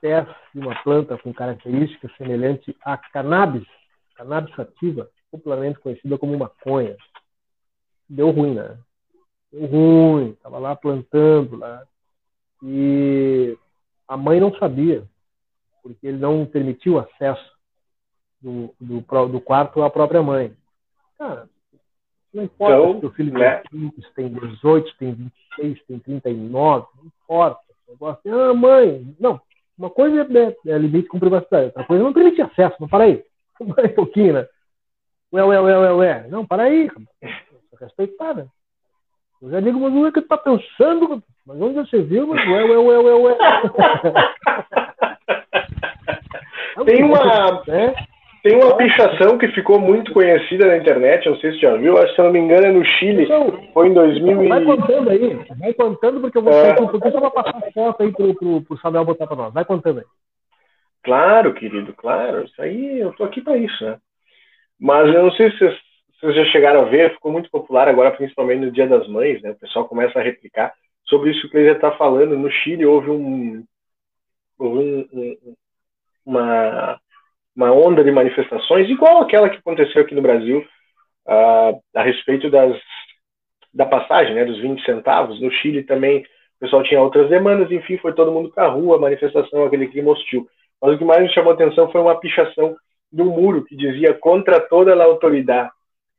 pés 0.00 0.26
de 0.54 0.60
uma 0.60 0.82
planta 0.82 1.18
com 1.18 1.32
características 1.32 2.10
semelhantes 2.16 2.74
a 2.82 2.96
cannabis, 2.96 3.66
cannabis 4.16 4.54
sativa, 4.54 5.10
popularmente 5.30 5.78
conhecida 5.78 6.18
como 6.18 6.38
maconha 6.38 6.96
deu 8.10 8.30
ruim, 8.30 8.54
né? 8.54 8.76
Deu 9.52 9.66
ruim, 9.66 10.36
tava 10.42 10.58
lá 10.58 10.74
plantando 10.74 11.56
lá. 11.56 11.86
E 12.62 13.56
a 14.10 14.16
mãe 14.16 14.40
não 14.40 14.52
sabia, 14.56 15.04
porque 15.84 16.08
ele 16.08 16.18
não 16.18 16.44
permitiu 16.44 16.98
acesso 16.98 17.48
do, 18.42 18.74
do, 18.80 19.00
do 19.28 19.40
quarto 19.40 19.82
à 19.84 19.88
própria 19.88 20.20
mãe. 20.20 20.52
Cara, 21.16 21.48
não 22.34 22.42
importa 22.42 22.76
então, 22.76 23.00
se 23.00 23.06
o 23.06 23.10
filho 23.12 23.32
né? 23.32 23.62
tem 23.70 23.80
20, 23.80 24.12
tem 24.16 24.28
18, 24.28 24.96
tem 24.98 25.12
26, 25.56 25.86
tem 25.86 25.98
39, 26.00 26.88
não 26.96 27.06
importa. 27.06 27.60
Negócio, 27.88 28.40
ah, 28.40 28.52
mãe, 28.52 29.14
não. 29.20 29.40
Uma 29.78 29.90
coisa 29.90 30.22
é, 30.22 30.70
é 30.70 30.78
limite 30.78 31.08
com 31.08 31.20
privacidade, 31.20 31.66
outra 31.66 31.84
coisa 31.84 32.02
é 32.02 32.04
não 32.04 32.12
permite 32.12 32.42
acesso, 32.42 32.76
não 32.80 32.88
para 32.88 33.04
aí. 33.04 33.24
Um 33.60 33.94
pouquinho, 33.94 34.32
né? 34.32 34.48
Ué, 35.32 35.44
ué, 35.44 35.60
ué, 35.60 35.78
ué, 35.78 35.92
ué. 35.92 36.28
Não, 36.28 36.44
para 36.44 36.64
aí, 36.64 36.90
respeitada. 37.78 38.50
Eu 39.42 39.50
já 39.50 39.60
digo, 39.60 39.80
mas 39.80 39.94
o 39.94 40.12
que 40.12 40.20
tu 40.20 40.28
tá 40.28 40.36
pensando? 40.36 41.22
Mas 41.46 41.60
onde 41.60 41.74
você 41.74 42.02
viu? 42.02 42.26
Mas 42.26 42.46
ué, 42.46 42.64
ué, 42.64 42.78
ué, 42.78 42.98
ué, 42.98 43.14
ué. 43.14 43.36
Tem 46.84 47.04
uma, 47.04 47.62
é? 47.68 47.94
tem 48.42 48.56
uma 48.56 48.76
pichação 48.76 49.36
que 49.36 49.48
ficou 49.48 49.78
muito 49.78 50.12
conhecida 50.12 50.66
na 50.66 50.76
internet, 50.76 51.28
não 51.28 51.36
sei 51.36 51.52
se 51.52 51.60
já 51.60 51.76
viu, 51.76 51.98
acho 51.98 52.08
que 52.08 52.16
se 52.16 52.22
não 52.22 52.32
me 52.32 52.38
engano 52.38 52.66
é 52.66 52.72
no 52.72 52.84
Chile, 52.84 53.24
então, 53.24 53.68
foi 53.74 53.88
em 53.88 53.94
2000 53.94 54.48
Vai 54.48 54.64
contando 54.64 55.10
aí, 55.10 55.38
vai 55.58 55.74
contando 55.74 56.20
porque 56.20 56.38
eu 56.38 56.42
vou 56.42 56.52
é. 56.52 56.74
pouquinho 56.74 57.12
só 57.12 57.20
para 57.20 57.42
passar 57.42 57.72
foto 57.72 58.02
aí 58.02 58.12
pro, 58.12 58.34
pro, 58.34 58.62
pro 58.62 58.78
Samuel 58.78 59.04
botar 59.04 59.26
para 59.26 59.36
nós, 59.36 59.52
vai 59.52 59.64
contando 59.64 59.98
aí. 59.98 60.04
Claro, 61.02 61.54
querido, 61.54 61.92
claro, 61.92 62.44
isso 62.44 62.62
aí, 62.62 63.00
eu 63.00 63.12
tô 63.12 63.24
aqui 63.24 63.40
para 63.40 63.56
isso, 63.56 63.84
né? 63.84 63.98
Mas 64.80 65.14
eu 65.14 65.22
não 65.24 65.32
sei 65.32 65.50
se 65.50 65.58
vocês 65.58 65.78
vocês 66.20 66.34
já 66.34 66.44
chegaram 66.46 66.82
a 66.82 66.84
ver, 66.84 67.14
ficou 67.14 67.32
muito 67.32 67.50
popular 67.50 67.88
agora, 67.88 68.10
principalmente 68.10 68.60
no 68.60 68.70
Dia 68.70 68.86
das 68.86 69.08
Mães, 69.08 69.40
né? 69.42 69.52
O 69.52 69.58
pessoal 69.58 69.88
começa 69.88 70.18
a 70.18 70.22
replicar 70.22 70.72
sobre 71.04 71.30
isso 71.30 71.48
que 71.48 71.56
ele 71.56 71.68
já 71.68 71.72
está 71.72 71.92
falando. 71.92 72.36
No 72.36 72.50
Chile 72.50 72.84
houve 72.84 73.10
um, 73.10 73.64
houve 74.58 74.78
um, 74.78 75.08
um, 75.12 75.54
uma, 76.26 77.00
uma 77.56 77.72
onda 77.72 78.04
de 78.04 78.10
manifestações, 78.10 78.88
igual 78.90 79.22
aquela 79.22 79.48
que 79.48 79.56
aconteceu 79.56 80.02
aqui 80.02 80.14
no 80.14 80.20
Brasil, 80.20 80.58
uh, 81.26 81.80
a 81.94 82.02
respeito 82.02 82.50
das, 82.50 82.78
da 83.72 83.86
passagem, 83.86 84.34
né, 84.34 84.44
dos 84.44 84.58
20 84.58 84.84
centavos. 84.84 85.40
No 85.40 85.50
Chile 85.50 85.84
também 85.84 86.20
o 86.20 86.60
pessoal 86.60 86.82
tinha 86.82 87.00
outras 87.00 87.30
demandas, 87.30 87.72
enfim, 87.72 87.96
foi 87.96 88.12
todo 88.12 88.32
mundo 88.32 88.50
para 88.50 88.64
a 88.66 88.70
rua, 88.70 88.98
manifestação, 88.98 89.64
aquele 89.64 89.88
clima 89.88 90.12
hostil. 90.12 90.46
Mas 90.82 90.94
o 90.94 90.98
que 90.98 91.04
mais 91.04 91.22
me 91.22 91.32
chamou 91.32 91.52
a 91.52 91.54
atenção 91.54 91.90
foi 91.90 92.00
uma 92.02 92.20
pichação 92.20 92.76
um 93.12 93.24
muro 93.24 93.64
que 93.64 93.74
dizia 93.74 94.14
contra 94.14 94.60
toda 94.60 94.94
a 94.94 95.04
autoridade 95.04 95.70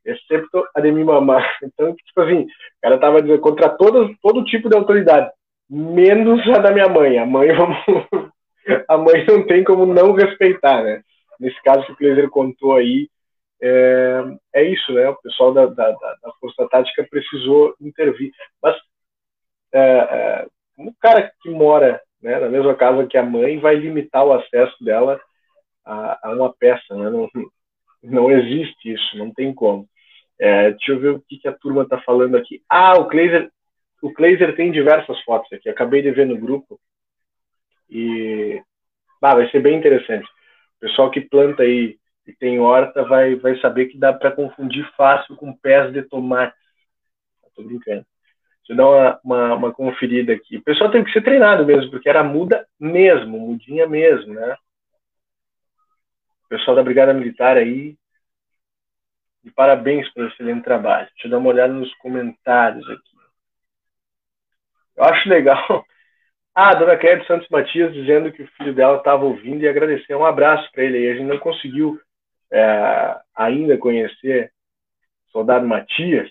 excepto 0.04 0.66
a 0.74 0.80
de 0.80 0.90
minha 0.92 1.06
mamá. 1.06 1.44
Então, 1.62 1.94
tipo 1.94 2.20
assim, 2.20 2.42
o 2.42 2.48
cara 2.82 2.98
tava 2.98 3.22
dizendo 3.22 3.40
contra 3.40 3.68
todas, 3.68 4.10
todo 4.20 4.44
tipo 4.44 4.68
de 4.68 4.76
autoridade, 4.76 5.30
menos 5.68 6.40
a 6.48 6.58
da 6.58 6.70
minha 6.72 6.88
mãe. 6.88 7.18
A 7.18 7.26
mãe, 7.26 7.52
vamos, 7.54 7.78
a 8.88 8.98
mãe 8.98 9.24
não 9.26 9.46
tem 9.46 9.64
como 9.64 9.86
não 9.86 10.12
respeitar, 10.12 10.82
né? 10.82 11.02
Nesse 11.40 11.60
caso 11.62 11.84
que 11.86 11.92
o 11.92 11.96
Kleiser 11.96 12.28
contou 12.30 12.76
aí, 12.76 13.08
é, 13.60 14.22
é 14.54 14.64
isso, 14.64 14.92
né? 14.92 15.08
O 15.08 15.16
pessoal 15.16 15.52
da, 15.54 15.66
da, 15.66 15.90
da 15.92 16.32
Força 16.40 16.68
Tática 16.68 17.06
precisou 17.08 17.74
intervir. 17.80 18.32
Mas 18.62 18.76
é, 19.72 19.80
é, 19.80 20.46
um 20.78 20.92
cara 21.00 21.32
que 21.40 21.50
mora 21.50 22.00
né, 22.22 22.38
na 22.38 22.48
mesma 22.48 22.74
casa 22.74 23.06
que 23.06 23.16
a 23.16 23.22
mãe 23.22 23.58
vai 23.58 23.76
limitar 23.76 24.24
o 24.24 24.32
acesso 24.32 24.82
dela 24.84 25.20
a, 25.84 26.28
a 26.28 26.32
uma 26.32 26.52
peça, 26.54 26.94
né? 26.94 27.10
Não, 27.10 27.28
não 28.02 28.30
existe 28.30 28.92
isso, 28.92 29.16
não 29.16 29.32
tem 29.32 29.54
como. 29.54 29.88
É, 30.42 30.72
deixa 30.72 30.90
eu 30.90 30.98
ver 30.98 31.10
o 31.10 31.20
que, 31.20 31.38
que 31.38 31.46
a 31.46 31.52
turma 31.52 31.84
está 31.84 32.00
falando 32.00 32.36
aqui. 32.36 32.64
Ah, 32.68 32.98
o 32.98 33.06
Kleiser, 33.06 33.48
o 34.02 34.12
Kleiser 34.12 34.56
tem 34.56 34.72
diversas 34.72 35.20
fotos 35.20 35.52
aqui. 35.52 35.68
Acabei 35.68 36.02
de 36.02 36.10
ver 36.10 36.26
no 36.26 36.36
grupo. 36.36 36.80
E 37.88 38.60
ah, 39.22 39.36
vai 39.36 39.48
ser 39.50 39.62
bem 39.62 39.78
interessante. 39.78 40.26
O 40.78 40.80
pessoal 40.80 41.12
que 41.12 41.20
planta 41.20 41.62
aí 41.62 41.96
e 42.26 42.32
tem 42.32 42.58
horta 42.58 43.04
vai, 43.04 43.36
vai 43.36 43.56
saber 43.60 43.86
que 43.86 43.96
dá 43.96 44.12
para 44.12 44.32
confundir 44.32 44.84
fácil 44.96 45.36
com 45.36 45.56
pés 45.56 45.92
de 45.92 46.02
tomate. 46.02 46.56
Tô 47.54 47.62
brincando. 47.62 48.04
Deixa 48.66 48.72
eu 48.72 48.76
dar 48.76 48.88
uma, 48.88 49.20
uma, 49.22 49.54
uma, 49.54 49.72
conferida 49.72 50.32
aqui. 50.32 50.56
O 50.56 50.62
pessoal 50.62 50.90
tem 50.90 51.04
que 51.04 51.12
ser 51.12 51.22
treinado 51.22 51.64
mesmo, 51.64 51.88
porque 51.88 52.08
era 52.08 52.24
muda 52.24 52.66
mesmo, 52.80 53.38
mudinha 53.38 53.86
mesmo, 53.86 54.34
né? 54.34 54.56
O 56.46 56.48
pessoal 56.48 56.74
da 56.74 56.82
Brigada 56.82 57.14
Militar 57.14 57.56
aí, 57.56 57.96
de 59.42 59.50
parabéns 59.50 60.08
pelo 60.12 60.28
excelente 60.28 60.64
trabalho. 60.64 61.08
Deixa 61.12 61.26
eu 61.26 61.30
dar 61.30 61.38
uma 61.38 61.48
olhada 61.48 61.72
nos 61.72 61.92
comentários 61.96 62.88
aqui. 62.88 63.12
Eu 64.96 65.04
acho 65.04 65.28
legal. 65.28 65.84
Ah, 66.54 66.68
a 66.68 66.74
dona 66.74 66.98
Cléia 66.98 67.24
Santos 67.24 67.48
Matias 67.48 67.94
dizendo 67.94 68.30
que 68.30 68.42
o 68.42 68.46
filho 68.58 68.74
dela 68.74 68.98
estava 68.98 69.24
ouvindo 69.24 69.62
e 69.62 69.66
agradecer. 69.66 70.14
Um 70.14 70.26
abraço 70.26 70.70
para 70.70 70.84
ele 70.84 70.98
aí. 70.98 71.08
A 71.08 71.14
gente 71.14 71.26
não 71.26 71.38
conseguiu 71.38 71.98
é, 72.52 73.18
ainda 73.34 73.78
conhecer 73.78 74.52
o 75.28 75.30
soldado 75.30 75.66
Matias. 75.66 76.30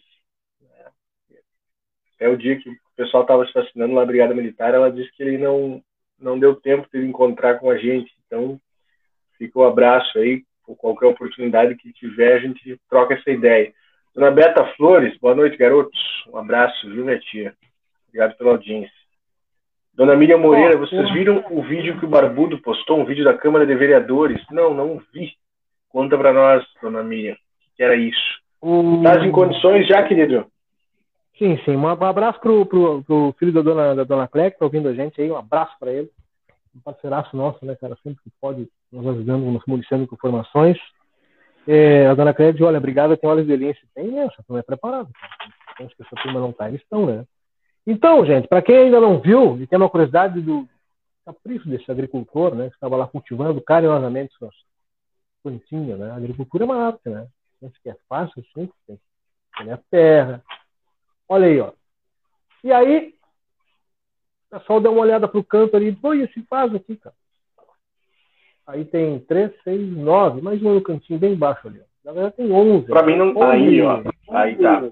É 2.20 2.30
o 2.30 2.38
dia 2.38 2.56
que 2.60 2.70
o 2.70 2.76
pessoal 2.96 3.24
estava 3.24 3.48
se 3.48 3.52
vacinando 3.52 3.96
na 3.96 4.06
Brigada 4.06 4.36
Militar. 4.36 4.76
Ela 4.76 4.92
disse 4.92 5.12
que 5.14 5.24
ele 5.24 5.40
não, 5.40 5.84
não 6.20 6.38
deu 6.38 6.56
tempo 6.56 6.88
de 6.94 7.04
encontrar 7.04 7.58
com 7.58 7.72
a 7.72 7.78
gente. 7.80 8.14
Então, 8.28 8.62
fica 9.40 9.58
o 9.58 9.64
um 9.64 9.68
abraço 9.68 10.20
aí. 10.20 10.44
Qualquer 10.76 11.08
oportunidade 11.08 11.76
que 11.76 11.92
tiver, 11.94 12.34
a 12.34 12.40
gente 12.40 12.80
troca 12.90 13.14
essa 13.14 13.30
ideia. 13.30 13.72
Dona 14.14 14.32
Beta 14.32 14.66
Flores, 14.76 15.18
boa 15.20 15.36
noite, 15.36 15.58
garotos. 15.58 16.00
Um 16.32 16.38
abraço, 16.38 16.90
viu, 16.90 17.06
minha 17.06 17.20
tia? 17.20 17.54
Obrigado 18.08 18.38
pela 18.38 18.52
audiência. 18.52 18.92
Dona 19.94 20.16
Miriam 20.16 20.38
Moreira, 20.38 20.78
vocês 20.78 21.12
viram 21.12 21.44
o 21.50 21.62
vídeo 21.62 22.00
que 22.00 22.06
o 22.06 22.10
Barbudo 22.10 22.62
postou, 22.62 23.00
um 23.00 23.06
vídeo 23.06 23.24
da 23.24 23.38
Câmara 23.38 23.66
de 23.66 23.76
Vereadores? 23.76 24.42
Não, 24.50 24.74
não 24.74 25.02
vi. 25.14 25.34
Conta 25.90 26.18
para 26.18 26.34
nós, 26.34 26.66
Dona 26.82 27.04
Miriam, 27.04 27.34
o 27.34 27.76
que 27.76 27.84
era 27.84 27.96
isso. 27.96 28.42
Estás 28.98 29.24
em 29.24 29.32
condições 29.32 29.88
já, 29.88 30.04
querido? 30.04 30.46
Sim, 31.38 31.58
sim. 31.66 31.76
Um 31.76 31.88
abraço 31.88 32.40
pro, 32.40 32.66
pro, 32.66 33.04
pro 33.04 33.36
filho 33.40 33.52
da 33.52 33.62
dona, 33.62 33.96
da 33.96 34.04
dona 34.04 34.28
Clé, 34.28 34.52
que 34.52 34.60
tá 34.60 34.66
ouvindo 34.66 34.88
a 34.88 34.94
gente 34.94 35.20
aí. 35.20 35.32
Um 35.32 35.38
abraço 35.38 35.76
para 35.80 35.92
ele. 35.92 36.10
Um 36.76 36.80
parceiraço 36.80 37.36
nosso, 37.36 37.66
né, 37.66 37.76
cara? 37.76 37.98
Sempre 38.04 38.24
que 38.24 38.32
pode, 38.40 38.68
nos 38.92 39.06
ajudando, 39.08 39.44
nos 39.44 39.64
municiando 39.68 40.08
com 40.08 40.16
informações. 40.16 40.78
É, 41.68 42.08
a 42.08 42.14
dona 42.14 42.34
Clé 42.34 42.52
diz, 42.52 42.62
olha, 42.62 42.78
obrigada, 42.78 43.18
tem 43.18 43.30
olhos 43.30 43.46
de 43.46 43.56
lince. 43.56 43.82
Tem 43.94 44.20
essa, 44.20 44.44
turma 44.44 44.60
é 44.60 44.64
preparada. 44.64 45.10
Acho 45.80 45.96
que 45.96 46.04
essa 46.04 46.16
turma 46.24 46.40
não 46.40 46.52
tá, 46.52 46.68
eles 46.68 46.82
estão, 46.82 47.06
né? 47.06 47.26
Então, 47.86 48.26
gente, 48.26 48.48
para 48.48 48.62
quem 48.62 48.76
ainda 48.76 49.00
não 49.00 49.20
viu 49.20 49.60
e 49.62 49.68
tem 49.68 49.78
uma 49.78 49.90
curiosidade 49.90 50.40
do 50.42 50.68
capricho 51.26 51.68
desse 51.68 51.90
agricultor, 51.92 52.56
né, 52.56 52.70
que 52.70 52.76
estava 52.76 52.96
lá 52.96 53.08
cultivando 53.08 53.62
carinhosamente 53.62 54.34
suas 54.36 54.54
plantinhas, 55.44 56.00
né? 56.00 56.12
A 56.12 56.16
agricultura 56.16 56.64
é 56.64 56.66
uma 56.66 56.86
arte, 56.88 57.10
né? 57.10 57.28
Pensa 57.60 57.76
que 57.82 57.90
é 57.90 57.96
fácil, 58.08 58.44
simples, 58.54 58.76
tem 58.88 58.98
que 58.98 59.70
a 59.70 59.78
terra. 59.90 60.44
Olha 61.28 61.48
aí, 61.48 61.60
ó. 61.60 61.72
E 62.64 62.72
aí, 62.72 63.16
o 64.52 64.60
pessoal 64.60 64.82
deu 64.82 64.92
uma 64.92 65.02
olhada 65.02 65.28
pro 65.28 65.44
canto 65.44 65.78
ali, 65.78 65.92
pô, 65.94 66.14
e 66.14 66.24
esse 66.24 66.46
vaso 66.50 66.76
aqui, 66.76 66.98
cara? 66.98 67.16
Aí 68.68 68.86
tem 68.86 69.20
três, 69.20 69.52
seis, 69.64 69.82
nove, 69.98 70.42
mais 70.42 70.62
um 70.62 70.76
no 70.76 70.82
cantinho 70.82 71.20
bem 71.20 71.36
baixo 71.36 71.68
ali. 71.68 71.80
Ó. 71.80 71.84
Na 72.06 72.12
verdade 72.14 72.36
tem 72.36 72.52
onze. 72.52 72.88
Para 72.88 73.04
mim 73.04 73.18
não 73.18 73.34
tá 73.34 73.52
aí, 73.52 73.82
ó. 73.82 74.02
Aí 74.30 74.56
tá. 74.56 74.84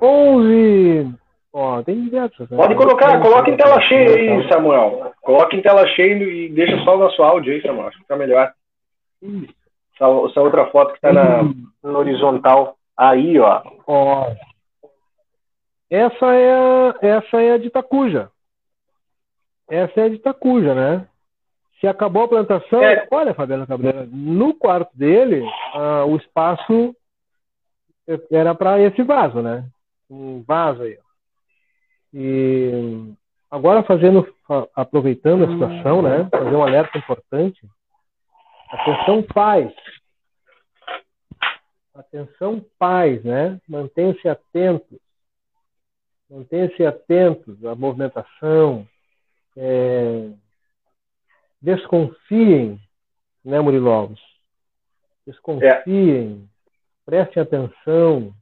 Onze 0.00 1.14
Ó, 1.58 1.82
tem 1.82 2.04
diversos. 2.04 2.50
Né? 2.50 2.56
Pode 2.58 2.74
colocar, 2.74 3.18
coloca 3.18 3.50
em 3.50 3.56
tela 3.56 3.80
cheia 3.80 4.14
aí, 4.14 4.46
Samuel. 4.46 5.10
Coloca 5.22 5.56
em 5.56 5.62
tela 5.62 5.86
cheia 5.86 6.14
e 6.22 6.50
deixa 6.50 6.76
só 6.84 6.96
o 6.96 6.98
nosso 6.98 7.22
áudio 7.22 7.50
aí, 7.50 7.62
Samuel. 7.62 7.88
Acho 7.88 7.98
que 7.98 8.06
tá 8.06 8.14
melhor. 8.14 8.52
Essa, 9.22 10.04
essa 10.04 10.42
outra 10.42 10.66
foto 10.66 10.92
que 10.92 11.00
tá 11.00 11.14
na, 11.14 11.44
na 11.82 11.98
horizontal. 11.98 12.76
Aí, 12.94 13.38
ó. 13.38 13.62
Ó. 13.86 14.26
Essa 15.88 16.26
é 16.34 16.52
a, 16.52 16.94
essa 17.00 17.40
é 17.40 17.52
a 17.52 17.58
de 17.58 17.70
Tacuja. 17.70 18.28
Essa 19.68 20.00
é 20.00 20.04
a 20.04 20.08
de 20.08 20.18
Tacuja, 20.18 20.74
né? 20.74 21.06
Se 21.80 21.86
acabou 21.86 22.24
a 22.24 22.28
plantação, 22.28 22.82
é. 22.82 23.06
olha, 23.10 23.34
Fabiana 23.34 23.66
Cabreira, 23.66 24.06
no 24.10 24.54
quarto 24.54 24.96
dele, 24.96 25.44
ah, 25.74 26.04
o 26.06 26.16
espaço 26.16 26.96
era 28.30 28.54
para 28.54 28.80
esse 28.80 29.02
vaso, 29.02 29.42
né? 29.42 29.68
Um 30.08 30.42
vaso 30.42 30.82
aí. 30.82 30.98
E 32.14 33.12
agora 33.50 33.82
fazendo, 33.82 34.26
aproveitando 34.74 35.44
a 35.44 35.52
situação, 35.52 36.00
né, 36.00 36.28
fazer 36.30 36.56
um 36.56 36.62
alerta 36.62 36.96
importante. 36.96 37.60
Atenção 38.70 39.22
pais. 39.22 39.72
Atenção 41.94 42.64
pais, 42.78 43.22
né? 43.24 43.60
Mantenham-se 43.68 44.28
atentos. 44.28 44.98
Mantenham-se 46.30 46.84
atentos 46.84 47.64
à 47.64 47.74
movimentação. 47.74 48.86
É... 49.56 50.30
Desconfiem, 51.60 52.80
né, 53.44 53.60
Murilovos? 53.60 54.20
Desconfiem. 55.26 56.48
É. 56.52 56.56
Prestem 57.04 57.42
atenção 57.42 58.34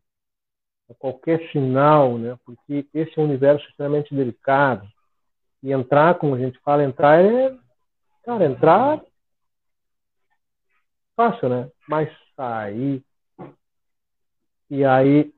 a 0.90 0.94
qualquer 0.94 1.50
sinal, 1.50 2.18
né? 2.18 2.36
Porque 2.44 2.86
esse 2.92 3.18
é 3.18 3.22
um 3.22 3.26
universo 3.26 3.66
extremamente 3.68 4.14
delicado. 4.14 4.86
E 5.62 5.72
entrar, 5.72 6.18
como 6.18 6.34
a 6.34 6.38
gente 6.38 6.58
fala, 6.60 6.84
entrar 6.84 7.24
é, 7.24 7.56
cara, 8.24 8.44
entrar 8.44 9.00
fácil, 11.16 11.48
né? 11.48 11.70
Mas 11.88 12.10
sair 12.36 13.02
e 14.68 14.84
aí 14.84 15.32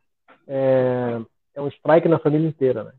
é, 0.46 1.20
é 1.54 1.60
um 1.60 1.68
strike 1.68 2.08
na 2.08 2.18
família 2.18 2.48
inteira, 2.48 2.84
né? 2.84 2.92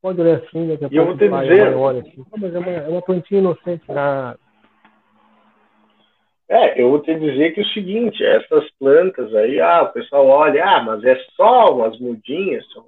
Pode 0.00 0.20
olhar 0.20 0.38
assim, 0.38 0.68
daqui 0.68 0.84
a 0.84 0.88
pouco 0.88 0.94
eu 0.94 1.06
vou 1.06 1.16
te 1.16 1.28
dizer... 1.28 1.74
olha 1.74 2.00
assim, 2.00 2.24
mas 2.36 2.54
é 2.54 2.58
uma, 2.58 2.70
é 2.70 2.88
uma 2.88 3.02
plantinha 3.02 3.40
inocente, 3.40 3.86
cara. 3.86 4.38
É, 6.48 6.80
eu 6.80 6.90
vou 6.90 7.00
te 7.00 7.14
dizer 7.14 7.52
que 7.52 7.60
é 7.60 7.62
o 7.62 7.68
seguinte, 7.68 8.24
essas 8.24 8.70
plantas 8.78 9.34
aí, 9.34 9.60
ah, 9.60 9.82
o 9.82 9.92
pessoal 9.92 10.26
olha, 10.26 10.64
ah, 10.64 10.82
mas 10.82 11.04
é 11.04 11.16
só 11.36 11.74
umas 11.74 11.98
mudinhas, 11.98 12.64
são 12.72 12.84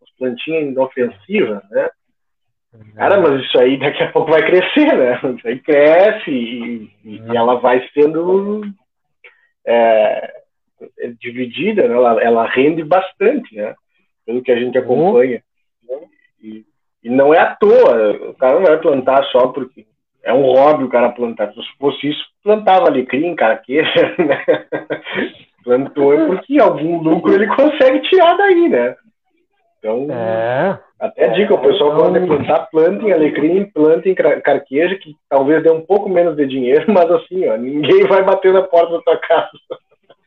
umas 0.00 0.10
plantinhas 0.18 0.64
inofensivas, 0.64 1.62
né? 1.70 1.88
Cara, 2.96 3.20
mas 3.20 3.44
isso 3.44 3.58
aí 3.60 3.78
daqui 3.78 4.02
a 4.02 4.10
pouco 4.10 4.32
vai 4.32 4.44
crescer, 4.44 4.96
né? 4.96 5.20
Isso 5.36 5.46
aí 5.46 5.60
cresce 5.60 6.30
e, 6.30 6.90
e 7.04 7.36
ela 7.36 7.54
vai 7.60 7.86
sendo 7.94 8.62
é, 9.64 10.32
é 10.98 11.08
dividida, 11.20 11.86
né? 11.86 11.94
ela, 11.94 12.22
ela, 12.22 12.48
rende 12.48 12.82
bastante, 12.82 13.54
né? 13.54 13.74
Pelo 14.26 14.42
que 14.42 14.50
a 14.50 14.58
gente 14.58 14.76
acompanha. 14.76 15.40
E, 16.44 16.64
e 17.02 17.08
não 17.08 17.32
é 17.32 17.38
à 17.38 17.54
toa, 17.56 18.12
o 18.30 18.34
cara 18.34 18.54
não 18.56 18.66
vai 18.66 18.78
plantar 18.78 19.24
só 19.24 19.48
porque 19.48 19.86
é 20.22 20.32
um 20.32 20.42
hobby 20.42 20.84
o 20.84 20.88
cara 20.88 21.10
plantar. 21.10 21.52
Se 21.52 21.60
fosse 21.78 22.08
isso, 22.08 22.22
plantava 22.42 22.86
alecrim, 22.86 23.34
carqueira, 23.34 23.88
né? 24.18 24.44
Plantou 25.64 26.12
é 26.12 26.26
porque 26.26 26.58
algum 26.58 26.98
lucro 26.98 27.32
ele 27.32 27.46
consegue 27.46 28.00
tirar 28.08 28.36
daí, 28.36 28.68
né? 28.68 28.94
Então, 29.78 30.06
é. 30.10 30.78
até 30.98 31.28
dica, 31.28 31.54
o 31.54 31.60
pessoal 31.60 31.92
então... 31.92 32.12
pode 32.12 32.26
plantar, 32.26 32.66
plantem 32.70 33.12
alecrim, 33.12 33.66
plantem 33.66 34.14
carqueja, 34.14 34.96
que 34.96 35.14
talvez 35.28 35.62
dê 35.62 35.70
um 35.70 35.82
pouco 35.82 36.08
menos 36.08 36.36
de 36.36 36.46
dinheiro, 36.46 36.84
mas 36.92 37.10
assim, 37.10 37.46
ó, 37.48 37.56
ninguém 37.56 38.06
vai 38.06 38.22
bater 38.22 38.52
na 38.52 38.62
porta 38.62 38.92
da 38.92 39.02
tua 39.02 39.16
casa 39.18 39.50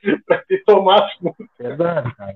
para 0.27 0.37
te 0.43 0.63
tomar 0.65 1.03
as 1.05 1.11
Verdade, 1.59 2.15
cara. 2.15 2.35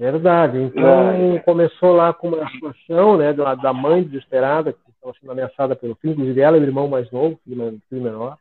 Verdade. 0.00 0.56
Então, 0.56 1.38
começou 1.44 1.92
lá 1.92 2.10
com 2.14 2.28
uma 2.28 2.50
situação, 2.52 3.18
né, 3.18 3.34
da 3.34 3.70
mãe 3.70 4.02
desesperada, 4.02 4.72
que 4.72 4.78
estava 4.88 5.14
sendo 5.20 5.30
ameaçada 5.30 5.76
pelo 5.76 5.94
filho, 5.96 6.12
inclusive 6.12 6.40
ela 6.40 6.56
e 6.56 6.60
o 6.60 6.62
irmão 6.62 6.88
mais 6.88 7.10
novo, 7.10 7.38
filho, 7.44 7.78
filho 7.86 8.00
menor. 8.00 8.38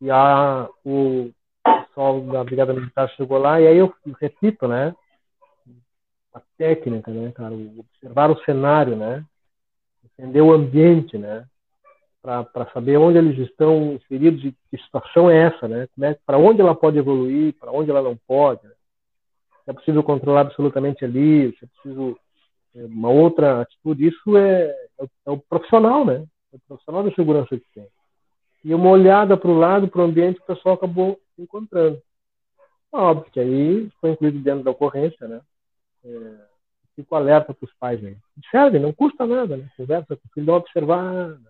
E 0.00 0.10
a, 0.10 0.66
o 0.82 1.30
pessoal 1.62 2.22
da 2.22 2.42
Brigada 2.42 2.72
Militar 2.72 3.06
chegou 3.10 3.36
lá, 3.36 3.60
e 3.60 3.66
aí 3.66 3.76
eu 3.76 3.92
repito, 4.18 4.66
né? 4.66 4.94
A 6.32 6.40
técnica, 6.56 7.10
né, 7.10 7.30
cara? 7.32 7.52
Observar 7.52 8.30
o 8.30 8.42
cenário, 8.44 8.96
né? 8.96 9.22
Entender 10.06 10.40
o 10.40 10.54
ambiente, 10.54 11.18
né? 11.18 11.44
Para 12.22 12.66
saber 12.72 12.96
onde 12.96 13.18
eles 13.18 13.38
estão 13.40 13.92
inseridos 13.92 14.42
e 14.42 14.54
que 14.70 14.78
situação 14.78 15.30
é 15.30 15.36
essa, 15.48 15.68
né? 15.68 15.86
É, 16.00 16.16
para 16.24 16.38
onde 16.38 16.62
ela 16.62 16.74
pode 16.74 16.96
evoluir, 16.96 17.52
para 17.60 17.70
onde 17.70 17.90
ela 17.90 18.00
não 18.00 18.16
pode. 18.26 18.66
Né? 18.66 18.72
É 19.66 19.72
possível 19.72 20.02
controlar 20.02 20.42
absolutamente 20.42 21.04
ali, 21.04 21.54
se 21.58 21.64
é 21.64 21.68
possível 21.76 22.18
é, 22.74 22.84
uma 22.84 23.10
outra 23.10 23.62
atitude. 23.62 24.08
Isso 24.08 24.36
é, 24.36 24.66
é, 25.00 25.06
é 25.26 25.30
o 25.30 25.38
profissional, 25.38 26.04
né? 26.04 26.24
É 26.52 26.56
o 26.56 26.60
profissional 26.68 27.02
da 27.02 27.12
segurança 27.12 27.56
que 27.56 27.66
tem 27.74 27.88
e 28.66 28.74
uma 28.74 28.90
olhada 28.90 29.36
para 29.36 29.48
o 29.48 29.56
lado, 29.56 29.86
para 29.86 30.00
o 30.00 30.04
ambiente, 30.04 30.40
o 30.40 30.44
pessoal 30.44 30.74
acabou 30.74 31.20
encontrando. 31.38 32.02
Óbvio 32.90 33.30
que 33.30 33.38
aí 33.38 33.88
foi 34.00 34.10
incluído 34.10 34.40
dentro 34.40 34.64
da 34.64 34.72
ocorrência, 34.72 35.28
né? 35.28 35.40
É, 36.04 36.34
fico 36.96 37.14
alerta 37.14 37.54
para 37.54 37.64
os 37.64 37.72
pais 37.74 38.04
aí. 38.04 38.16
Observe, 38.36 38.80
não 38.80 38.92
custa 38.92 39.24
nada, 39.24 39.56
né? 39.56 39.70
Conversa 39.76 40.16
com 40.16 40.26
o 40.26 40.30
filho, 40.34 40.46
dá 40.46 40.52
uma 40.54 40.58
observada. 40.58 41.40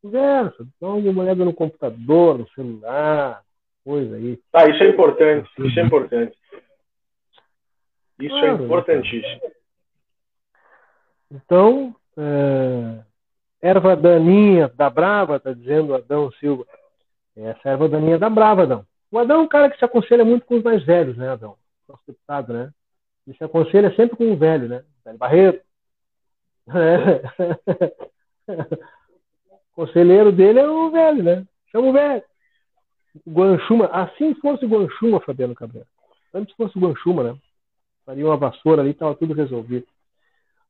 Conversa, 0.00 0.68
dá 0.80 0.86
uma 0.86 1.22
olhada 1.22 1.44
no 1.44 1.52
computador, 1.52 2.38
no 2.38 2.48
celular, 2.50 3.42
coisa 3.84 4.14
aí. 4.14 4.38
Tá, 4.52 4.68
isso 4.68 4.80
é 4.84 4.90
importante, 4.90 5.50
isso 5.58 5.80
é 5.80 5.82
importante. 5.82 6.38
Isso 8.18 8.36
é 8.36 8.40
claro, 8.40 8.62
é 8.62 8.64
importantíssimo. 8.64 9.40
Então, 11.30 11.94
é, 12.16 13.04
erva 13.62 13.96
daninha 13.96 14.68
da 14.68 14.88
Brava, 14.88 15.38
tá 15.38 15.52
dizendo 15.52 15.94
Adão 15.94 16.30
Silva. 16.32 16.66
Essa 17.36 17.70
erva 17.70 17.88
daninha 17.88 18.18
da 18.18 18.28
Brava, 18.28 18.62
Adão. 18.62 18.86
O 19.10 19.18
Adão 19.18 19.40
é 19.40 19.42
um 19.42 19.48
cara 19.48 19.70
que 19.70 19.78
se 19.78 19.84
aconselha 19.84 20.24
muito 20.24 20.44
com 20.44 20.56
os 20.56 20.62
mais 20.62 20.84
velhos, 20.84 21.16
né, 21.16 21.28
Adão? 21.28 21.56
Nosso 21.88 22.02
deputado, 22.06 22.52
né? 22.52 22.72
Ele 23.26 23.36
se 23.36 23.44
aconselha 23.44 23.94
sempre 23.94 24.16
com 24.16 24.32
o 24.32 24.36
velho, 24.36 24.68
né? 24.68 24.84
Velho 25.04 25.18
Barreto. 25.18 25.62
É. 26.68 27.22
O 29.78 29.86
conselheiro 29.86 30.32
dele 30.32 30.58
é 30.58 30.68
o 30.68 30.90
velho, 30.90 31.22
né? 31.22 31.46
Chama 31.70 31.86
o 31.86 31.92
velho. 31.92 32.22
Guanchuma. 33.28 33.86
Assim 33.86 34.34
fosse 34.34 34.64
o 34.64 34.68
Guanchuma, 34.68 35.20
Fabiano 35.20 35.54
Cabreira. 35.54 35.86
Antes 36.34 36.52
fosse 36.56 36.76
o 36.76 36.80
Guanchuma, 36.80 37.22
né? 37.22 37.38
Faria 38.08 38.24
uma 38.24 38.38
vassoura 38.38 38.80
ali 38.80 38.92
estava 38.92 39.14
tudo 39.14 39.34
resolvido. 39.34 39.84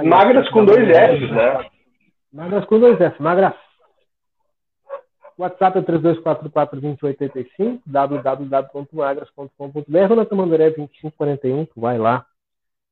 Magras 0.06 0.48
com 0.50 0.66
dois 0.66 0.88
S, 0.88 1.26
né? 1.32 1.68
Magras 2.32 2.64
com 2.66 2.80
dois 2.80 3.02
S, 3.02 3.20
magras. 3.20 3.56
WhatsApp 5.38 5.78
é 5.78 5.82
3244-2085, 5.84 7.82
www.magras.com.br, 7.86 10.16
na 10.16 10.26
Tamandaré 10.26 10.72
2541, 10.72 11.66
tu 11.66 11.80
vai 11.80 12.00
lá, 12.00 12.26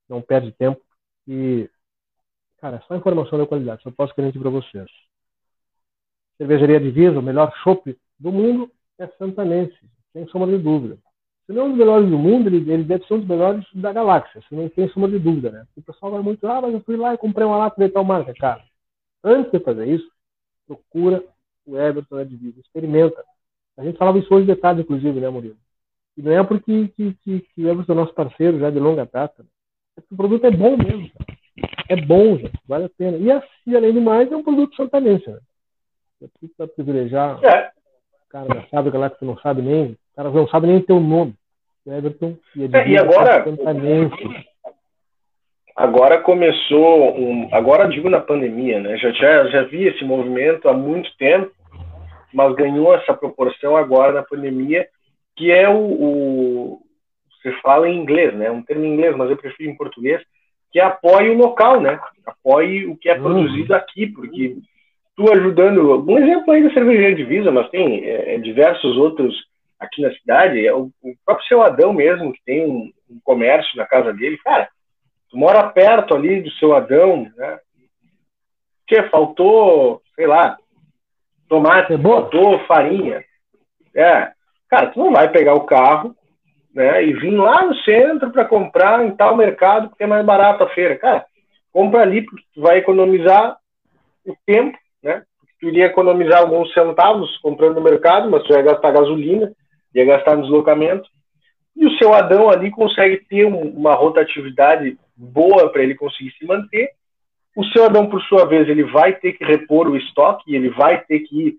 não 0.07 0.21
perde 0.21 0.51
tempo. 0.51 0.79
E, 1.27 1.67
cara, 2.59 2.77
é 2.77 2.81
só 2.81 2.95
informação 2.95 3.39
da 3.39 3.47
qualidade, 3.47 3.81
só 3.81 3.89
posso 3.89 4.13
garantir 4.15 4.37
para 4.39 4.51
vocês. 4.51 4.85
Cervejaria 6.37 6.79
Divisa, 6.79 7.17
o 7.17 7.23
melhor 7.23 7.51
chopp 7.63 7.97
do 8.19 8.31
mundo, 8.31 8.71
é 8.99 9.07
santanense, 9.17 9.79
sem 10.13 10.27
sombra 10.27 10.55
de 10.55 10.63
dúvida. 10.63 10.99
Se 11.47 11.53
não 11.53 11.63
é 11.63 11.65
um 11.65 11.69
dos 11.69 11.77
melhores 11.77 12.09
do 12.09 12.17
mundo, 12.17 12.47
ele, 12.47 12.71
ele 12.71 12.83
deve 12.83 13.05
ser 13.05 13.15
um 13.15 13.19
dos 13.19 13.27
melhores 13.27 13.65
da 13.73 13.91
galáxia, 13.91 14.41
se 14.47 14.53
não 14.53 14.69
tem 14.69 14.87
sombra 14.89 15.09
de 15.09 15.19
dúvida, 15.19 15.51
né? 15.51 15.65
O 15.75 15.81
pessoal 15.81 16.11
vai 16.11 16.21
muito, 16.21 16.45
ah, 16.47 16.61
mas 16.61 16.73
eu 16.73 16.81
fui 16.81 16.95
lá 16.95 17.13
e 17.13 17.17
comprei 17.17 17.45
uma 17.45 17.57
lata 17.57 17.83
de 17.83 17.91
tal 17.91 18.03
marca, 18.03 18.33
cara. 18.35 18.63
Antes 19.23 19.51
de 19.51 19.59
fazer 19.59 19.87
isso, 19.87 20.07
procura 20.67 21.23
o 21.65 21.77
Everton 21.77 22.23
de 22.25 22.35
vida, 22.35 22.59
experimenta. 22.59 23.23
A 23.77 23.83
gente 23.83 23.97
falava 23.97 24.19
isso 24.19 24.33
hoje 24.33 24.45
de 24.45 24.55
tarde, 24.55 24.81
inclusive, 24.81 25.19
né, 25.19 25.29
Murilo? 25.29 25.57
E 26.17 26.21
não 26.21 26.31
é 26.31 26.43
porque 26.43 26.87
que, 26.89 27.13
que, 27.15 27.39
que 27.41 27.65
o 27.65 27.69
Everton 27.69 27.93
é 27.93 27.95
nosso 27.95 28.13
parceiro 28.13 28.59
já 28.59 28.69
de 28.69 28.79
longa 28.79 29.05
data. 29.05 29.43
Né? 29.43 29.49
É 29.97 30.01
o 30.09 30.15
produto 30.15 30.45
é 30.45 30.51
bom 30.51 30.77
mesmo, 30.77 31.09
cara. 31.11 31.37
É 31.87 31.95
bom, 31.95 32.37
gente, 32.37 32.59
vale 32.67 32.85
a 32.85 32.89
pena. 32.89 33.17
E, 33.17 33.31
assim, 33.31 33.75
além 33.75 33.93
do 33.93 34.01
mais, 34.01 34.31
é 34.31 34.35
um 34.35 34.43
produto 34.43 34.75
santanense, 34.75 35.29
né? 35.29 35.39
É 36.23 36.27
tudo 36.39 36.53
para 36.57 36.67
privilegiar. 36.67 37.43
É. 37.43 37.71
Cara 38.29 38.47
da 38.47 38.61
fábrica 38.63 38.97
lá 38.97 39.09
que 39.09 39.19
tu 39.19 39.25
não 39.25 39.37
sabe 39.37 39.61
nem 39.61 39.97
caras 40.15 40.33
não 40.33 40.47
sabem 40.47 40.71
nem 40.71 40.81
teu 40.81 40.99
nome. 40.99 41.35
Everton 41.85 42.35
e, 42.55 42.63
é, 42.63 42.87
e 42.89 42.97
agora. 42.97 43.45
Agora 45.75 46.21
começou 46.21 47.17
um. 47.19 47.49
Agora 47.51 47.87
digo 47.87 48.09
na 48.09 48.21
pandemia, 48.21 48.79
né? 48.79 48.97
Já, 48.97 49.11
já, 49.11 49.45
já 49.47 49.63
vi 49.63 49.87
esse 49.87 50.03
movimento 50.05 50.69
há 50.69 50.73
muito 50.73 51.09
tempo, 51.17 51.51
mas 52.33 52.55
ganhou 52.55 52.93
essa 52.95 53.13
proporção 53.13 53.75
agora 53.75 54.13
na 54.13 54.23
pandemia, 54.23 54.87
que 55.35 55.51
é 55.51 55.67
o, 55.67 55.77
o 55.77 56.81
você 57.41 57.51
fala 57.61 57.87
em 57.87 57.97
inglês, 57.97 58.33
né? 58.33 58.49
Um 58.49 58.63
termo 58.63 58.85
em 58.85 58.93
inglês, 58.93 59.15
mas 59.15 59.29
eu 59.29 59.37
prefiro 59.37 59.69
em 59.69 59.77
português, 59.77 60.21
que 60.71 60.79
é 60.79 60.83
apoie 60.83 61.29
o 61.29 61.37
local, 61.37 61.79
né? 61.79 61.99
Apoie 62.25 62.85
o 62.85 62.97
que 62.97 63.09
é 63.09 63.15
uhum. 63.15 63.23
produzido 63.23 63.75
aqui, 63.75 64.07
porque 64.07 64.57
tu 65.15 65.31
ajudando. 65.31 66.03
Um 66.09 66.17
exemplo 66.17 66.51
aí 66.51 66.63
da 66.63 66.73
cervejaria 66.73 67.15
Divisa, 67.15 67.51
mas 67.51 67.69
tem 67.69 68.03
é, 68.03 68.37
diversos 68.39 68.97
outros 68.97 69.35
aqui 69.79 70.01
na 70.01 70.11
cidade, 70.13 70.65
é 70.65 70.73
o, 70.73 70.89
o 71.03 71.13
próprio 71.25 71.47
seu 71.47 71.61
Adão 71.61 71.93
mesmo, 71.93 72.33
que 72.33 72.39
tem 72.45 72.65
um, 72.65 72.91
um, 73.09 73.19
comércio 73.23 73.77
na 73.77 73.85
casa 73.85 74.13
dele, 74.13 74.37
cara, 74.37 74.69
mora 75.35 75.67
perto 75.69 76.15
ali 76.15 76.41
do 76.41 76.51
seu 76.51 76.75
Adão, 76.75 77.31
né? 77.35 77.59
Que 78.87 79.03
faltou, 79.03 80.01
sei 80.15 80.27
lá, 80.27 80.57
tomate, 81.49 81.93
é 81.93 81.97
faltou 81.97 82.59
farinha. 82.65 83.23
É, 83.95 84.31
cara, 84.69 84.87
tu 84.87 84.99
não 84.99 85.11
vai 85.11 85.29
pegar 85.29 85.53
o 85.53 85.65
carro, 85.65 86.15
né, 86.73 87.03
e 87.03 87.13
vir 87.13 87.31
lá 87.31 87.65
no 87.65 87.75
centro 87.77 88.31
para 88.31 88.43
comprar 88.43 89.05
em 89.05 89.15
tal 89.15 89.37
mercado 89.37 89.89
porque 89.89 90.03
é 90.03 90.07
mais 90.07 90.25
barato 90.25 90.63
a 90.63 90.69
feira. 90.69 90.97
Cara, 90.97 91.25
compra 91.71 92.01
ali 92.01 92.21
porque 92.23 92.43
tu 92.53 92.61
vai 92.61 92.77
economizar 92.77 93.57
o 94.25 94.35
tempo, 94.45 94.77
né? 95.01 95.23
Tu 95.59 95.67
iria 95.69 95.85
economizar 95.85 96.41
alguns 96.41 96.71
centavos 96.73 97.37
comprando 97.37 97.75
no 97.75 97.81
mercado, 97.81 98.29
mas 98.29 98.43
tu 98.43 98.53
vai 98.53 98.61
gastar 98.61 98.91
gasolina 98.91 99.51
ia 99.95 100.05
gastar 100.05 100.35
no 100.35 100.43
deslocamento. 100.43 101.09
E 101.75 101.85
o 101.85 101.97
seu 101.97 102.13
Adão 102.13 102.49
ali 102.49 102.69
consegue 102.69 103.17
ter 103.25 103.45
um, 103.45 103.61
uma 103.61 103.95
rotatividade 103.95 104.97
boa 105.15 105.69
para 105.71 105.83
ele 105.83 105.95
conseguir 105.95 106.31
se 106.31 106.45
manter. 106.45 106.89
O 107.55 107.63
seu 107.65 107.85
Adão, 107.85 108.07
por 108.07 108.21
sua 108.23 108.45
vez, 108.45 108.67
ele 108.67 108.83
vai 108.83 109.13
ter 109.13 109.33
que 109.33 109.43
repor 109.43 109.87
o 109.87 109.95
estoque, 109.95 110.53
ele 110.53 110.69
vai 110.69 111.01
ter 111.01 111.19
que 111.19 111.47
ir 111.47 111.57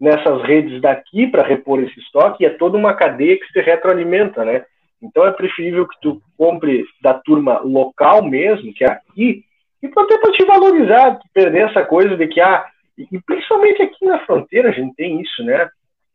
nessas 0.00 0.42
redes 0.42 0.80
daqui 0.80 1.26
para 1.26 1.46
repor 1.46 1.80
esse 1.80 1.98
estoque, 2.00 2.42
e 2.42 2.46
é 2.46 2.50
toda 2.50 2.76
uma 2.76 2.94
cadeia 2.94 3.38
que 3.38 3.46
se 3.52 3.60
retroalimenta, 3.60 4.44
né? 4.44 4.64
Então 5.02 5.24
é 5.24 5.32
preferível 5.32 5.86
que 5.86 6.00
tu 6.00 6.20
compre 6.36 6.84
da 7.00 7.14
turma 7.14 7.60
local 7.60 8.22
mesmo, 8.22 8.72
que 8.74 8.84
é 8.84 8.88
aqui, 8.88 9.44
e 9.82 9.86
até 9.86 10.18
para 10.18 10.32
te 10.32 10.44
valorizar, 10.44 11.18
perder 11.32 11.68
essa 11.68 11.84
coisa 11.84 12.16
de 12.16 12.26
que, 12.26 12.40
ah, 12.40 12.66
e 12.96 13.20
principalmente 13.20 13.82
aqui 13.82 14.04
na 14.04 14.18
fronteira 14.26 14.70
a 14.70 14.72
gente 14.72 14.94
tem 14.96 15.20
isso, 15.20 15.44
né? 15.44 15.68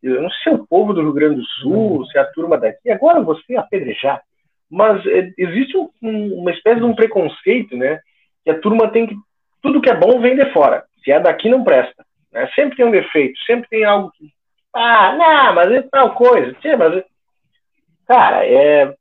eu 0.04 0.22
não 0.22 0.30
sei 0.30 0.40
se 0.44 0.50
é 0.50 0.54
o 0.54 0.68
povo 0.68 0.94
do 0.94 1.02
Rio 1.02 1.14
Grande 1.14 1.36
do 1.38 1.46
Sul, 1.46 2.00
uhum. 2.00 2.06
se 2.06 2.18
é 2.18 2.22
a 2.22 2.26
turma 2.26 2.58
daqui, 2.58 2.92
agora 2.92 3.22
você 3.22 3.56
apedrejar. 3.56 4.22
Mas 4.74 5.06
é, 5.06 5.32
existe 5.38 5.78
um, 5.78 5.88
um, 6.02 6.40
uma 6.40 6.52
espécie 6.52 6.80
de 6.80 6.86
um 6.86 6.96
preconceito, 6.96 7.78
né? 7.78 8.00
Que 8.44 8.50
a 8.50 8.60
turma 8.60 8.88
tem 8.88 9.06
que. 9.06 9.16
Tudo 9.62 9.80
que 9.80 9.90
é 9.90 9.96
bom 9.96 10.20
vem 10.20 10.36
de 10.36 10.52
fora. 10.52 10.84
Se 11.04 11.12
é 11.12 11.20
daqui, 11.20 11.48
não 11.48 11.64
presta. 11.64 12.04
Né? 12.32 12.50
Sempre 12.56 12.78
tem 12.78 12.86
um 12.86 12.92
defeito, 12.92 13.38
sempre 13.46 13.70
tem 13.70 13.84
algo 13.84 14.12
que. 14.18 14.32
Ah, 14.74 15.16
não, 15.16 15.54
mas 15.54 15.72
é 15.72 15.84
tal 15.84 16.16
coisa. 16.16 16.54
Tchê, 16.56 16.76
mas. 16.76 16.98
É... 16.98 17.06
Cara, 18.08 18.48
é. 18.48 18.96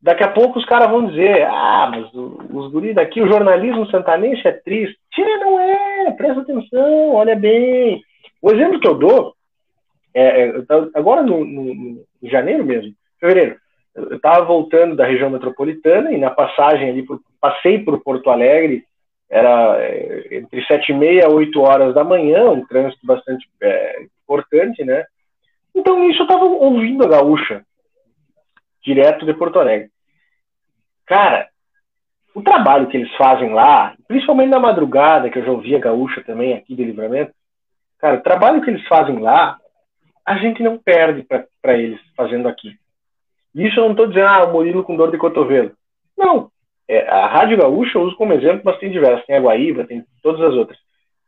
Daqui 0.00 0.22
a 0.22 0.28
pouco 0.28 0.60
os 0.60 0.64
caras 0.64 0.88
vão 0.88 1.08
dizer: 1.08 1.42
ah, 1.50 1.90
mas 1.90 2.14
os 2.14 2.70
guris 2.70 2.94
daqui, 2.94 3.20
o 3.20 3.26
jornalismo 3.26 3.90
santanense 3.90 4.46
é 4.46 4.52
triste. 4.52 4.96
Tchê, 5.10 5.24
não 5.38 5.58
é, 5.58 6.12
presta 6.12 6.42
atenção, 6.42 7.14
olha 7.14 7.34
bem. 7.34 8.00
O 8.40 8.52
exemplo 8.52 8.78
que 8.78 8.86
eu 8.86 8.94
dou 8.94 9.34
é, 10.14 10.50
é 10.50 10.52
agora 10.94 11.22
no, 11.22 11.44
no, 11.44 11.74
no, 11.74 12.04
janeiro 12.22 12.64
mesmo, 12.64 12.94
fevereiro, 13.18 13.56
eu 13.94 14.16
estava 14.16 14.44
voltando 14.44 14.94
da 14.94 15.06
região 15.06 15.30
metropolitana 15.30 16.12
e 16.12 16.18
na 16.18 16.30
passagem 16.30 16.90
ali, 16.90 17.06
passei 17.40 17.78
por 17.80 18.02
Porto 18.02 18.30
Alegre, 18.30 18.84
era 19.28 19.76
é, 19.80 20.36
entre 20.36 20.64
sete 20.64 20.92
e 20.92 20.94
meia 20.94 21.28
oito 21.28 21.60
horas 21.60 21.94
da 21.94 22.04
manhã, 22.04 22.50
um 22.50 22.64
trânsito 22.64 23.06
bastante 23.06 23.48
é, 23.60 24.02
importante, 24.22 24.84
né? 24.84 25.04
Então 25.74 25.98
nisso 26.00 26.20
eu 26.20 26.24
estava 26.24 26.44
ouvindo 26.44 27.04
a 27.04 27.08
gaúcha, 27.08 27.64
direto 28.82 29.26
de 29.26 29.34
Porto 29.34 29.58
Alegre. 29.58 29.90
Cara, 31.06 31.48
o 32.34 32.42
trabalho 32.42 32.86
que 32.86 32.96
eles 32.96 33.14
fazem 33.16 33.52
lá, 33.52 33.94
principalmente 34.06 34.50
na 34.50 34.60
madrugada, 34.60 35.28
que 35.28 35.38
eu 35.38 35.44
já 35.44 35.50
ouvi 35.50 35.74
a 35.74 35.80
gaúcha 35.80 36.22
também 36.22 36.54
aqui 36.54 36.74
de 36.74 36.84
livramento, 36.84 37.32
cara, 37.98 38.16
o 38.16 38.22
trabalho 38.22 38.62
que 38.62 38.70
eles 38.70 38.86
fazem 38.86 39.18
lá 39.18 39.58
a 40.24 40.36
gente 40.36 40.62
não 40.62 40.76
perde 40.76 41.22
para 41.22 41.78
eles 41.78 41.98
fazendo 42.14 42.48
aqui. 42.48 42.76
Isso 43.54 43.78
eu 43.78 43.84
não 43.84 43.92
estou 43.92 44.06
dizendo, 44.06 44.26
ah, 44.26 44.44
o 44.44 44.52
Murilo 44.52 44.84
com 44.84 44.96
dor 44.96 45.10
de 45.10 45.18
cotovelo. 45.18 45.72
Não. 46.16 46.50
É, 46.88 47.06
a 47.08 47.26
Rádio 47.26 47.58
Gaúcha 47.58 47.98
eu 47.98 48.02
uso 48.02 48.16
como 48.16 48.32
exemplo, 48.32 48.62
mas 48.64 48.78
tem 48.78 48.90
diversas. 48.90 49.24
Tem 49.26 49.36
a 49.36 49.40
Guaíba, 49.40 49.84
tem 49.84 50.04
todas 50.22 50.40
as 50.42 50.54
outras. 50.54 50.78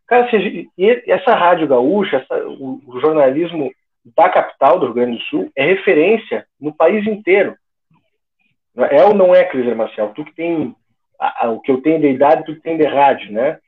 Cara, 0.06 0.28
se, 0.30 0.68
essa 1.06 1.34
Rádio 1.34 1.68
Gaúcha, 1.68 2.16
essa, 2.16 2.44
o, 2.48 2.80
o, 2.86 3.00
jornalismo 3.00 3.70
da 4.16 4.28
capital 4.28 4.78
do 4.78 4.86
Rio 4.86 4.94
Grande 4.94 5.18
do 5.18 5.22
Sul 5.24 5.52
é 5.56 5.64
referência 5.64 6.46
no 6.60 6.74
país 6.74 7.06
inteiro. 7.06 7.54
É 8.90 9.04
ou 9.04 9.14
não 9.14 9.34
é, 9.34 9.44
Cris 9.44 9.76
Marcial? 9.76 10.12
Tu 10.14 10.24
que 10.24 10.34
tem 10.34 10.74
a, 11.18 11.46
a, 11.46 11.50
o 11.50 11.60
que 11.60 11.70
eu 11.70 11.80
tenho 11.82 12.00
de 12.00 12.08
idade, 12.08 12.44
tu 12.44 12.54
que 12.54 12.62
tem 12.62 12.76
de 12.76 12.84
rádio, 12.84 13.30
né? 13.32 13.58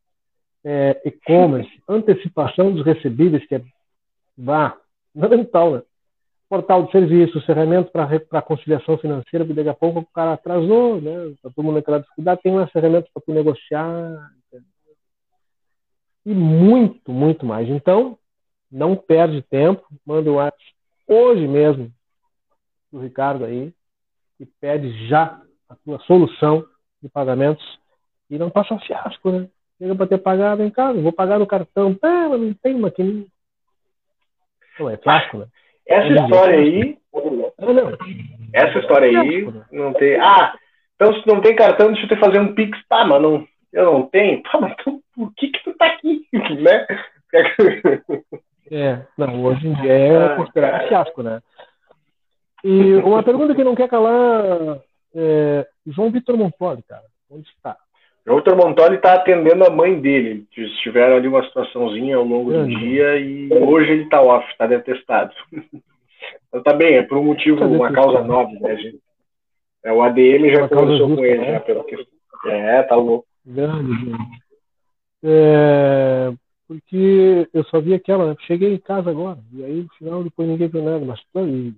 é, 0.64 1.02
e-commerce, 1.06 1.72
antecipação 1.88 2.74
dos 2.74 2.84
recebíveis, 2.84 3.46
que 3.46 3.56
é 3.56 3.62
vá, 4.36 4.76
fundamental, 5.14 5.72
né? 5.72 5.82
Portal 6.54 6.84
de 6.84 6.92
serviços, 6.92 7.44
ferramentas 7.46 7.92
para 7.92 8.42
conciliação 8.44 8.96
financeira, 9.00 9.44
porque 9.44 9.56
daqui 9.56 9.70
a 9.70 9.74
pouco 9.74 10.02
o 10.02 10.06
cara 10.14 10.34
atrasou, 10.34 11.02
né? 11.02 11.30
Está 11.30 11.50
todo 11.50 11.66
mundo 11.66 11.78
naquela 11.78 12.00
dificuldade, 12.00 12.42
tem 12.44 12.52
umas 12.52 12.72
ferramentas 12.72 13.10
para 13.12 13.24
tu 13.26 13.34
negociar. 13.34 14.30
E 16.24 16.32
muito, 16.32 17.12
muito 17.12 17.44
mais. 17.44 17.68
Então, 17.68 18.20
não 18.72 18.96
perde 18.96 19.42
tempo, 19.42 19.84
manda 20.06 20.30
o 20.30 20.36
WhatsApp 20.36 20.64
hoje 21.08 21.48
mesmo 21.48 21.92
do 22.92 23.00
Ricardo 23.00 23.46
aí 23.46 23.74
e 24.40 24.46
pede 24.46 25.08
já 25.08 25.42
a 25.68 25.76
tua 25.84 25.98
solução 26.02 26.64
de 27.02 27.10
pagamentos 27.10 27.66
e 28.30 28.38
não 28.38 28.52
passa 28.52 28.78
fiasco, 28.78 29.32
né? 29.32 29.50
Chega 29.80 29.96
para 29.96 30.06
ter 30.08 30.20
pagado 30.20 30.62
em 30.62 30.70
casa, 30.70 31.02
vou 31.02 31.12
pagar 31.12 31.40
no 31.40 31.48
cartão, 31.48 31.98
ah, 32.04 32.30
mas 32.30 32.40
não 32.40 32.54
tem 32.54 32.78
maquininha. 32.78 33.26
Não, 34.80 34.88
é 34.88 34.98
clássico, 34.98 35.40
né? 35.40 35.48
Essa 35.88 36.08
história 36.08 36.60
aí. 36.60 36.98
Essa 38.54 38.80
história 38.80 39.22
aí 39.22 39.54
não 39.72 39.94
tem. 39.94 40.16
Ah, 40.20 40.54
então 40.96 41.14
se 41.14 41.28
não 41.28 41.42
tem 41.42 41.56
cartão, 41.56 41.92
deixa 41.92 42.06
eu 42.06 42.10
te 42.10 42.20
fazer 42.20 42.40
um 42.40 42.54
Pix. 42.54 42.78
Tá, 42.88 43.06
mas 43.06 43.22
não, 43.22 43.46
eu 43.72 43.86
não 43.86 44.04
tenho. 44.04 44.42
Tá, 44.44 44.60
mas 44.60 44.74
então, 44.80 45.00
por 45.16 45.34
que 45.36 45.48
que 45.50 45.64
tu 45.64 45.74
tá 45.78 45.88
aqui? 45.88 46.28
né? 46.34 46.88
É, 48.72 49.02
não, 49.18 49.44
hoje 49.44 49.68
em 49.68 49.74
dia 49.76 49.92
é 49.92 50.26
ah, 50.26 50.36
considerado 50.36 50.88
fiasco, 50.88 51.24
né? 51.24 51.42
E 52.64 52.96
uma 52.96 53.22
pergunta 53.22 53.54
que 53.54 53.64
não 53.64 53.76
quer 53.76 53.90
calar, 53.90 54.80
é, 55.14 55.68
João 55.86 56.12
Vitor 56.12 56.38
Montoli, 56.38 56.82
cara, 56.84 57.04
onde 57.30 57.48
está? 57.50 57.78
Vitor 58.26 58.56
Montoli 58.56 58.96
está 58.96 59.16
atendendo 59.16 59.66
a 59.66 59.70
mãe 59.70 60.00
dele. 60.00 60.46
Eles 60.56 60.72
tiveram 60.78 61.18
ali 61.18 61.28
uma 61.28 61.44
situaçãozinha 61.44 62.16
ao 62.16 62.24
longo 62.24 62.54
do 62.54 62.68
dia 62.68 63.18
e 63.18 63.50
hoje 63.54 63.92
ele 63.92 64.04
está 64.04 64.22
off, 64.22 64.50
está 64.50 64.66
detestado. 64.66 65.34
então 66.48 66.64
tá 66.64 66.74
bem, 66.74 66.96
é 66.96 67.04
por 67.04 67.18
um 67.18 67.26
motivo, 67.26 67.60
tá 67.60 67.66
uma 67.66 67.92
causa 67.92 68.24
nova, 68.24 68.52
né, 68.52 68.78
gente? 68.78 69.00
É, 69.84 69.92
o 69.92 70.02
ADM 70.02 70.50
já 70.50 70.70
conversou 70.70 71.16
com 71.16 71.26
ele, 71.26 71.40
né? 71.40 71.52
já 71.54 71.60
pela 71.60 71.84
questão. 71.84 72.14
É, 72.46 72.84
tá 72.84 72.96
louco. 72.96 73.26
Grande, 73.46 74.06
gente. 74.06 74.44
É, 75.26 76.32
porque 76.68 77.48
eu 77.54 77.64
só 77.66 77.82
vi 77.82 77.94
aquela, 77.94 78.28
né? 78.28 78.36
cheguei 78.48 78.74
em 78.74 78.80
casa 78.80 79.10
agora, 79.10 79.40
e 79.54 79.64
aí 79.64 79.84
no 79.84 79.90
final 79.98 80.24
depois 80.24 80.48
ninguém 80.48 80.68
viu 80.70 80.84
nada, 80.84 81.04
mas 81.06 81.20
e, 81.36 81.74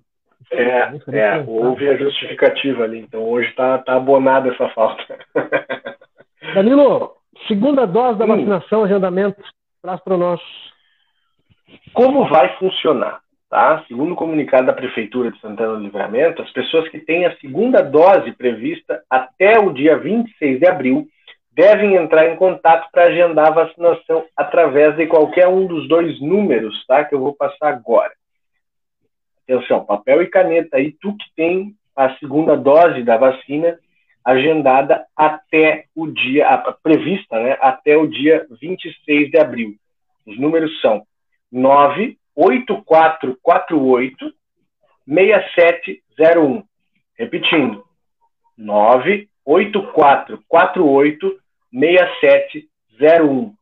é, 0.52 0.94
é, 1.12 1.44
houve 1.48 1.90
a 1.90 1.98
justificativa 1.98 2.84
ali, 2.84 3.00
então 3.00 3.24
hoje 3.24 3.52
tá, 3.54 3.80
tá 3.80 3.96
abonada 3.96 4.50
essa 4.50 4.70
falta. 4.70 5.18
Danilo, 6.54 7.16
segunda 7.48 7.86
dose 7.86 8.20
da 8.20 8.26
vacinação, 8.26 8.84
agendamento, 8.84 9.42
traz 9.82 10.00
para 10.02 10.18
nós. 10.18 10.42
Como 11.94 12.28
vai 12.28 12.58
funcionar? 12.58 13.22
Tá? 13.50 13.84
Segundo 13.88 14.14
o 14.14 14.16
comunicado 14.16 14.68
da 14.68 14.74
Prefeitura 14.74 15.32
de 15.32 15.40
Santana 15.40 15.76
do 15.76 15.84
Livramento, 15.84 16.42
as 16.42 16.52
pessoas 16.52 16.90
que 16.90 17.00
têm 17.00 17.26
a 17.26 17.36
segunda 17.38 17.82
dose 17.82 18.32
prevista 18.34 19.02
até 19.10 19.60
o 19.60 19.72
dia 19.72 19.98
26 19.98 20.60
de 20.60 20.68
abril 20.68 21.08
devem 21.54 21.96
entrar 21.96 22.28
em 22.30 22.36
contato 22.36 22.90
para 22.92 23.06
agendar 23.06 23.48
a 23.48 23.66
vacinação 23.66 24.26
através 24.36 24.96
de 24.98 25.08
qualquer 25.08 25.48
um 25.48 25.66
dos 25.66 25.88
dois 25.88 26.20
números 26.20 26.86
tá? 26.86 27.06
que 27.06 27.16
eu 27.16 27.20
vou 27.20 27.34
passar 27.34 27.70
agora. 27.70 28.12
Atenção, 29.48 29.86
papel 29.86 30.24
e 30.24 30.28
caneta 30.28 30.78
aí, 30.78 30.92
tu 31.00 31.16
que 31.16 31.26
tem 31.36 31.74
a 31.96 32.14
segunda 32.16 32.58
dose 32.58 33.04
da 33.04 33.16
vacina, 33.16 33.78
agendada 34.26 35.06
até 35.16 35.86
o 35.96 36.08
dia, 36.08 36.58
prevista, 36.82 37.40
né, 37.40 37.56
até 37.62 37.96
o 37.96 38.08
dia 38.08 38.48
26 38.60 39.30
de 39.30 39.38
abril. 39.38 39.76
Os 40.26 40.40
números 40.40 40.82
são 40.82 41.06
98448 41.52 44.34
6701. 45.08 46.64
Repetindo, 47.18 47.86
98448 48.58 51.40
6701. 51.72 53.54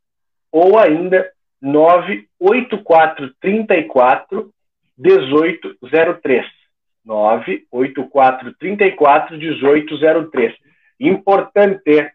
Ou 0.51 0.79
ainda 0.79 1.31
98434 1.61 4.51
1803. 4.97 6.62
984 7.05 8.53
34 8.59 9.37
1803. 9.37 10.53
Importante, 10.99 12.11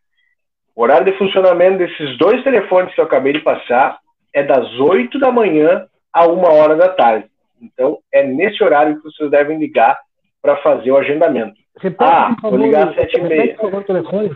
o 0.74 0.82
horário 0.82 1.06
de 1.06 1.16
funcionamento 1.18 1.78
desses 1.78 2.18
dois 2.18 2.42
telefones 2.42 2.92
que 2.94 3.00
eu 3.00 3.04
acabei 3.04 3.32
de 3.32 3.40
passar 3.40 3.98
é 4.32 4.42
das 4.42 4.68
8 4.78 5.18
da 5.18 5.32
manhã 5.32 5.86
a 6.12 6.26
1 6.26 6.44
hora 6.44 6.76
da 6.76 6.88
tarde. 6.88 7.26
Então, 7.60 7.98
é 8.12 8.22
nesse 8.22 8.62
horário 8.62 8.96
que 8.96 9.04
vocês 9.04 9.28
devem 9.30 9.58
ligar 9.58 9.98
para 10.40 10.56
fazer 10.58 10.92
o 10.92 10.96
agendamento. 10.96 11.58
Repete, 11.76 12.10
ah, 12.10 12.34
vou 12.40 12.56
ligar 12.56 12.88
às 12.88 12.94
7 12.94 13.16
e 13.16 13.20
meia. 13.22 13.42
Repete, 13.42 13.66
o 13.66 13.82
telefone. 13.82 14.30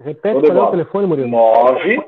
Repete 0.00 0.36
o 0.36 0.70
telefone, 0.70 1.06
Murilo. 1.06 1.28
9, 1.28 2.02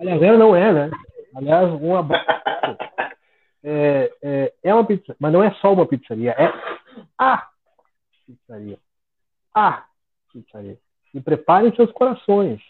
Aliás, 0.00 0.20
ela 0.20 0.36
não 0.36 0.56
é, 0.56 0.72
né? 0.72 0.90
Aliás, 1.36 1.70
uma. 1.80 2.08
É, 3.62 4.12
é, 4.22 4.52
é 4.62 4.74
uma 4.74 4.86
pizza, 4.86 5.16
mas 5.18 5.32
não 5.32 5.42
é 5.42 5.50
só 5.54 5.72
uma 5.72 5.86
pizzaria, 5.86 6.30
é 6.32 6.52
a 7.18 7.48
pizzaria. 8.26 8.78
A 9.54 9.84
pizzaria. 10.32 10.78
E 11.14 11.20
preparem 11.20 11.74
seus 11.74 11.90
corações. 11.92 12.62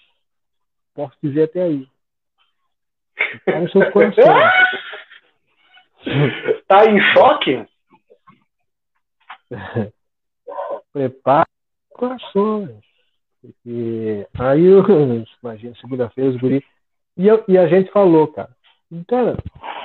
Posso 0.95 1.17
dizer 1.23 1.45
até 1.45 1.63
aí. 1.63 1.89
Preparem 3.45 3.69
seus 3.71 3.91
corações. 3.91 4.27
tá 6.67 6.87
em 6.87 7.01
choque? 7.13 7.67
Prepare 10.93 11.49
corações. 11.91 12.89
Porque 13.41 14.27
aí, 14.39 14.65
eu, 14.65 14.85
imagina, 15.43 15.75
segunda-feira, 15.81 16.31
os 16.31 16.41
guri. 16.41 16.65
E, 17.17 17.27
eu, 17.27 17.45
e 17.49 17.59
a 17.59 17.67
gente 17.67 17.91
falou, 17.91 18.29
cara. 18.29 18.51
Cara, 19.07 19.37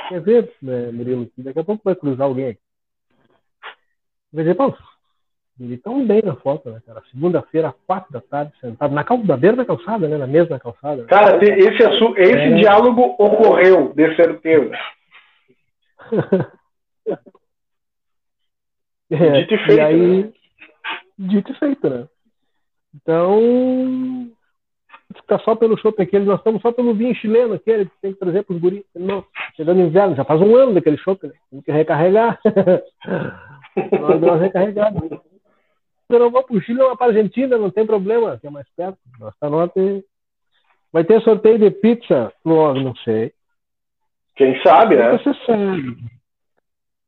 quer 0.10 0.22
ver, 0.22 0.54
né, 0.62 0.92
Murilo? 0.92 1.30
Daqui 1.38 1.60
a 1.60 1.64
pouco 1.64 1.82
vai 1.84 1.96
cruzar 1.96 2.28
alguém 2.28 2.50
aqui. 2.50 2.62
Vai 4.32 4.44
dizer, 4.44 4.56
pô, 4.56 4.76
ele 5.60 5.78
tão 5.78 6.06
bem 6.06 6.22
na 6.24 6.36
foto, 6.36 6.70
né, 6.72 6.82
cara? 6.86 7.04
Segunda-feira, 7.12 7.74
quatro 7.86 8.12
da 8.12 8.22
tarde, 8.22 8.52
sentado 8.60 8.94
na, 8.94 9.04
cal... 9.04 9.18
na 9.20 9.38
beira 9.38 9.56
da 9.58 9.66
calçada, 9.66 10.08
né? 10.08 10.18
Na 10.18 10.26
mesma 10.26 10.60
calçada. 10.60 11.06
Cara, 11.06 11.38
esse, 11.44 11.84
esse 12.18 12.32
é... 12.32 12.56
diálogo 12.56 13.16
ocorreu, 13.20 13.94
de 13.94 14.16
certeza. 14.16 14.76
é, 19.12 19.42
dito 19.42 19.54
e 19.54 19.58
feito. 19.58 19.74
E 19.74 19.80
aí, 19.80 20.24
né? 20.24 20.34
Dito 21.20 21.52
e 21.52 21.56
feito, 21.56 21.90
né? 21.90 22.08
Então, 22.96 24.32
fica 25.14 25.40
só 25.40 25.56
pelo 25.56 25.78
chopp 25.78 26.02
aquele, 26.02 26.26
nós 26.26 26.40
estamos 26.40 26.62
só 26.62 26.72
pelo 26.72 26.94
vinho 26.94 27.16
chileno 27.16 27.54
aquele 27.54 27.86
que 27.86 28.02
tem 28.02 28.14
que 28.14 28.20
trazer 28.20 28.44
para 28.44 28.56
os 28.56 28.62
guris. 28.62 28.84
Não, 28.96 29.24
chegando 29.56 29.82
inverno, 29.82 30.16
já 30.16 30.24
faz 30.24 30.42
um 30.42 30.56
ano 30.56 30.74
daquele 30.74 30.98
chopp, 30.98 31.26
né? 31.26 31.34
Tem 31.52 31.62
que 31.62 31.72
recarregar. 31.72 32.40
nós 34.00 34.22
damos 34.22 34.42
recarregar. 34.42 34.94
Eu 36.10 36.20
não 36.20 36.30
vou 36.30 36.44
para 36.44 36.56
o 36.56 36.62
Chile, 36.62 36.80
não 36.80 36.88
vou 36.88 36.98
para 36.98 37.08
a 37.08 37.10
Argentina, 37.10 37.58
não 37.58 37.70
tem 37.70 37.86
problema, 37.86 38.38
que 38.38 38.48
é 38.48 38.50
mais 38.50 38.68
perto. 38.76 38.98
Nossa 39.20 39.50
nota 39.50 39.80
Vai 40.92 41.04
ter 41.04 41.22
sorteio 41.22 41.58
de 41.58 41.72
pizza? 41.72 42.32
Logo, 42.46 42.80
não 42.80 42.96
sei. 42.98 43.34
Quem 44.36 44.62
sabe, 44.62 44.96
né? 44.96 45.12
Você 45.12 45.34
sabe. 45.46 45.98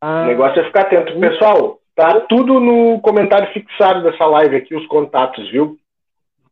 Ah, 0.02 0.24
o 0.24 0.28
negócio 0.28 0.60
é 0.60 0.66
ficar 0.66 0.82
atento. 0.82 1.20
Pessoal, 1.20 1.80
Tá 1.96 2.20
tudo 2.28 2.60
no 2.60 3.00
comentário 3.00 3.54
fixado 3.54 4.04
dessa 4.04 4.26
live 4.26 4.58
aqui, 4.58 4.76
os 4.76 4.86
contatos, 4.88 5.50
viu? 5.50 5.78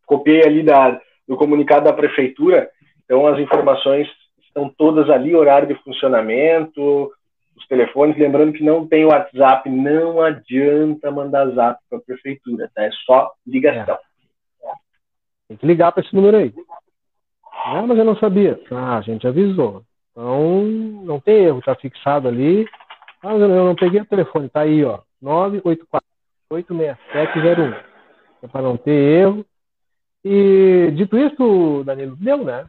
Copiei 0.05 0.41
ali 0.45 0.63
da, 0.63 1.01
do 1.27 1.35
comunicado 1.35 1.85
da 1.85 1.93
prefeitura, 1.93 2.69
então 3.03 3.25
as 3.27 3.39
informações 3.39 4.07
estão 4.45 4.69
todas 4.69 5.09
ali, 5.09 5.35
horário 5.35 5.67
de 5.67 5.75
funcionamento, 5.83 7.11
os 7.55 7.67
telefones. 7.67 8.17
Lembrando 8.17 8.53
que 8.53 8.63
não 8.63 8.87
tem 8.87 9.05
WhatsApp, 9.05 9.69
não 9.69 10.21
adianta 10.21 11.11
mandar 11.11 11.47
zap 11.51 11.79
para 11.89 11.99
a 11.99 12.01
prefeitura, 12.01 12.69
tá? 12.73 12.83
É 12.83 12.91
só 13.05 13.31
ligação. 13.45 13.95
É. 13.95 14.71
Tem 15.49 15.57
que 15.57 15.65
ligar 15.65 15.91
para 15.91 16.03
esse 16.03 16.15
número 16.15 16.37
aí. 16.37 16.53
Ah, 17.65 17.81
mas 17.81 17.97
eu 17.97 18.05
não 18.05 18.15
sabia. 18.17 18.59
Ah, 18.71 18.97
a 18.97 19.01
gente 19.01 19.27
avisou. 19.27 19.83
Então, 20.11 20.63
não 20.63 21.19
tem 21.19 21.45
erro, 21.45 21.61
tá 21.61 21.73
fixado 21.75 22.27
ali. 22.27 22.67
Ah, 23.23 23.33
eu 23.33 23.47
não 23.47 23.75
peguei 23.75 24.01
o 24.01 24.05
telefone, 24.05 24.49
tá 24.49 24.61
aí, 24.61 24.83
ó. 24.83 24.99
984-86701. 26.51 27.75
É 28.43 28.47
para 28.47 28.61
não 28.61 28.77
ter 28.77 28.91
erro. 28.91 29.45
E 30.23 30.91
dito 30.93 31.17
isso, 31.17 31.83
Danilo, 31.85 32.15
deu, 32.15 32.43
né? 32.43 32.65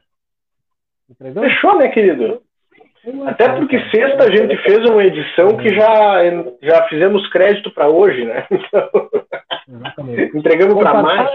Fechou, 1.18 1.78
né, 1.78 1.88
querido? 1.88 2.42
Até 3.26 3.48
porque 3.54 3.78
sexta 3.90 4.24
a 4.24 4.30
gente 4.30 4.56
fez 4.62 4.78
uma 4.88 5.04
edição 5.04 5.56
que 5.58 5.68
já, 5.68 6.22
já 6.62 6.88
fizemos 6.88 7.28
crédito 7.28 7.70
para 7.70 7.88
hoje, 7.88 8.24
né? 8.24 8.46
Então, 9.66 10.06
entregamos 10.34 10.74
para 10.74 11.02
mais. 11.02 11.26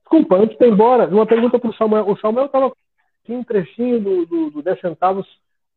desculpa, 0.00 0.36
antes 0.36 0.58
de 0.58 0.66
ir 0.66 0.70
embora, 0.70 1.06
uma 1.06 1.24
pergunta 1.24 1.58
para 1.58 1.70
o 1.70 1.74
Samuel. 1.74 2.06
O 2.06 2.18
Samuel 2.18 2.46
estava 2.46 2.66
aqui 2.66 3.32
um 3.32 3.42
trechinho 3.42 3.98
do, 3.98 4.26
do, 4.26 4.50
do 4.50 4.62
10 4.62 4.78
centavos 4.78 5.26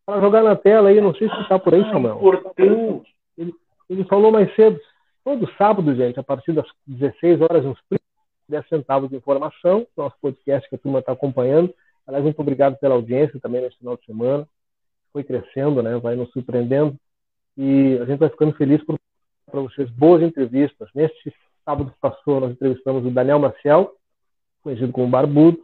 para 0.06 0.20
jogar 0.20 0.44
na 0.44 0.58
tela 0.58 0.90
aí. 0.90 1.00
Não 1.00 1.16
sei 1.16 1.30
se 1.30 1.42
está 1.42 1.58
por 1.58 1.74
aí, 1.74 1.84
Samuel. 1.90 2.18
Importante. 2.18 3.10
Ele, 3.38 3.54
ele 3.90 4.04
falou 4.04 4.30
mais 4.30 4.54
cedo, 4.56 4.78
todo 5.24 5.50
sábado, 5.58 5.96
gente, 5.96 6.20
a 6.20 6.24
partir 6.24 6.52
das 6.52 6.66
16 6.86 7.40
horas, 7.42 7.64
uns 7.64 7.80
10 8.52 8.68
centavos 8.68 9.10
de 9.10 9.16
informação, 9.16 9.88
nosso 9.98 10.16
podcast 10.22 10.70
que 10.70 10.76
a 10.76 10.78
turma 10.78 11.00
está 11.00 11.14
acompanhando. 11.14 11.74
Aliás, 12.06 12.24
muito 12.24 12.40
obrigado 12.40 12.78
pela 12.78 12.96
audiência 12.96 13.40
também 13.40 13.62
nesse 13.62 13.78
final 13.78 13.96
de 13.96 14.06
semana. 14.06 14.48
Foi 15.14 15.24
crescendo, 15.24 15.82
né? 15.82 15.98
vai 15.98 16.16
nos 16.16 16.30
surpreendendo. 16.32 16.96
E 17.58 17.98
a 18.02 18.06
gente 18.06 18.20
vai 18.20 18.30
ficando 18.30 18.54
feliz 18.54 18.84
para 18.84 19.62
vocês 19.62 19.90
boas 19.90 20.22
entrevistas. 20.22 20.90
Neste 20.94 21.34
sábado 21.66 21.92
que 21.92 22.00
passou, 22.00 22.40
nós 22.40 22.52
entrevistamos 22.52 23.06
o 23.06 23.12
Daniel 23.12 23.40
Maciel, 23.40 23.92
conhecido 24.64 24.92
como 24.92 25.08
Barbudo. 25.08 25.60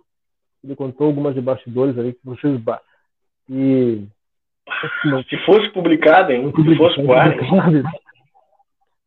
Ele 0.63 0.75
contou 0.75 1.07
algumas 1.07 1.35
de 1.35 1.41
bastidores 1.41 1.97
aí 1.97 2.13
que 2.13 2.25
vocês. 2.25 2.59
E. 3.49 4.03
Se 5.29 5.37
fosse 5.45 5.69
publicado, 5.69 6.31
hein? 6.31 6.51
Se 6.55 6.75
fosse 6.75 6.99
ar. 7.11 7.35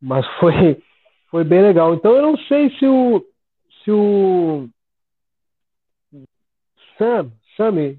Mas 0.01 0.27
foi, 0.39 0.83
foi 1.31 1.45
bem 1.45 1.61
legal. 1.61 1.95
Então 1.95 2.13
eu 2.13 2.23
não 2.23 2.37
sei 2.39 2.71
se 2.79 2.87
o. 2.87 3.23
Se 3.85 3.91
o. 3.91 4.69
Sam, 6.99 7.31
Sammy, 7.57 7.99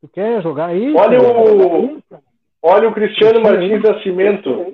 tu 0.00 0.08
quer 0.08 0.42
jogar 0.42 0.66
aí? 0.66 0.94
Olha 0.94 1.20
o. 1.20 2.02
Olha 2.62 2.88
o 2.88 2.92
Cristiano 2.92 3.40
Martins 3.40 3.82
Nascimento. 3.82 4.72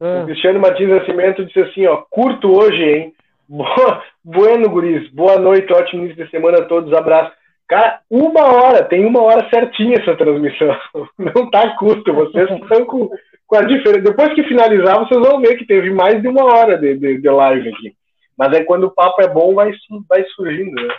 Ah. 0.00 0.22
O 0.22 0.26
Cristiano 0.26 0.58
Martins 0.58 0.88
Nascimento 0.88 1.44
disse 1.44 1.60
assim, 1.60 1.86
ó, 1.86 1.98
curto 2.10 2.50
hoje, 2.50 2.82
hein? 2.82 3.14
Boa, 3.48 4.02
bueno, 4.24 4.68
guris. 4.68 5.08
Boa 5.12 5.38
noite, 5.38 5.72
ótimo 5.72 6.04
início 6.04 6.24
de 6.24 6.30
semana 6.30 6.58
a 6.58 6.64
todos. 6.64 6.92
Abraço. 6.92 7.32
Cara, 7.68 8.00
uma 8.10 8.42
hora, 8.42 8.84
tem 8.84 9.06
uma 9.06 9.22
hora 9.22 9.48
certinha 9.48 9.98
essa 9.98 10.16
transmissão. 10.16 10.76
Não 11.16 11.48
tá 11.50 11.76
curto. 11.76 12.12
Vocês 12.12 12.50
estão 12.50 12.84
com 12.84 13.10
com 13.52 13.56
a 13.58 13.62
diferença. 13.64 14.00
Depois 14.00 14.32
que 14.32 14.44
finalizar, 14.44 14.98
vocês 15.00 15.20
vão 15.20 15.38
ver 15.38 15.56
que 15.56 15.66
teve 15.66 15.90
mais 15.90 16.22
de 16.22 16.26
uma 16.26 16.42
hora 16.42 16.78
de, 16.78 16.96
de, 16.96 17.18
de 17.18 17.28
live 17.28 17.68
aqui. 17.68 17.94
Mas 18.36 18.52
é 18.52 18.64
quando 18.64 18.84
o 18.84 18.90
papo 18.90 19.20
é 19.22 19.28
bom, 19.28 19.54
vai, 19.54 19.72
vai 20.08 20.24
surgindo, 20.34 20.74
né? 20.74 20.94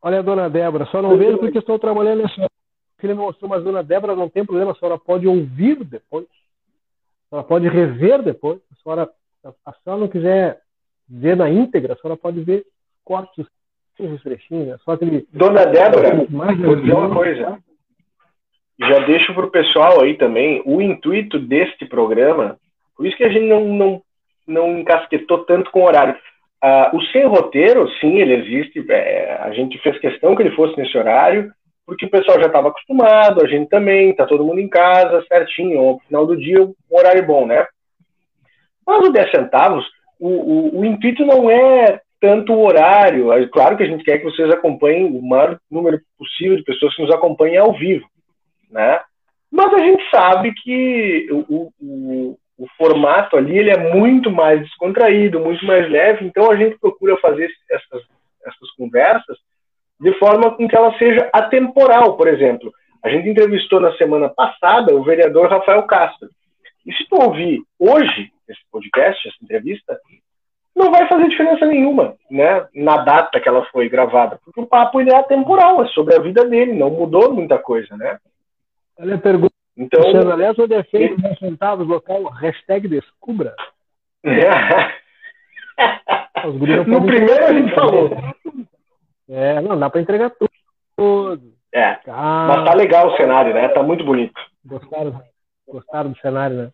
Olha, 0.00 0.22
dona 0.22 0.50
Débora, 0.50 0.86
só 0.86 1.00
não 1.00 1.16
vejo 1.16 1.38
porque 1.38 1.58
estou 1.58 1.78
trabalhando 1.78 2.22
nessa. 2.22 2.50
Ele 3.02 3.14
mostrou, 3.14 3.48
mas 3.48 3.64
dona 3.64 3.82
Débora 3.82 4.14
não 4.14 4.28
tem 4.28 4.44
problema, 4.44 4.72
a 4.72 4.74
senhora 4.74 4.98
pode 4.98 5.26
ouvir 5.26 5.82
depois. 5.84 6.26
A 7.26 7.28
senhora 7.30 7.48
pode 7.48 7.68
rever 7.68 8.22
depois. 8.22 8.60
A 8.70 8.82
senhora, 8.82 9.10
a 9.64 9.72
senhora 9.72 10.00
não 10.00 10.08
quiser 10.08 10.60
ver 11.08 11.36
na 11.36 11.50
íntegra, 11.50 11.94
a 11.94 11.96
senhora 11.96 12.16
pode 12.16 12.40
ver 12.42 12.64
cortes, 13.04 13.46
os 13.98 14.22
trechinhos, 14.22 14.68
né? 14.68 14.78
Só 14.84 14.92
aquele. 14.92 15.26
Dona 15.32 15.66
Débora, 15.66 16.14
vou 16.24 16.76
dizer 16.76 16.94
uma 16.94 17.14
coisa 17.14 17.58
já 18.88 18.98
deixo 19.00 19.34
para 19.34 19.46
o 19.46 19.50
pessoal 19.50 20.02
aí 20.02 20.16
também 20.16 20.62
o 20.64 20.80
intuito 20.80 21.38
deste 21.38 21.86
programa, 21.86 22.58
por 22.96 23.06
isso 23.06 23.16
que 23.16 23.24
a 23.24 23.28
gente 23.28 23.46
não, 23.46 23.64
não, 23.66 24.02
não 24.52 24.78
encasquetou 24.78 25.44
tanto 25.44 25.70
com 25.70 25.80
o 25.80 25.86
horário. 25.86 26.14
Uh, 26.62 26.96
o 26.96 27.02
sem 27.06 27.26
roteiro, 27.26 27.88
sim, 28.00 28.18
ele 28.18 28.34
existe, 28.34 28.84
é, 28.88 29.38
a 29.40 29.52
gente 29.52 29.78
fez 29.78 29.98
questão 29.98 30.36
que 30.36 30.42
ele 30.42 30.54
fosse 30.54 30.78
nesse 30.78 30.96
horário, 30.96 31.52
porque 31.84 32.06
o 32.06 32.10
pessoal 32.10 32.38
já 32.38 32.46
estava 32.46 32.68
acostumado, 32.68 33.44
a 33.44 33.48
gente 33.48 33.68
também, 33.68 34.10
está 34.10 34.24
todo 34.26 34.44
mundo 34.44 34.60
em 34.60 34.68
casa, 34.68 35.24
certinho, 35.26 35.80
ao 35.80 35.98
final 36.00 36.24
do 36.24 36.36
dia, 36.36 36.62
um 36.62 36.74
horário 36.90 37.26
bom, 37.26 37.46
né? 37.46 37.66
Mas 38.86 39.08
o 39.08 39.12
10 39.12 39.30
centavos, 39.32 39.84
o, 40.20 40.28
o, 40.28 40.80
o 40.80 40.84
intuito 40.84 41.24
não 41.26 41.50
é 41.50 42.00
tanto 42.20 42.52
o 42.52 42.64
horário, 42.64 43.32
é 43.32 43.44
claro 43.48 43.76
que 43.76 43.82
a 43.82 43.86
gente 43.86 44.04
quer 44.04 44.18
que 44.18 44.24
vocês 44.24 44.48
acompanhem 44.50 45.06
o 45.06 45.20
maior 45.20 45.58
número 45.68 46.00
possível 46.16 46.56
de 46.56 46.62
pessoas 46.62 46.94
que 46.94 47.02
nos 47.02 47.10
acompanhem 47.10 47.58
ao 47.58 47.72
vivo 47.72 48.06
né? 48.72 49.00
Mas 49.50 49.72
a 49.74 49.78
gente 49.78 50.02
sabe 50.10 50.52
que 50.54 51.28
o, 51.30 51.70
o, 51.78 52.38
o, 52.62 52.66
formato 52.76 53.36
ali 53.36 53.58
ele 53.58 53.70
é 53.70 53.92
muito 53.94 54.30
mais 54.30 54.60
descontraído, 54.60 55.40
muito 55.40 55.64
mais 55.64 55.88
leve, 55.90 56.24
então 56.24 56.50
a 56.50 56.56
gente 56.56 56.78
procura 56.78 57.16
fazer 57.18 57.50
essas, 57.70 58.02
essas 58.46 58.70
conversas 58.76 59.36
de 60.00 60.12
forma 60.18 60.54
com 60.56 60.66
que 60.68 60.76
ela 60.76 60.96
seja 60.98 61.28
atemporal, 61.32 62.16
por 62.16 62.26
exemplo. 62.26 62.72
A 63.04 63.08
gente 63.08 63.28
entrevistou 63.28 63.80
na 63.80 63.92
semana 63.96 64.28
passada 64.28 64.94
o 64.94 65.02
vereador 65.02 65.48
Rafael 65.48 65.82
Castro. 65.84 66.28
E 66.84 66.92
se 66.92 67.08
tu 67.08 67.16
ouvir 67.16 67.62
hoje 67.78 68.30
esse 68.48 68.60
podcast, 68.70 69.28
essa 69.28 69.36
entrevista, 69.42 69.98
não 70.74 70.90
vai 70.90 71.08
fazer 71.08 71.28
diferença 71.28 71.66
nenhuma, 71.66 72.16
né, 72.30 72.66
na 72.74 72.98
data 72.98 73.38
que 73.40 73.48
ela 73.48 73.64
foi 73.66 73.88
gravada, 73.88 74.38
porque 74.44 74.60
o 74.60 74.66
papo 74.66 75.00
ele 75.00 75.12
é 75.12 75.16
atemporal, 75.16 75.84
é 75.84 75.88
sobre 75.88 76.14
a 76.14 76.20
vida 76.20 76.44
dele, 76.44 76.72
não 76.72 76.90
mudou 76.90 77.32
muita 77.32 77.58
coisa, 77.58 77.96
né? 77.96 78.18
Ela 78.98 79.18
pergunta, 79.18 79.52
então, 79.76 80.02
aliás, 80.32 80.58
o 80.58 80.66
defeito 80.66 81.20
dos 81.20 81.38
centavos 81.38 81.86
local, 81.86 82.24
hashtag 82.24 82.88
descubra. 82.88 83.54
no 86.86 87.06
primeiro 87.06 87.44
a 87.44 87.52
gente 87.52 87.74
falou. 87.74 88.10
É, 89.28 89.60
não, 89.60 89.78
dá 89.78 89.88
para 89.88 90.00
entregar 90.00 90.30
tudo. 90.96 91.52
É, 91.72 91.98
mas 92.06 92.64
tá 92.64 92.74
legal 92.74 93.08
o 93.08 93.16
cenário, 93.16 93.54
né? 93.54 93.68
Tá 93.68 93.82
muito 93.82 94.04
bonito. 94.04 94.38
Gostaram, 94.64 95.22
gostaram 95.66 96.10
do 96.10 96.18
cenário, 96.18 96.56
né? 96.56 96.70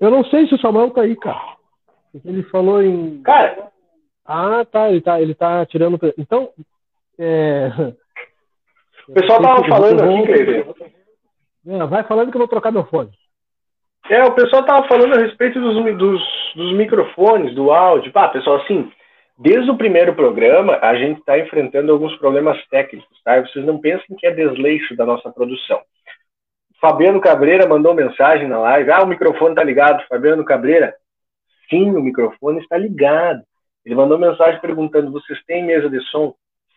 Eu 0.00 0.10
não 0.10 0.24
sei 0.24 0.46
se 0.46 0.54
o 0.54 0.60
Samuel 0.60 0.90
tá 0.90 1.02
aí, 1.02 1.16
cara. 1.16 1.56
Ele 2.24 2.44
falou 2.44 2.80
em. 2.80 3.20
Cara. 3.22 3.70
Ah, 4.24 4.64
tá. 4.64 4.88
Ele 4.88 5.00
tá, 5.00 5.20
ele 5.20 5.34
tá 5.34 5.66
tirando. 5.66 5.98
Então. 6.16 6.50
É... 7.18 7.68
O 9.08 9.12
pessoal 9.12 9.42
tava 9.42 9.66
falando 9.66 10.02
aqui, 10.02 10.26
Cleiton. 10.26 10.74
É, 11.66 11.86
vai 11.86 12.04
falando 12.04 12.30
que 12.30 12.36
eu 12.36 12.40
vou 12.40 12.48
trocar 12.48 12.72
meu 12.72 12.84
fone. 12.84 13.10
É, 14.08 14.24
o 14.24 14.34
pessoal 14.34 14.64
tava 14.64 14.88
falando 14.88 15.14
a 15.14 15.20
respeito 15.20 15.60
dos, 15.60 15.74
dos, 15.96 16.22
dos 16.54 16.72
microfones, 16.72 17.54
do 17.54 17.70
áudio. 17.70 18.12
Pá, 18.12 18.28
pessoal, 18.28 18.56
assim, 18.56 18.90
desde 19.38 19.70
o 19.70 19.76
primeiro 19.76 20.14
programa, 20.14 20.78
a 20.80 20.94
gente 20.94 21.20
está 21.20 21.38
enfrentando 21.38 21.92
alguns 21.92 22.16
problemas 22.16 22.58
técnicos, 22.68 23.20
tá? 23.22 23.40
Vocês 23.40 23.64
não 23.66 23.78
pensem 23.78 24.16
que 24.16 24.26
é 24.26 24.30
desleixo 24.30 24.96
da 24.96 25.04
nossa 25.04 25.30
produção. 25.30 25.80
Fabiano 26.80 27.20
Cabreira 27.20 27.68
mandou 27.68 27.92
mensagem 27.92 28.48
na 28.48 28.58
live. 28.58 28.90
Ah, 28.90 29.02
o 29.02 29.06
microfone 29.06 29.54
tá 29.54 29.64
ligado. 29.64 30.06
Fabiano 30.08 30.44
Cabreira, 30.44 30.94
Sim, 31.68 31.90
o 31.90 32.02
microfone 32.02 32.60
está 32.60 32.76
ligado. 32.76 33.42
Ele 33.84 33.94
mandou 33.94 34.18
mensagem 34.18 34.60
perguntando: 34.60 35.12
vocês 35.12 35.38
têm 35.44 35.64
mesa 35.64 35.88
de 35.88 36.00
som? 36.10 36.34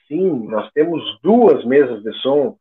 Sim, 0.07 0.47
nós 0.47 0.69
temos 0.73 1.01
duas 1.21 1.63
mesas 1.65 2.03
de 2.03 2.13
som. 2.21 2.57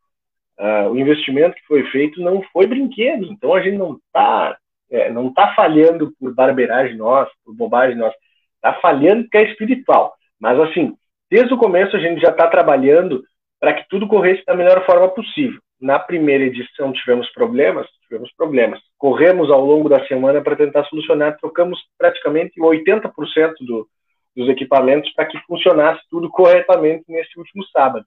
Uh, 0.61 0.90
o 0.90 0.98
investimento 0.98 1.56
que 1.56 1.66
foi 1.66 1.82
feito 1.90 2.20
não 2.20 2.42
foi 2.52 2.66
brinquedo, 2.66 3.24
então 3.24 3.54
a 3.54 3.62
gente 3.62 3.78
não 3.78 3.94
está 3.94 4.58
é, 4.90 5.11
não 5.11 5.32
tá 5.32 5.54
falhando 5.54 6.12
por 6.20 6.34
barbeiragem 6.34 6.98
nossa, 6.98 7.30
por 7.42 7.54
bobagem 7.54 7.96
nossa, 7.96 8.16
está 8.56 8.74
falhando 8.74 9.22
porque 9.22 9.38
é 9.38 9.50
espiritual. 9.50 10.12
Mas 10.38 10.61
assim, 10.61 10.94
desde 11.30 11.54
o 11.54 11.56
começo 11.56 11.96
a 11.96 12.00
gente 12.00 12.20
já 12.20 12.28
está 12.28 12.46
trabalhando 12.46 13.22
para 13.58 13.72
que 13.72 13.88
tudo 13.88 14.06
corresse 14.06 14.44
da 14.44 14.54
melhor 14.54 14.84
forma 14.84 15.08
possível. 15.08 15.58
Na 15.80 15.98
primeira 15.98 16.44
edição 16.44 16.92
tivemos 16.92 17.30
problemas, 17.32 17.86
tivemos 18.06 18.30
problemas. 18.36 18.80
Corremos 18.98 19.50
ao 19.50 19.64
longo 19.64 19.88
da 19.88 20.06
semana 20.06 20.42
para 20.42 20.56
tentar 20.56 20.84
solucionar, 20.84 21.38
trocamos 21.38 21.78
praticamente 21.96 22.61
80% 22.61 23.54
do, 23.61 23.88
dos 24.36 24.48
equipamentos 24.50 25.11
para 25.14 25.24
que 25.24 25.38
funcionasse 25.46 26.02
tudo 26.11 26.28
corretamente 26.28 27.04
nesse 27.08 27.38
último 27.38 27.64
sábado. 27.66 28.04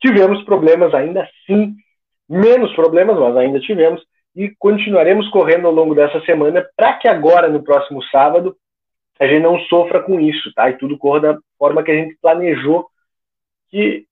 Tivemos 0.00 0.44
problemas 0.44 0.94
ainda 0.94 1.22
assim, 1.22 1.74
menos 2.28 2.74
problemas, 2.74 3.18
mas 3.18 3.36
ainda 3.36 3.60
tivemos, 3.60 4.02
e 4.36 4.52
continuaremos 4.58 5.28
correndo 5.30 5.66
ao 5.66 5.72
longo 5.72 5.94
dessa 5.94 6.20
semana 6.20 6.64
para 6.76 6.94
que 6.94 7.08
agora, 7.08 7.48
no 7.48 7.62
próximo 7.62 8.02
sábado, 8.04 8.56
a 9.18 9.26
gente 9.26 9.42
não 9.42 9.58
sofra 9.60 10.02
com 10.02 10.20
isso, 10.20 10.52
tá? 10.54 10.70
E 10.70 10.78
tudo 10.78 10.98
corra 10.98 11.20
da 11.20 11.38
forma 11.58 11.82
que 11.82 11.90
a 11.90 11.94
gente 11.94 12.16
planejou, 12.20 12.86
que 13.70 14.04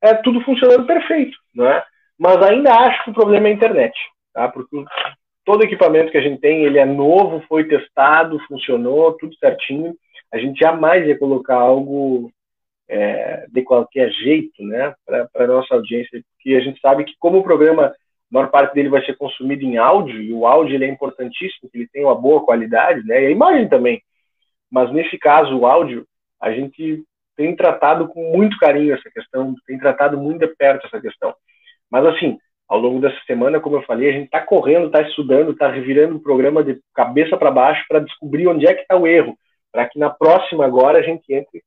é 0.00 0.14
tudo 0.14 0.40
funcionando 0.42 0.86
perfeito, 0.86 1.36
não 1.54 1.66
é? 1.66 1.84
Mas 2.18 2.40
ainda 2.42 2.72
acho 2.72 3.04
que 3.04 3.10
o 3.10 3.14
problema 3.14 3.48
é 3.48 3.50
a 3.50 3.54
internet 3.54 3.94
tá? 4.34 4.48
Porque 4.48 4.84
todo 5.44 5.62
equipamento 5.62 6.10
que 6.10 6.18
a 6.18 6.20
gente 6.20 6.40
tem, 6.40 6.64
ele 6.64 6.78
é 6.78 6.84
novo, 6.84 7.42
foi 7.48 7.64
testado, 7.64 8.40
funcionou, 8.48 9.12
tudo 9.14 9.34
certinho. 9.36 9.94
A 10.32 10.38
gente 10.38 10.58
jamais 10.58 11.06
ia 11.06 11.16
colocar 11.16 11.54
algo 11.54 12.30
é, 12.88 13.46
de 13.50 13.62
qualquer 13.62 14.10
jeito, 14.10 14.62
né, 14.62 14.94
para 15.06 15.44
a 15.44 15.46
nossa 15.46 15.74
audiência, 15.74 16.22
porque 16.36 16.56
a 16.56 16.60
gente 16.60 16.80
sabe 16.80 17.04
que 17.04 17.14
como 17.18 17.38
o 17.38 17.42
programa, 17.42 17.86
a 17.86 17.94
maior 18.30 18.50
parte 18.50 18.74
dele 18.74 18.88
vai 18.88 19.04
ser 19.04 19.16
consumido 19.16 19.64
em 19.64 19.76
áudio, 19.76 20.20
e 20.20 20.32
o 20.32 20.46
áudio 20.46 20.74
ele 20.74 20.84
é 20.84 20.88
importantíssimo, 20.88 21.70
que 21.70 21.78
ele 21.78 21.88
tenha 21.88 22.06
uma 22.06 22.14
boa 22.14 22.44
qualidade, 22.44 23.04
né, 23.06 23.22
e 23.22 23.26
a 23.26 23.30
imagem 23.30 23.68
também. 23.68 24.02
Mas 24.70 24.92
nesse 24.92 25.18
caso, 25.18 25.56
o 25.56 25.66
áudio, 25.66 26.06
a 26.40 26.52
gente 26.52 27.04
tem 27.36 27.54
tratado 27.56 28.08
com 28.08 28.32
muito 28.36 28.58
carinho 28.58 28.94
essa 28.94 29.10
questão, 29.10 29.54
tem 29.66 29.78
tratado 29.78 30.18
muito 30.18 30.46
de 30.46 30.54
perto 30.54 30.86
essa 30.86 31.00
questão. 31.00 31.34
Mas 31.90 32.04
assim, 32.06 32.38
ao 32.68 32.78
longo 32.78 33.00
dessa 33.00 33.20
semana, 33.26 33.60
como 33.60 33.76
eu 33.76 33.82
falei, 33.82 34.08
a 34.08 34.12
gente 34.12 34.26
está 34.26 34.40
correndo, 34.40 34.86
está 34.86 35.02
estudando, 35.02 35.52
está 35.52 35.68
revirando 35.68 36.16
o 36.16 36.22
programa 36.22 36.62
de 36.62 36.80
cabeça 36.94 37.36
para 37.36 37.50
baixo 37.50 37.84
para 37.88 38.00
descobrir 38.00 38.46
onde 38.48 38.66
é 38.66 38.74
que 38.74 38.82
está 38.82 38.96
o 38.96 39.06
erro, 39.06 39.36
para 39.72 39.88
que 39.88 39.98
na 39.98 40.10
próxima 40.10 40.64
agora 40.64 40.98
a 40.98 41.02
gente 41.02 41.22
entre 41.32 41.62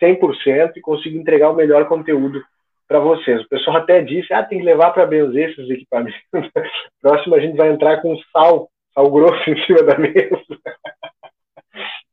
100% 0.00 0.72
e 0.76 0.80
consiga 0.80 1.18
entregar 1.18 1.50
o 1.50 1.56
melhor 1.56 1.86
conteúdo 1.86 2.42
para 2.88 3.00
vocês. 3.00 3.42
O 3.42 3.48
pessoal 3.48 3.78
até 3.78 4.02
disse, 4.02 4.32
ah, 4.32 4.42
tem 4.42 4.58
que 4.58 4.64
levar 4.64 4.90
para 4.92 5.06
benzer 5.06 5.50
esses 5.50 5.68
equipamentos. 5.68 6.20
Próximo 7.00 7.34
a 7.34 7.40
gente 7.40 7.56
vai 7.56 7.70
entrar 7.70 8.00
com 8.00 8.16
sal, 8.32 8.68
sal 8.94 9.10
grosso 9.10 9.42
em 9.50 9.64
cima 9.64 9.82
da 9.82 9.98
mesa. 9.98 10.40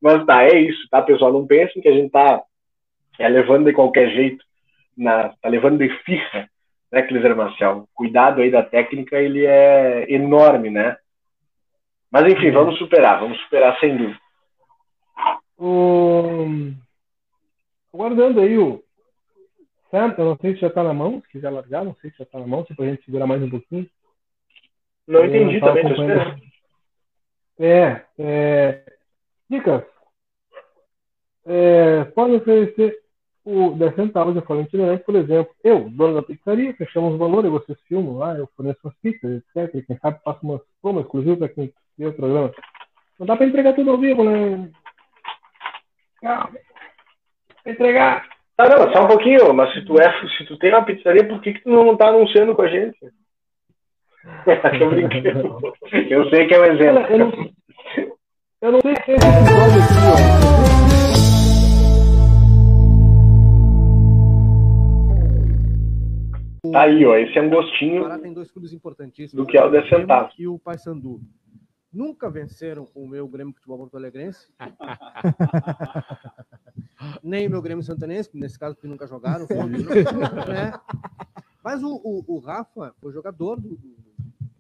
Mas 0.02 0.26
tá, 0.26 0.44
é 0.44 0.60
isso, 0.60 0.88
tá, 0.90 1.02
pessoal? 1.02 1.32
Não 1.32 1.48
pensem 1.48 1.82
que 1.82 1.88
a 1.88 1.94
gente 1.94 2.12
tá 2.12 2.42
é, 3.20 3.28
levando 3.30 3.66
de 3.66 3.74
qualquer 3.74 4.10
jeito, 4.10 4.44
na, 4.98 5.30
tá 5.42 5.48
levando 5.48 5.78
de 5.78 5.90
firra 6.00 6.50
né, 6.92 7.02
Clisar 7.04 7.36
Marcial? 7.36 7.80
O 7.80 7.88
cuidado 7.94 8.42
aí 8.42 8.52
da 8.52 8.62
técnica, 8.62 9.18
ele 9.18 9.46
é 9.46 10.06
enorme, 10.14 10.70
né? 10.70 10.98
Mas 12.12 12.32
enfim, 12.32 12.48
uhum. 12.48 12.54
vamos 12.54 12.78
superar, 12.78 13.20
vamos 13.20 13.40
superar 13.42 13.80
sem 13.80 13.98
dúvida. 13.98 14.20
Um... 15.58 16.76
Guardando 17.94 18.42
aí 18.42 18.58
o 18.58 18.84
certo, 19.92 20.20
eu 20.20 20.26
não 20.26 20.38
sei 20.38 20.56
se 20.56 20.62
já 20.62 20.68
está 20.68 20.84
na 20.84 20.94
mão, 20.94 21.22
se 21.22 21.30
quiser 21.30 21.52
largar, 21.52 21.86
não 21.86 21.96
sei 22.02 22.10
se 22.10 22.18
já 22.18 22.24
está 22.24 22.40
na 22.40 22.48
mão, 22.48 22.66
se 22.66 22.74
a 22.76 22.86
gente 22.86 23.06
segurar 23.06 23.28
mais 23.28 23.44
um 23.44 23.50
pouquinho. 23.50 23.88
Não 25.08 25.24
entendi 25.24 25.60
não 25.60 25.68
também, 25.68 25.88
estou 25.88 26.06
esperando. 26.06 26.42
É, 27.60 28.06
é, 28.18 28.94
dicas. 29.48 29.84
É, 31.46 32.06
podem 32.06 32.38
oferecer 32.38 33.00
o 33.46 33.72
10 33.72 33.96
centavos, 33.96 34.36
eu 34.36 34.42
falo 34.42 34.62
itinerante, 34.62 35.04
por 35.04 35.16
exemplo, 35.16 35.54
eu, 35.64 35.88
dono 35.92 36.16
da 36.16 36.24
pizzaria, 36.24 36.74
fechamos 36.74 37.14
o 37.14 37.18
valor, 37.18 37.46
e 37.46 37.50
vocês 37.50 37.80
filmam 37.82 38.18
lá, 38.18 38.36
eu 38.36 38.50
forneço 38.56 38.88
as 38.88 38.96
pizzas, 38.96 39.44
etc. 39.56 39.86
Quem 39.86 39.98
sabe 40.00 40.20
faço 40.24 40.40
uma 40.42 40.60
promo 40.82 41.02
exclusiva 41.02 41.38
para 41.38 41.50
quem 41.50 41.72
vê 41.98 42.08
o 42.08 42.14
programa. 42.14 42.52
Não 43.20 43.28
dá 43.28 43.36
para 43.36 43.46
entregar 43.46 43.74
tudo 43.74 43.92
ao 43.92 44.00
vivo, 44.00 44.24
né? 44.24 44.72
Calma. 46.20 46.73
Entregar. 47.66 48.28
Tá, 48.58 48.68
não, 48.68 48.92
só 48.92 49.06
um 49.06 49.08
pouquinho, 49.08 49.54
mas 49.54 49.74
se 49.74 49.84
tu, 49.86 50.00
é, 50.00 50.12
se 50.38 50.46
tu 50.46 50.58
tem 50.58 50.70
uma 50.72 50.84
pizzaria, 50.84 51.28
por 51.28 51.42
que, 51.42 51.54
que 51.54 51.64
tu 51.64 51.70
não 51.70 51.96
tá 51.96 52.10
anunciando 52.10 52.54
com 52.56 52.62
a 52.62 52.68
gente? 52.68 53.00
Tô 54.80 54.90
brincando. 54.90 55.74
Eu 56.10 56.30
sei 56.30 56.48
que 56.48 56.54
é 56.54 56.60
um 56.60 56.66
exemplo. 56.66 57.06
eu, 57.10 57.18
não, 57.18 57.32
eu 58.62 58.72
não 58.74 58.82
sei 58.82 58.96
se 58.96 59.12
esse 59.12 59.28
episódio 59.28 59.82
aqui, 59.82 59.94
ó. 60.30 60.54
Tá 66.72 66.82
aí, 66.82 67.06
ó. 67.06 67.16
Esse 67.16 67.38
é 67.38 67.42
um 67.42 67.50
gostinho 67.50 68.20
tem 68.20 68.34
dois 68.34 68.52
clubes 68.52 68.74
importantíssimos, 68.74 69.46
do 69.46 69.50
que 69.50 69.58
é 69.58 69.64
o 69.64 69.70
10 69.70 69.90
centavos. 69.90 70.34
E 70.38 70.48
o 70.48 70.60
Paysandu. 70.60 71.20
Nunca 71.94 72.30
venceram 72.30 72.88
o 72.96 73.08
meu 73.08 73.28
Grêmio 73.28 73.54
Futebol 73.54 73.78
Porto 73.78 73.98
Alegrense. 73.98 74.48
Nem 77.22 77.48
o 77.48 77.52
meu 77.52 77.62
Grêmio 77.62 77.84
Santanense, 77.84 78.30
nesse 78.34 78.58
caso, 78.58 78.76
que 78.76 78.88
nunca 78.88 79.06
jogaram. 79.06 79.46
né? 80.48 80.74
Mas 81.64 81.84
o, 81.84 82.02
o, 82.04 82.24
o, 82.28 82.40
Rafa 82.40 82.94
foi 83.00 83.14
jogador 83.14 83.60
do, 83.60 83.78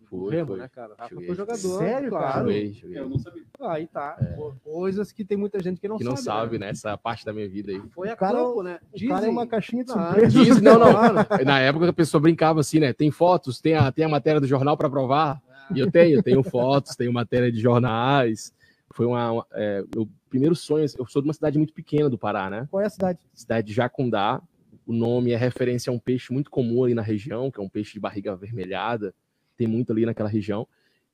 foi, 0.10 0.36
Remo, 0.36 0.50
foi. 0.50 0.60
né, 0.60 0.68
cara? 0.68 0.94
Rafa 0.98 1.16
foi 1.16 1.36
jogador. 1.36 1.80
Sério, 1.80 2.10
claro. 2.10 2.40
Joguei, 2.42 2.74
joguei. 2.74 3.00
Eu 3.00 3.10
não 3.10 3.18
sabia. 3.18 3.44
Aí 3.62 3.88
tá. 3.88 4.16
É. 4.20 4.38
Coisas 4.64 5.12
que 5.12 5.26
tem 5.26 5.36
muita 5.36 5.60
gente 5.62 5.82
que 5.82 5.88
não 5.88 5.98
que 5.98 6.04
sabe. 6.04 6.16
Que 6.16 6.22
não 6.22 6.36
sabe, 6.36 6.60
né? 6.60 6.70
Essa 6.70 6.96
parte 6.96 7.26
da 7.26 7.34
minha 7.34 7.50
vida 7.50 7.72
aí. 7.72 7.82
Foi 7.90 8.10
a 8.10 8.16
cara, 8.16 8.38
campo, 8.38 8.62
né? 8.62 8.80
Dizem... 8.94 9.10
O 9.10 9.12
cara 9.12 9.26
é 9.26 9.30
uma 9.30 9.48
caixinha 9.48 9.84
de 9.84 9.92
surpresa. 9.92 10.28
Diz, 10.28 10.62
não, 10.62 10.78
não. 10.78 10.94
Na 11.44 11.60
época 11.60 11.90
a 11.90 11.94
pessoa 11.94 12.22
brincava 12.22 12.60
assim, 12.60 12.80
né? 12.80 12.94
Tem 12.94 13.10
fotos, 13.10 13.60
tem 13.60 13.74
a, 13.74 13.92
tem 13.92 14.06
a 14.06 14.10
matéria 14.10 14.40
do 14.40 14.48
jornal 14.48 14.78
para 14.78 14.90
provar. 14.90 15.42
E 15.74 15.80
eu 15.80 15.92
tenho, 15.92 16.18
eu 16.18 16.24
tenho 16.24 16.44
fotos, 16.44 16.96
tenho 16.96 17.12
matéria 17.14 17.52
de 17.52 17.60
jornais. 17.60 18.54
Foi 18.92 19.06
uma, 19.06 19.32
uma 19.32 19.48
é, 19.54 19.84
meu 19.94 20.08
primeiro 20.30 20.56
sonho. 20.56 20.86
Eu 20.98 21.06
sou 21.08 21.22
de 21.22 21.28
uma 21.28 21.34
cidade 21.34 21.58
muito 21.58 21.74
pequena 21.74 22.10
do 22.10 22.18
Pará, 22.18 22.50
né? 22.50 22.68
Qual 22.70 22.82
é 22.82 22.86
a 22.86 22.90
cidade? 22.90 23.20
Cidade 23.34 23.68
de 23.68 23.74
Jacundá. 23.74 24.42
O 24.86 24.94
nome 24.94 25.32
é 25.32 25.38
referência 25.38 25.90
a 25.90 25.94
um 25.94 26.00
peixe 26.00 26.34
muito 26.34 26.52
comum 26.52 26.84
ali 26.84 26.94
na 26.94 27.02
região, 27.02 27.50
que 27.50 27.60
é 27.60 27.64
um 27.64 27.70
peixe 27.70 27.94
de 27.94 28.00
barriga 28.00 28.34
avermelhada. 28.34 29.14
Tem 29.56 29.68
muito 29.68 29.92
ali 29.92 30.06
naquela 30.06 30.30
região. 30.30 30.68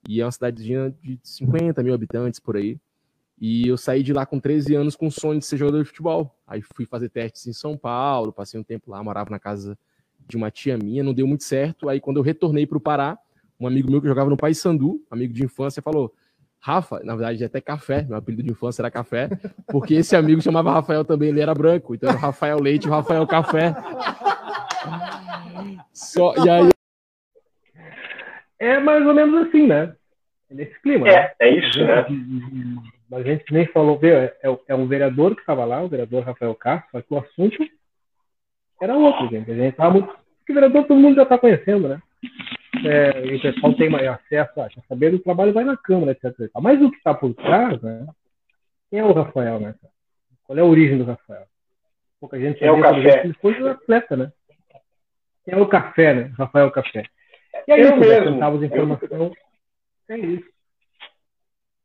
E 0.08 0.22
é 0.22 0.26
uma 0.26 0.32
cidadezinha 0.32 0.94
de 1.02 1.20
50 1.24 1.84
mil 1.84 1.94
habitantes 1.94 2.40
por 2.40 2.58
aí. 2.58 2.80
E 3.40 3.68
eu 3.68 3.78
saí 3.78 4.04
de 4.04 4.12
lá 4.12 4.26
com 4.26 4.40
13 4.40 4.76
anos 4.76 4.96
com 4.96 5.08
o 5.08 5.12
sonho 5.12 5.40
de 5.40 5.46
ser 5.46 5.58
jogador 5.58 5.82
de 5.82 5.88
futebol. 5.88 6.36
Aí 6.46 6.62
fui 6.76 6.86
fazer 6.86 7.10
testes 7.10 7.48
em 7.48 7.54
São 7.54 7.78
Paulo, 7.78 8.34
passei 8.34 8.60
um 8.60 8.64
tempo 8.64 8.92
lá, 8.92 9.02
morava 9.02 9.30
na 9.30 9.40
casa 9.40 9.78
de 10.28 10.36
uma 10.36 10.52
tia 10.52 10.78
minha, 10.78 11.04
não 11.04 11.14
deu 11.14 11.26
muito 11.26 11.44
certo. 11.44 11.88
Aí 11.88 12.02
quando 12.02 12.18
eu 12.18 12.24
retornei 12.24 12.68
para 12.68 12.78
o 12.78 12.82
Pará, 12.82 13.18
um 13.60 13.68
amigo 13.68 13.92
meu 13.92 14.02
que 14.02 14.08
jogava 14.08 14.30
no 14.30 14.38
Paysandu, 14.38 15.02
amigo 15.12 15.34
de 15.34 15.44
infância, 15.44 15.82
falou: 15.82 16.14
Rafa, 16.60 17.02
na 17.04 17.16
verdade, 17.16 17.44
é 17.44 17.46
até 17.46 17.62
café, 17.62 18.04
meu 18.04 18.18
apelido 18.18 18.44
de 18.44 18.52
infância 18.52 18.82
era 18.82 18.92
café, 18.92 19.30
porque 19.68 19.96
esse 19.96 20.16
amigo 20.16 20.42
chamava 20.42 20.72
Rafael 20.72 21.06
também, 21.06 21.30
ele 21.30 21.42
era 21.42 21.54
branco, 21.54 21.96
então 21.96 22.10
era 22.10 22.18
o 22.18 22.22
Rafael 22.22 22.60
Leite 22.60 22.86
e 22.86 22.90
o 22.90 22.94
Rafael 22.94 23.26
Café. 23.28 23.74
Só, 25.94 26.34
e 26.38 26.50
aí. 26.50 26.70
É 28.60 28.80
mais 28.80 29.06
ou 29.06 29.14
menos 29.14 29.48
assim, 29.48 29.68
né? 29.68 29.96
É 30.50 30.54
nesse 30.54 30.80
clima. 30.82 31.08
É, 31.08 31.22
né? 31.22 31.32
é 31.40 31.50
isso, 31.50 31.80
né? 31.84 32.06
A 33.12 33.22
gente 33.24 33.52
nem 33.52 33.66
falou, 33.68 33.98
viu? 33.98 34.16
É, 34.16 34.34
é 34.68 34.76
um 34.76 34.88
vereador 34.88 35.34
que 35.34 35.42
estava 35.42 35.66
lá, 35.66 35.82
o 35.82 35.90
vereador 35.90 36.24
Rafael 36.24 36.54
Castro, 36.56 36.90
só 36.92 37.02
que 37.02 37.14
o 37.14 37.18
assunto 37.18 37.58
era 38.82 38.96
outro, 38.96 39.30
gente. 39.30 39.50
A 39.52 39.56
gente 39.56 39.76
tava 39.76 39.92
muito. 39.92 40.08
Porque 40.08 40.52
o 40.52 40.56
vereador 40.56 40.86
todo 40.86 41.00
mundo 41.00 41.16
já 41.16 41.24
está 41.24 41.38
conhecendo, 41.38 41.88
né? 41.88 42.02
É, 42.86 43.26
e 43.26 43.36
o 43.36 43.42
pessoal 43.42 43.74
tem 43.74 43.94
acesso 44.08 44.62
a 44.62 44.70
saber 44.88 45.12
do 45.12 45.20
trabalho, 45.20 45.54
vai 45.54 45.64
na 45.64 45.76
Câmara, 45.76 46.12
etc. 46.12 46.50
Mas 46.62 46.82
o 46.82 46.92
que 46.92 46.98
está 46.98 47.14
por 47.14 47.34
trás, 47.34 47.82
né? 47.82 48.06
Quem 48.90 49.00
é 49.00 49.04
o 49.04 49.12
Rafael, 49.12 49.60
né? 49.60 49.76
Qual 50.44 50.58
é 50.58 50.62
a 50.62 50.66
origem 50.66 50.98
do 50.98 51.04
Rafael? 51.04 51.46
Pouca 52.20 52.40
gente 52.40 52.64
é 52.64 52.72
o 52.72 52.82
café. 52.82 53.22
Ele 53.24 53.34
foi 53.42 53.62
um 53.62 53.68
atleta, 53.68 54.18
né? 54.18 54.32
Quem 55.46 55.54
é 55.54 55.58
o 55.58 55.68
café, 55.68 56.14
né? 56.14 56.34
Rafael 56.38 56.70
Café. 56.72 57.04
E 57.68 57.72
aí, 57.72 57.82
eu 57.82 57.96
mesmo. 57.98 58.44
Eu... 58.44 58.64
Informação... 58.64 59.32
É 60.10 60.18
isso. 60.18 60.50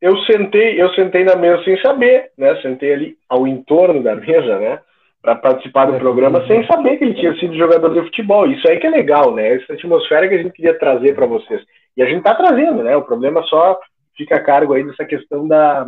Eu 0.00 0.18
sentei, 0.24 0.80
eu 0.80 0.92
sentei 0.94 1.24
na 1.24 1.36
mesa 1.36 1.62
sem 1.64 1.80
saber, 1.80 2.32
né? 2.36 2.60
Sentei 2.60 2.92
ali 2.92 3.18
ao 3.28 3.46
entorno 3.46 4.02
da 4.02 4.14
mesa, 4.14 4.58
né? 4.58 4.82
Para 5.24 5.36
participar 5.36 5.86
do 5.86 5.98
programa 5.98 6.46
sem 6.46 6.66
saber 6.66 6.98
que 6.98 7.04
ele 7.04 7.14
tinha 7.14 7.34
sido 7.36 7.56
jogador 7.56 7.94
de 7.94 8.02
futebol. 8.02 8.46
Isso 8.46 8.68
aí 8.68 8.78
que 8.78 8.86
é 8.86 8.90
legal, 8.90 9.34
né? 9.34 9.54
Essa 9.54 9.72
atmosfera 9.72 10.28
que 10.28 10.34
a 10.34 10.42
gente 10.42 10.52
queria 10.52 10.78
trazer 10.78 11.14
para 11.14 11.24
vocês. 11.24 11.64
E 11.96 12.02
a 12.02 12.06
gente 12.06 12.18
está 12.18 12.34
trazendo, 12.34 12.82
né? 12.82 12.94
O 12.94 13.06
problema 13.06 13.42
só 13.44 13.80
fica 14.14 14.36
a 14.36 14.42
cargo 14.42 14.74
aí 14.74 14.84
dessa 14.84 15.06
questão 15.06 15.48
da, 15.48 15.86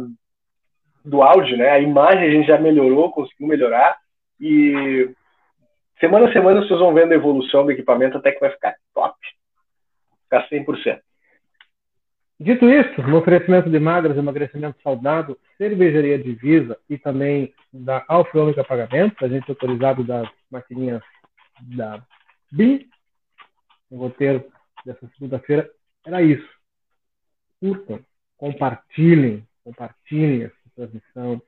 do 1.04 1.22
áudio, 1.22 1.58
né? 1.58 1.68
A 1.68 1.78
imagem 1.78 2.26
a 2.26 2.30
gente 2.30 2.46
já 2.46 2.58
melhorou, 2.58 3.12
conseguiu 3.12 3.46
melhorar 3.46 3.98
e 4.40 5.10
semana 6.00 6.30
a 6.30 6.32
semana 6.32 6.62
vocês 6.62 6.80
vão 6.80 6.94
vendo 6.94 7.12
a 7.12 7.16
evolução 7.16 7.66
do 7.66 7.72
equipamento 7.72 8.16
até 8.16 8.32
que 8.32 8.40
vai 8.40 8.48
ficar 8.48 8.74
top. 8.94 9.18
Ficar 10.22 10.48
100%. 10.48 10.98
Dito 12.40 12.70
isso, 12.70 13.02
no 13.02 13.18
oferecimento 13.18 13.68
de 13.68 13.78
magras, 13.78 14.16
emagrecimento 14.16 14.80
saudável, 14.82 15.36
cervejaria 15.58 16.18
divisa 16.18 16.78
e 16.88 16.96
também 16.96 17.52
da 17.84 18.04
Alfa 18.08 18.38
Ômega 18.38 18.64
Pagamentos, 18.64 19.22
a 19.22 19.28
gente 19.28 19.48
é 19.48 19.52
autorizado 19.52 20.04
das 20.04 20.28
maquininhas 20.50 21.02
da 21.60 22.02
BIM, 22.52 22.88
o 23.90 23.98
roteiro 23.98 24.44
dessa 24.84 25.08
segunda-feira 25.14 25.70
era 26.04 26.22
isso. 26.22 26.48
Curtam, 27.60 28.00
compartilhem, 28.36 29.46
compartilhem 29.64 30.44
essa 30.44 30.54
transmissão. 30.74 31.42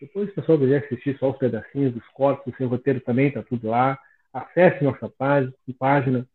Depois, 0.00 0.28
o 0.28 0.34
pessoal 0.34 0.58
quiser 0.58 0.84
assistir 0.84 1.18
só 1.18 1.30
os 1.30 1.38
pedacinhos 1.38 1.94
dos 1.94 2.06
cortes, 2.08 2.52
o 2.52 2.56
seu 2.56 2.68
roteiro 2.68 3.00
também 3.00 3.28
está 3.28 3.42
tudo 3.42 3.68
lá. 3.68 3.98
Acesse 4.32 4.84
nossa 4.84 5.10
página 5.78 6.26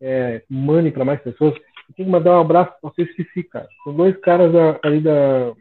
é, 0.00 0.42
mande 0.48 0.90
para 0.90 1.04
mais 1.04 1.22
pessoas. 1.22 1.54
Eu 1.54 1.94
tenho 1.94 2.08
que 2.08 2.12
mandar 2.12 2.36
um 2.36 2.40
abraço 2.40 2.72
para 2.80 2.90
vocês 2.90 3.14
que 3.14 3.24
ficam. 3.24 3.66
São 3.84 3.94
dois 3.94 4.18
caras 4.20 4.52
ali 4.82 5.00
da. 5.00 5.54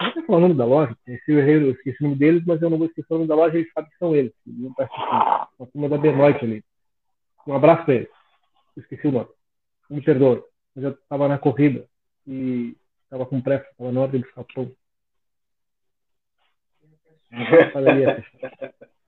Não 0.00 0.12
sei 0.12 0.22
falar 0.22 0.38
o 0.38 0.40
nome 0.40 0.54
da 0.54 0.64
loja, 0.64 0.96
eu 1.06 1.72
esqueci 1.72 2.00
o 2.00 2.04
nome 2.04 2.16
deles, 2.16 2.42
mas 2.46 2.62
eu 2.62 2.70
não 2.70 2.78
vou 2.78 2.86
esquecer 2.86 3.12
o 3.12 3.16
nome 3.16 3.28
da 3.28 3.34
loja, 3.34 3.58
eles 3.58 3.70
sabem 3.72 3.90
que 3.90 3.98
são 3.98 4.16
eles. 4.16 4.32
Não 4.46 4.72
tá 4.72 5.48
Uma 5.58 5.68
turma 5.68 5.88
da 5.90 5.98
Benoit 5.98 6.42
ali. 6.42 6.64
Um 7.46 7.54
abraço 7.54 7.84
para 7.84 7.94
eles. 7.94 8.08
Eu 8.76 8.82
esqueci 8.82 9.06
o 9.08 9.12
nome. 9.12 9.28
Me 9.90 10.00
perdoe. 10.00 10.42
Mas 10.74 10.84
eu 10.84 10.90
estava 10.92 11.28
na 11.28 11.36
corrida 11.38 11.86
e 12.26 12.74
estava 13.04 13.26
com 13.26 13.42
pressa, 13.42 13.66
estava 13.70 13.92
na 13.92 14.00
hora 14.00 14.12
de 14.12 14.18
buscar 14.18 14.44
pão. 14.54 14.72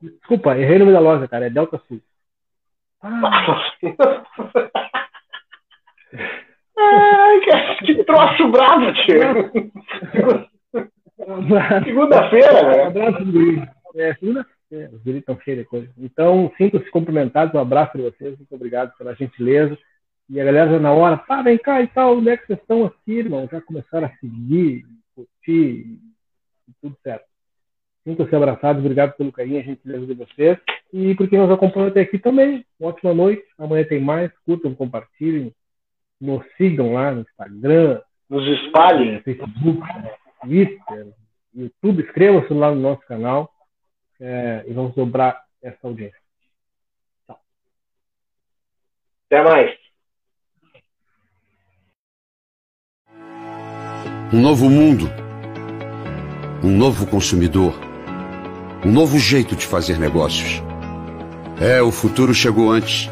Desculpa, 0.01 0.59
errei 0.59 0.77
o 0.77 0.81
nome 0.81 0.93
da 0.93 1.01
loja, 1.01 1.27
cara. 1.27 1.47
É 1.47 1.51
Delta 1.51 1.81
Sul. 1.89 2.01
Ah. 3.01 3.73
Ai, 6.79 7.41
que 7.79 8.05
troço 8.05 8.51
bravo, 8.51 8.93
tio. 8.93 10.51
Segunda-feira, 11.85 12.63
né? 12.63 12.85
Abraço, 12.85 13.25
Guri. 13.25 13.63
É, 13.95 14.15
segunda-feira. 14.15 14.91
Os 14.93 15.03
guris 15.03 15.21
estão 15.21 15.39
cheios 15.41 15.61
de 15.61 15.65
coisa. 15.67 15.89
Então, 15.99 16.51
sinto-se 16.57 16.91
cumprimentados. 16.91 17.55
Um 17.55 17.59
abraço 17.59 17.93
para 17.93 18.03
vocês. 18.03 18.37
Muito 18.37 18.55
obrigado 18.55 18.97
pela 18.97 19.15
gentileza. 19.15 19.77
E 20.31 20.41
a 20.41 20.45
galera 20.45 20.71
já 20.71 20.79
na 20.79 20.93
hora, 20.93 21.19
pá, 21.19 21.43
vem 21.43 21.59
cá 21.59 21.83
e 21.83 21.89
tal. 21.89 22.17
Onde 22.17 22.31
é 22.31 22.37
que 22.37 22.47
vocês 22.47 22.59
estão 22.59 22.87
aqui, 22.87 23.13
irmão? 23.19 23.49
Já 23.51 23.61
começaram 23.61 24.07
a 24.07 24.17
seguir, 24.17 24.87
curtir, 25.15 25.99
tudo 26.81 26.97
certo. 27.03 27.27
Sinto-se 28.05 28.35
abraçados. 28.35 28.81
Obrigado 28.81 29.15
pelo 29.17 29.31
carinho 29.31 29.57
e 29.57 29.61
a 29.61 29.65
gentileza 29.65 30.07
de 30.07 30.15
vocês. 30.15 30.59
E 30.93 31.15
por 31.15 31.29
quem 31.29 31.39
nos 31.39 31.51
acompanha 31.51 31.89
até 31.89 32.01
aqui 32.01 32.19
também, 32.19 32.65
uma 32.81 32.91
ótima 32.91 33.13
noite. 33.13 33.45
Amanhã 33.59 33.85
tem 33.85 34.01
mais. 34.01 34.33
Curtam, 34.47 34.75
compartilhem. 34.75 35.53
Nos 36.19 36.45
sigam 36.57 36.95
lá 36.95 37.13
no 37.13 37.21
Instagram. 37.23 38.01
Nos 38.31 38.47
espalhem. 38.61 39.21
Facebook, 39.21 39.83
Twitter, 40.43 41.13
YouTube. 41.55 42.03
Inscrevam-se 42.03 42.53
lá 42.53 42.71
no 42.75 42.81
nosso 42.81 43.03
canal. 43.07 43.51
É, 44.21 44.65
e 44.67 44.73
vamos 44.73 44.95
dobrar 44.95 45.43
essa 45.63 45.79
audiência. 45.83 46.19
Tchau. 47.27 47.41
Até 49.27 49.43
mais. 49.43 49.79
Um 54.33 54.41
novo 54.41 54.69
mundo. 54.69 55.07
Um 56.63 56.77
novo 56.77 57.07
consumidor. 57.07 57.75
Um 58.85 58.93
novo 58.93 59.19
jeito 59.19 59.55
de 59.57 59.67
fazer 59.67 59.99
negócios. 59.99 60.63
É, 61.61 61.81
o 61.83 61.93
futuro 61.93 62.35
chegou 62.35 62.71
antes. 62.71 63.09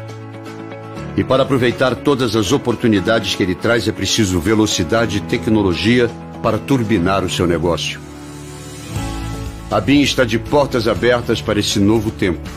E 1.17 1.23
para 1.23 1.43
aproveitar 1.43 1.95
todas 1.95 2.35
as 2.35 2.51
oportunidades 2.51 3.35
que 3.35 3.43
ele 3.43 3.55
traz, 3.55 3.87
é 3.87 3.91
preciso 3.91 4.39
velocidade 4.39 5.17
e 5.17 5.21
tecnologia 5.21 6.09
para 6.41 6.57
turbinar 6.57 7.23
o 7.23 7.29
seu 7.29 7.45
negócio. 7.45 7.99
A 9.69 9.79
BIM 9.79 10.01
está 10.01 10.25
de 10.25 10.37
portas 10.37 10.87
abertas 10.87 11.41
para 11.41 11.59
esse 11.59 11.79
novo 11.79 12.11
tempo. 12.11 12.49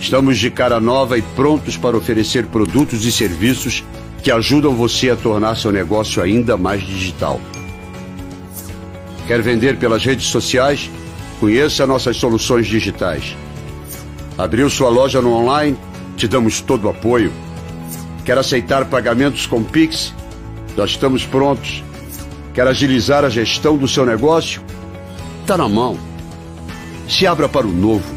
Estamos 0.00 0.38
de 0.38 0.50
cara 0.50 0.80
nova 0.80 1.16
e 1.16 1.22
prontos 1.22 1.76
para 1.76 1.96
oferecer 1.96 2.46
produtos 2.46 3.04
e 3.04 3.12
serviços 3.12 3.84
que 4.22 4.30
ajudam 4.30 4.74
você 4.74 5.10
a 5.10 5.16
tornar 5.16 5.56
seu 5.56 5.70
negócio 5.70 6.22
ainda 6.22 6.56
mais 6.56 6.82
digital. 6.82 7.40
Quer 9.26 9.40
vender 9.40 9.78
pelas 9.78 10.04
redes 10.04 10.26
sociais? 10.26 10.90
Conheça 11.38 11.86
nossas 11.86 12.16
soluções 12.16 12.66
digitais. 12.66 13.36
Abriu 14.36 14.68
sua 14.68 14.88
loja 14.88 15.22
no 15.22 15.32
online? 15.32 15.76
Te 16.16 16.26
damos 16.26 16.60
todo 16.60 16.86
o 16.86 16.88
apoio. 16.88 17.32
Quer 18.24 18.36
aceitar 18.36 18.84
pagamentos 18.86 19.46
com 19.46 19.62
Pix? 19.62 20.12
Nós 20.76 20.90
estamos 20.90 21.24
prontos. 21.24 21.84
Quer 22.54 22.68
agilizar 22.68 23.24
a 23.24 23.28
gestão 23.28 23.76
do 23.76 23.88
seu 23.88 24.06
negócio? 24.06 24.62
Está 25.40 25.58
na 25.58 25.68
mão. 25.68 25.98
Se 27.08 27.26
abra 27.26 27.48
para 27.48 27.66
o 27.66 27.72
novo. 27.72 28.14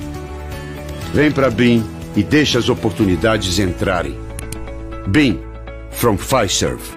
Vem 1.12 1.32
para 1.32 1.50
BIM 1.50 1.84
e 2.16 2.22
deixe 2.22 2.56
as 2.56 2.70
oportunidades 2.70 3.58
entrarem. 3.58 4.16
BIM, 5.08 5.40
from 5.92 6.18
Fiserv. 6.18 6.97